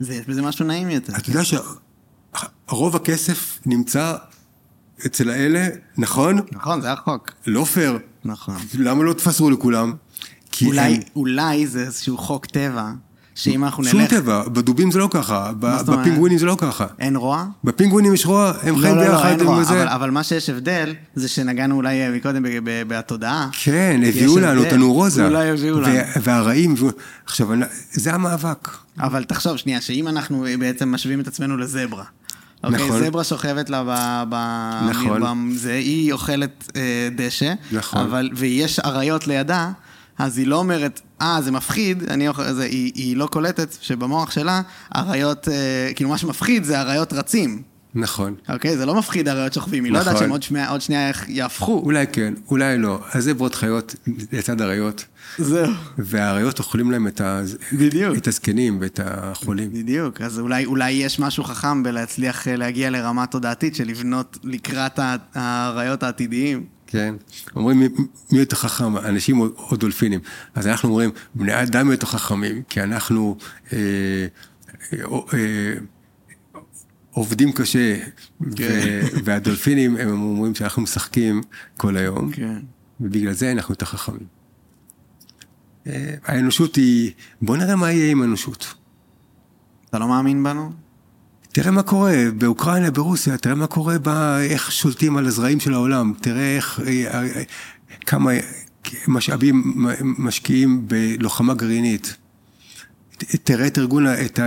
[0.00, 1.12] זה, יש בזה משהו נעים יותר.
[1.16, 4.16] אתה יודע שרוב הכסף נמצא
[5.06, 5.68] אצל האלה,
[5.98, 6.38] נכון?
[6.52, 7.30] נכון, זה החוק.
[7.46, 7.98] לא פייר.
[8.24, 8.56] נכון.
[8.74, 9.94] למה לא תפסרו לכולם?
[10.58, 12.90] כי אולי, הם- אולי זה איזשהו חוק טבע,
[13.34, 14.10] שאם אנחנו שום נלך...
[14.10, 15.52] טבע, בדובים זה לא ככה?
[15.60, 16.86] בפינגווינים זה לא ככה.
[16.98, 17.44] אין רוע?
[17.64, 19.74] בפינגווינים יש רוע, הם לא, חיים לא, לא, ביחד אין עם רוע, זה.
[19.74, 23.48] אבל, אבל מה שיש הבדל, זה שנגענו אולי אה, מקודם בתודעה.
[23.62, 24.62] כן, הביאו לנו.
[24.62, 25.26] את הנורוזה.
[25.26, 25.94] אולי הביאו לנו.
[26.22, 26.74] והרעים,
[27.26, 27.48] עכשיו,
[27.90, 28.68] זה המאבק.
[29.00, 32.04] אבל תחשוב שנייה, שאם אנחנו בעצם משווים את עצמנו לזברה.
[32.64, 33.04] אוקיי, נכון.
[33.04, 34.24] זברה שוכבת לה ב...
[34.28, 34.34] ב
[34.90, 35.22] נכון.
[35.22, 38.00] ב זה, היא אוכלת אה, דשא, נכון.
[38.00, 39.70] אבל, ויש אריות לידה,
[40.18, 42.52] אז היא לא אומרת, אה, זה מפחיד, אני אוכל...
[42.52, 44.60] זה, היא, היא לא קולטת שבמוח שלה,
[44.96, 47.62] אריות, אה, כאילו מה שמפחיד זה אריות רצים.
[47.94, 48.34] נכון.
[48.48, 50.24] אוקיי, זה לא מפחיד אריות שוכבים, היא לא יודעת נכון.
[50.24, 51.82] שהם עוד שנייה- עוד שנייה יהפכו.
[51.84, 53.00] אולי כן, אולי לא.
[53.12, 53.94] אז זה ועוד חיות
[54.32, 55.04] לצד אריות,
[55.38, 55.70] זהו.
[55.98, 57.42] והאריות אוכלים להם את, ה...
[57.72, 58.16] בדיוק.
[58.16, 59.72] את הזקנים ואת החולים.
[59.72, 64.98] בדיוק, אז אולי, אולי יש משהו חכם בלהצליח אה, להגיע לרמה תודעתית של לבנות לקראת
[65.34, 66.64] האריות העתידיים.
[66.90, 67.14] כן.
[67.56, 67.88] אומרים, מי,
[68.38, 68.96] יותר חכם?
[68.96, 70.20] אנשים או, דולפינים.
[70.54, 73.36] אז אנחנו אומרים, בני אדם יותר חכמים, כי אנחנו
[73.72, 73.78] אה,
[74.92, 74.98] אה,
[75.34, 75.74] אה,
[77.10, 77.96] עובדים קשה,
[78.56, 79.00] כן.
[79.24, 81.40] והדולפינים, הם אומרים שאנחנו משחקים
[81.76, 82.58] כל היום, כן.
[83.00, 84.38] ובגלל זה אנחנו יותר חכמים.
[86.24, 87.12] האנושות היא,
[87.42, 88.74] בוא נראה מה יהיה עם האנושות.
[89.90, 90.72] אתה לא מאמין בנו?
[91.60, 96.12] תראה מה קורה באוקראינה, ברוסיה, תראה מה קורה, בה, איך שולטים על הזרעים של העולם,
[96.20, 97.42] תראה איך, אה, אה,
[98.06, 98.30] כמה
[99.08, 102.16] משאבים משקיעים בלוחמה גרעינית.
[103.44, 104.42] תראה את ארגון, את ה,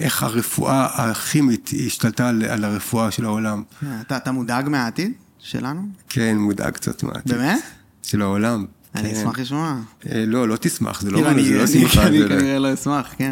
[0.00, 3.62] איך הרפואה הכימית השתלטה על, על הרפואה של העולם.
[3.86, 5.82] אה, אתה, אתה מודאג מהעתיד שלנו?
[6.08, 7.32] כן, מודאג קצת מהעתיד.
[7.34, 7.60] באמת?
[8.02, 8.64] של העולם.
[8.94, 9.16] אני כן.
[9.20, 9.76] אשמח לשמוע.
[10.12, 12.06] אה, לא, לא תשמח, זה לא, כאילו, זה אני- לא אני- שמחה.
[12.06, 13.30] אני לא- כנראה לא אשמח, כן.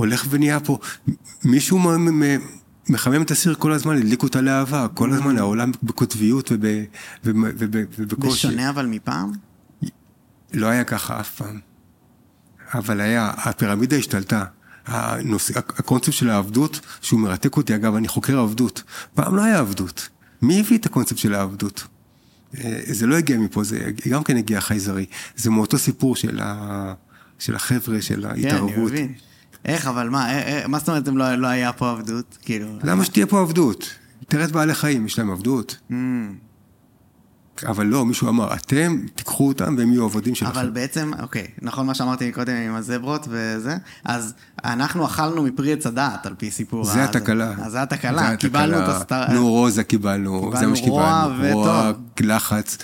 [0.00, 0.78] הולך ונהיה פה,
[1.44, 1.80] מישהו
[2.88, 6.84] מחמם את הסיר כל הזמן, הדליקו את הלהבה, כל הזמן העולם בקוטביות וב-
[7.24, 8.48] וב- וב- ובקושי.
[8.48, 9.32] בשונה אבל מפעם?
[10.52, 11.60] לא היה ככה אף פעם.
[12.74, 14.44] אבל היה, הפירמידה השתלטה.
[14.86, 18.82] הנושא, הקונספט של העבדות, שהוא מרתק אותי, אגב, אני חוקר עבדות.
[19.14, 20.08] פעם לא היה עבדות.
[20.42, 21.86] מי הביא את הקונספט של העבדות?
[22.58, 23.78] אה, זה לא הגיע מפה, זה
[24.10, 25.06] גם כן הגיע חייזרי.
[25.36, 26.94] זה מאותו סיפור של, ה,
[27.38, 28.90] של החבר'ה, של כן, אני ההתערבות.
[28.92, 29.12] מבין.
[29.64, 32.38] איך, אבל מה, אה, אה, מה זאת אומרת אם לא לא היה פה עבדות?
[32.42, 32.66] כאילו...
[32.82, 33.90] למה שתהיה פה עבדות?
[34.28, 35.76] תראה את בעלי חיים, יש להם עבדות.
[35.90, 35.94] Mm,
[37.66, 40.50] אבל לא, מישהו אמר, אתם תיקחו אותם והם יהיו עבדים שלכם.
[40.50, 44.34] אבל בעצם, אוקיי, נכון מה שאמרתי קודם עם הזברות וזה, אז
[44.64, 46.84] אנחנו אכלנו מפרי עץ הדעת על פי סיפור.
[46.84, 47.54] זה התקלה.
[47.62, 49.32] אז זה התקלה, קיבלנו את הסטאר...
[49.32, 51.54] נורוזה קיבלנו, זה קיבלנו מה רוע שקיבלנו.
[51.54, 52.26] רוע, וטוב.
[52.26, 52.78] לחץ,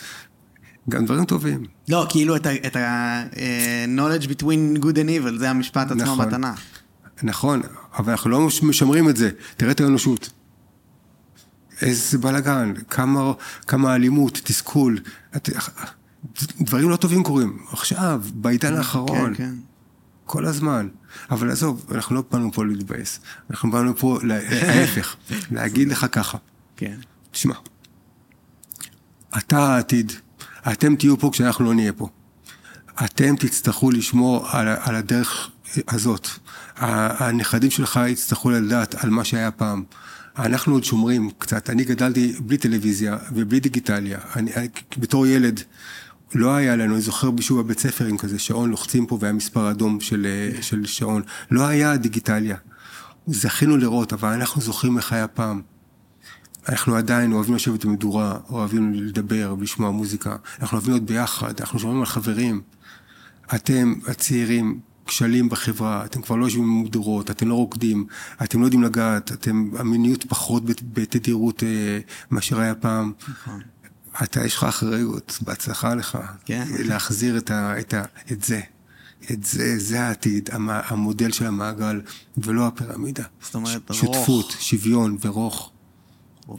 [0.90, 1.64] גם דברים טובים.
[1.88, 6.26] לא, כאילו את ה- את ה-knowledge between good and evil, זה המשפט עצמו נכון.
[6.28, 6.60] בתנ"ך.
[7.22, 7.62] נכון,
[7.98, 9.30] אבל אנחנו לא משמרים את זה.
[9.56, 10.30] תראה את האנושות.
[11.82, 13.32] איזה בלאגן, כמה,
[13.66, 14.98] כמה אלימות, תסכול.
[15.36, 15.48] את-
[16.60, 17.58] דברים לא טובים קורים.
[17.72, 19.34] עכשיו, בעידן האחרון.
[19.34, 19.54] כן, כן.
[20.24, 20.88] כל הזמן.
[21.30, 23.20] אבל עזוב, אנחנו לא באנו פה להתבאס.
[23.50, 25.16] אנחנו באנו פה, לה- ההפך,
[25.54, 26.38] להגיד לך ככה.
[26.76, 26.96] כן.
[27.30, 27.54] תשמע,
[29.38, 30.12] אתה העתיד,
[30.72, 32.08] אתם תהיו פה כשאנחנו לא נהיה פה.
[33.04, 35.50] אתם תצטרכו לשמור על, על הדרך
[35.88, 36.28] הזאת.
[36.76, 39.84] הנכדים שלך יצטרכו לדעת על מה שהיה פעם.
[40.38, 41.70] אנחנו עוד שומרים קצת.
[41.70, 44.18] אני גדלתי בלי טלוויזיה ובלי דיגיטליה.
[44.36, 45.60] אני, אני, בתור ילד,
[46.34, 49.70] לא היה לנו, אני זוכר בישהו בבית ספר עם כזה שעון, לוחצים פה והיה מספר
[49.70, 50.26] אדום של,
[50.60, 51.22] של שעון.
[51.50, 52.56] לא היה דיגיטליה.
[53.26, 55.75] זכינו לראות, אבל אנחנו זוכרים איך היה פעם.
[56.68, 62.00] אנחנו עדיין אוהבים לשבת במדורה, אוהבים לדבר ולשמוע מוזיקה, אנחנו אוהבים להיות ביחד, אנחנו שומעים
[62.00, 62.60] על חברים.
[63.54, 68.06] אתם, הצעירים, כשלים בחברה, אתם כבר לא יושבים במדורות, אתם לא רוקדים,
[68.44, 71.98] אתם לא יודעים לגעת, אתם, המיניות פחות בת- בתדירות אה,
[72.30, 73.12] מאשר היה פעם.
[73.28, 73.60] נכון.
[74.22, 76.18] אתה, יש לך אחריות, בהצלחה לך.
[76.44, 76.64] כן.
[76.78, 78.02] להחזיר את, ה, את, ה,
[78.32, 78.60] את זה.
[79.32, 82.00] את זה, זה העתיד, המ- המודל של המעגל,
[82.38, 83.24] ולא הפירמידה.
[83.42, 84.60] זאת אומרת, ש- שותפות, רוך.
[84.60, 85.70] שוויון ורוך.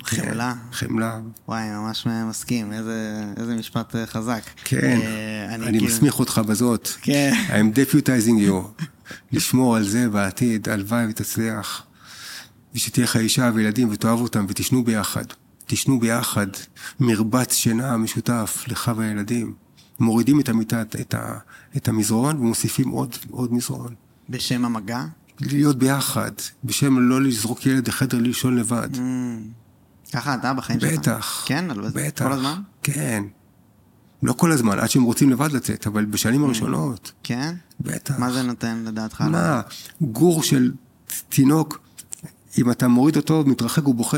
[0.03, 0.53] חמלה.
[0.71, 1.19] חמלה.
[1.47, 4.41] וואי, ממש מסכים, איזה, איזה משפט אה, חזק.
[4.63, 6.87] כן, אה, אני כאילו- מסמיך אותך בזאת.
[7.01, 7.33] כן.
[7.49, 8.83] I'm deputizing you.
[9.31, 11.83] לשמור על זה בעתיד, הלוואי ותצליח.
[12.75, 15.25] ושתהיה לך אישה וילדים ותאהב אותם ותשנו ביחד.
[15.65, 16.47] תשנו ביחד,
[16.99, 19.53] מרבץ שינה משותף לך והילדים.
[19.99, 21.37] מורידים את המיטה, את, ה,
[21.77, 23.93] את המזרון ומוסיפים עוד, עוד מזרון.
[24.29, 25.05] בשם המגע?
[25.41, 26.31] להיות ביחד,
[26.63, 28.95] בשם לא לזרוק ילד לחדר לישון לבד.
[28.95, 28.99] Mm,
[30.13, 30.99] ככה אתה בחיים שלך?
[30.99, 31.43] בטח.
[31.47, 31.65] כן?
[31.93, 32.25] בטח.
[32.25, 32.61] כל הזמן?
[32.83, 33.23] כן.
[34.23, 37.55] לא כל הזמן, עד שהם רוצים לבד לצאת, אבל בשנים הראשונות, כן?
[37.79, 38.19] בטח.
[38.19, 39.21] מה זה נותן לדעתך?
[39.21, 39.61] מה,
[40.01, 40.71] גור של
[41.29, 41.79] תינוק,
[42.57, 44.17] אם אתה מוריד אותו, מתרחק, הוא בוכה.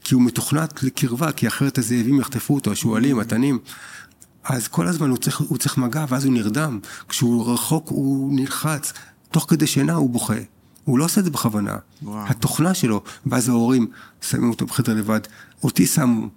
[0.00, 3.58] כי הוא מתוכנת לקרבה, כי אחרת הזאבים יחטפו אותו, השועלים, התנים.
[4.44, 6.80] אז כל הזמן הוא צריך, הוא צריך מגע, ואז הוא נרדם.
[7.08, 8.92] כשהוא רחוק, הוא נלחץ.
[9.30, 10.34] תוך כדי שינה הוא בוכה.
[10.84, 11.76] הוא לא עושה את זה בכוונה.
[12.02, 12.26] וואו.
[12.28, 13.86] התוכנה שלו, ואז ההורים
[14.20, 15.20] שמים אותו בחדר לבד.
[15.62, 16.28] אותי שמו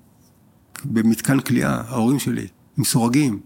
[0.86, 2.48] במתקן כליאה, ההורים שלי,
[2.78, 3.40] עם סורגים,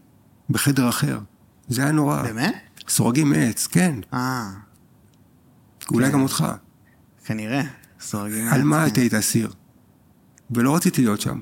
[0.50, 1.20] בחדר אחר.
[1.68, 2.24] זה היה נורא.
[2.24, 2.56] באמת?
[2.90, 3.96] סורגים מעץ, כן.
[4.14, 4.52] אה,
[5.92, 6.14] אולי כן.
[6.14, 6.46] גם אותך.
[7.26, 7.62] כנראה.
[8.02, 8.88] סורגים על מה.
[8.88, 9.54] אתה היית אסיר?
[10.52, 11.40] ולא רציתי להיות שם.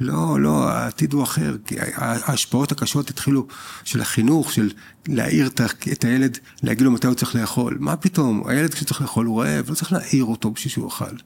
[0.00, 1.56] לא, לא, העתיד הוא אחר.
[1.64, 3.46] כי ההשפעות הקשות התחילו
[3.84, 4.70] של החינוך, של
[5.08, 5.50] להעיר
[5.92, 7.76] את הילד, להגיד לו מתי הוא צריך לאכול.
[7.80, 8.48] מה פתאום?
[8.48, 11.16] הילד כשהוא צריך לאכול הוא רעב, לא צריך להעיר אותו בשביל שהוא יאכל.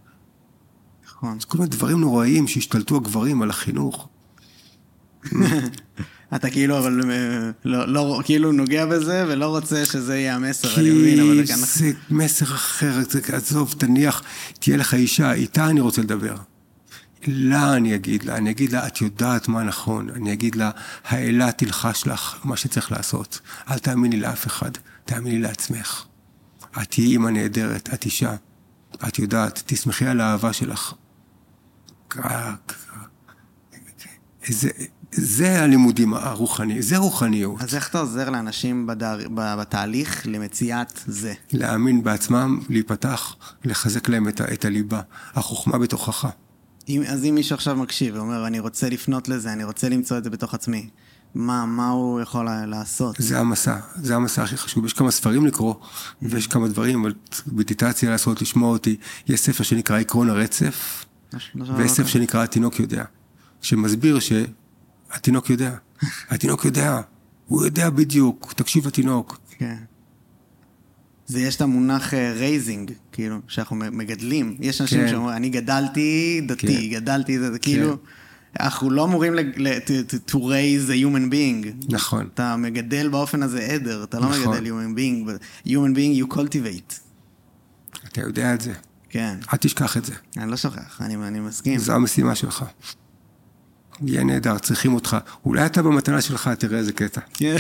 [1.06, 1.40] נכון.
[1.40, 4.08] זה כל מיני דברים נוראיים שהשתלטו הגברים על החינוך.
[6.34, 10.90] אתה כאילו, אבל אה, לא, לא, כאילו נוגע בזה ולא רוצה שזה יהיה המסר, אני
[10.90, 12.98] מבין, אבל כי זה מסר אחר,
[13.32, 14.22] עזוב, תניח,
[14.60, 16.34] תהיה לך אישה, איתה אני רוצה לדבר.
[17.26, 20.70] לה אני אגיד לה, אני אגיד לה, את יודעת מה נכון, אני אגיד לה,
[21.04, 23.40] האלה תלחש לך מה שצריך לעשות.
[23.70, 24.70] אל תאמיני לאף אחד,
[25.04, 26.04] תאמיני לעצמך.
[26.82, 28.34] את תהיי אימא נהדרת, את אישה,
[29.08, 30.94] את יודעת, תשמחי על האהבה שלך.
[34.46, 34.68] זה,
[35.12, 37.62] זה הלימודים הרוחני, זה רוחניות.
[37.62, 39.18] אז איך אתה עוזר לאנשים בדר...
[39.34, 41.34] בתהליך למציאת זה?
[41.52, 44.44] להאמין בעצמם, להיפתח, לחזק להם את, ה...
[44.52, 45.00] את הליבה,
[45.34, 46.28] החוכמה בתוכך.
[46.88, 50.24] אם, אז אם מישהו עכשיו מקשיב ואומר, אני רוצה לפנות לזה, אני רוצה למצוא את
[50.24, 50.88] זה בתוך עצמי,
[51.34, 53.16] מה, מה הוא יכול לעשות?
[53.18, 54.86] זה המסע, זה המסע הכי חשוב.
[54.86, 55.74] יש כמה ספרים לקרוא,
[56.22, 57.14] ויש כמה דברים, אבל
[57.46, 58.96] מדיטציה לעשות, לשמוע אותי.
[59.28, 61.04] יש ספר שנקרא עקרון הרצף,
[61.76, 63.04] ויש ספר שנקרא התינוק יודע,
[63.60, 65.76] שמסביר שהתינוק יודע.
[66.30, 67.00] התינוק יודע,
[67.46, 69.38] הוא יודע בדיוק, תקשיב לתינוק.
[69.58, 69.76] כן.
[71.26, 74.56] זה יש את המונח raising, uh, כאילו, שאנחנו מגדלים.
[74.60, 75.08] יש אנשים כן.
[75.08, 76.96] שאומרים, אני גדלתי דתי, כן.
[76.96, 77.62] גדלתי זה, זה כן.
[77.62, 77.96] כאילו,
[78.60, 79.34] אנחנו לא אמורים
[80.28, 81.86] to raise a human being.
[81.88, 82.28] נכון.
[82.34, 84.54] אתה מגדל באופן הזה עדר, אתה לא נכון.
[84.54, 86.94] מגדל human being, but human being you cultivate.
[88.08, 88.72] אתה יודע את זה.
[89.08, 89.36] כן.
[89.52, 90.12] אל תשכח את זה.
[90.36, 91.78] אני לא שוכח, אני, אני מסכים.
[91.78, 92.64] זו המשימה שלך.
[94.02, 95.16] יהיה נהדר, צריכים אותך.
[95.44, 97.20] אולי אתה במתנה שלך, תראה איזה קטע.
[97.34, 97.56] כן.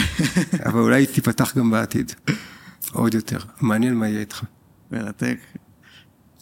[0.66, 2.12] אבל אולי תיפתח גם בעתיד.
[2.92, 3.38] עוד יותר.
[3.60, 4.44] מעניין מה יהיה איתך.
[4.94, 5.38] מרתק.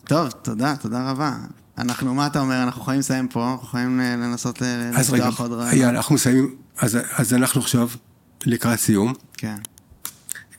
[0.05, 1.37] טוב, תודה, תודה רבה.
[1.79, 2.63] אנחנו, מה אתה אומר?
[2.63, 5.79] אנחנו יכולים לסיים פה, אנחנו יכולים אה, לנסות לפתוח עוד רעיון.
[5.79, 7.89] יאללה, אנחנו מסיימים, אז, אז אנחנו עכשיו
[8.47, 9.13] לקראת סיום.
[9.33, 9.57] כן.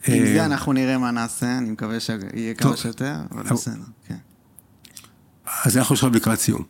[0.08, 4.18] עם זה אה, אנחנו נראה מה נעשה, אני מקווה שיהיה כמה שיותר, אבל בסדר, כן.
[5.66, 6.64] אז אנחנו עכשיו לקראת סיום.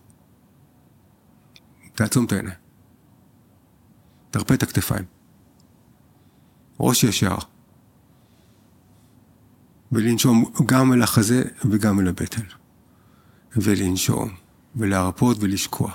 [1.95, 2.56] תעצום את העיניים.
[4.32, 5.06] תרפה את הכתפיים.
[6.80, 7.38] ראש ישר.
[9.94, 12.44] ולנשום גם אל החזה וגם אל הבטן.
[13.56, 14.30] ולנשום,
[14.76, 15.91] ולהרפות ולשקוע.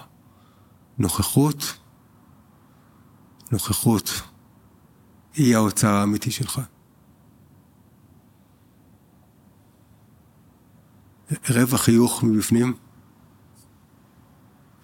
[0.99, 1.79] נוכחות,
[3.53, 4.11] נוכחות,
[5.35, 6.61] היא האוצר האמיתי שלך.
[11.51, 12.75] רבע חיוך מבפנים,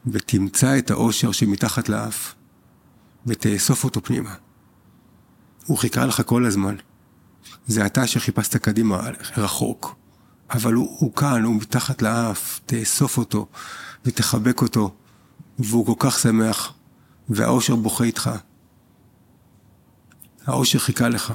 [0.06, 2.34] ותמצא את האושר שמתחת לאף,
[3.26, 4.34] ותאסוף אותו פנימה.
[5.66, 6.76] הוא חיכה לך כל הזמן.
[7.66, 9.96] זה אתה שחיפשת קדימה רחוק,
[10.50, 13.46] אבל הוא, הוא כאן, הוא מתחת לאף, תאסוף אותו
[14.04, 14.94] ותחבק אותו,
[15.58, 16.72] והוא כל כך שמח,
[17.28, 18.30] והאושר בוכה איתך.
[20.46, 21.32] האושר חיכה לך,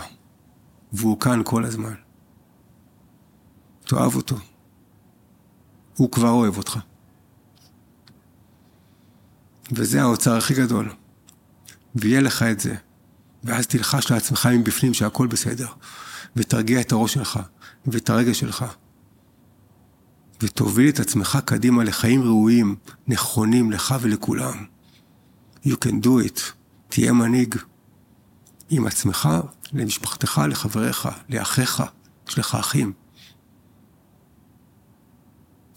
[0.93, 1.93] והוא כאן כל הזמן.
[3.85, 4.35] תאהב אותו.
[5.95, 6.79] הוא כבר אוהב אותך.
[9.71, 10.93] וזה האוצר הכי גדול.
[11.95, 12.75] ויהיה לך את זה.
[13.43, 15.67] ואז תלחש לעצמך מבפנים שהכל בסדר.
[16.35, 17.39] ותרגיע את הראש שלך,
[17.85, 18.65] ואת הרגש שלך.
[20.41, 22.75] ותוביל את עצמך קדימה לחיים ראויים,
[23.07, 24.65] נכונים לך ולכולם.
[25.65, 26.41] You can do it.
[26.87, 27.55] תהיה מנהיג.
[28.69, 29.29] עם עצמך,
[29.73, 31.83] למשפחתך, לחבריך, לאחיך,
[32.29, 32.93] יש לך אחים.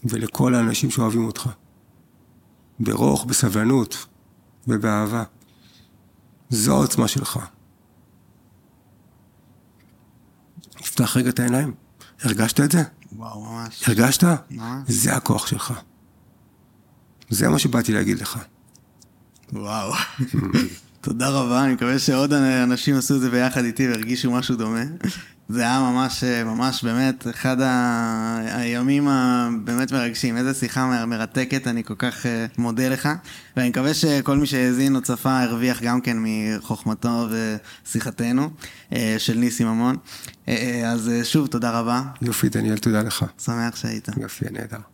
[0.05, 1.51] ולכל האנשים שאוהבים אותך.
[2.81, 4.07] ברוך, בסבלנות
[4.69, 5.25] ובאהבה.
[6.51, 7.39] זו העוצמה שלך.
[10.83, 11.75] תפתח רגע את העיניים.
[12.23, 12.83] הרגשת את זה?
[13.13, 13.89] וואו, ממש.
[13.89, 14.25] הרגשת?
[14.51, 14.89] ממש.
[14.89, 15.73] זה הכוח שלך.
[17.31, 18.39] זה מה שבאתי להגיד לך.
[19.53, 19.93] וואו.
[21.01, 24.83] תודה רבה, אני מקווה שעוד אנשים עשו את זה ביחד איתי והרגישו משהו דומה.
[25.49, 27.57] זה היה ממש, ממש באמת אחד
[28.47, 30.37] הימים הבאמת מרגשים.
[30.37, 33.09] איזה שיחה מרתקת, אני כל כך אה, מודה לך.
[33.57, 38.51] ואני מקווה שכל מי שהאזין או צפה הרוויח גם כן מחוכמתו ושיחתנו
[38.93, 39.97] אה, של ניסי ממון.
[40.49, 42.03] אה, אז שוב, תודה רבה.
[42.23, 43.25] יופי, דניאל, תודה לך.
[43.39, 44.09] שמח שהיית.
[44.21, 44.92] יופי, נהדר.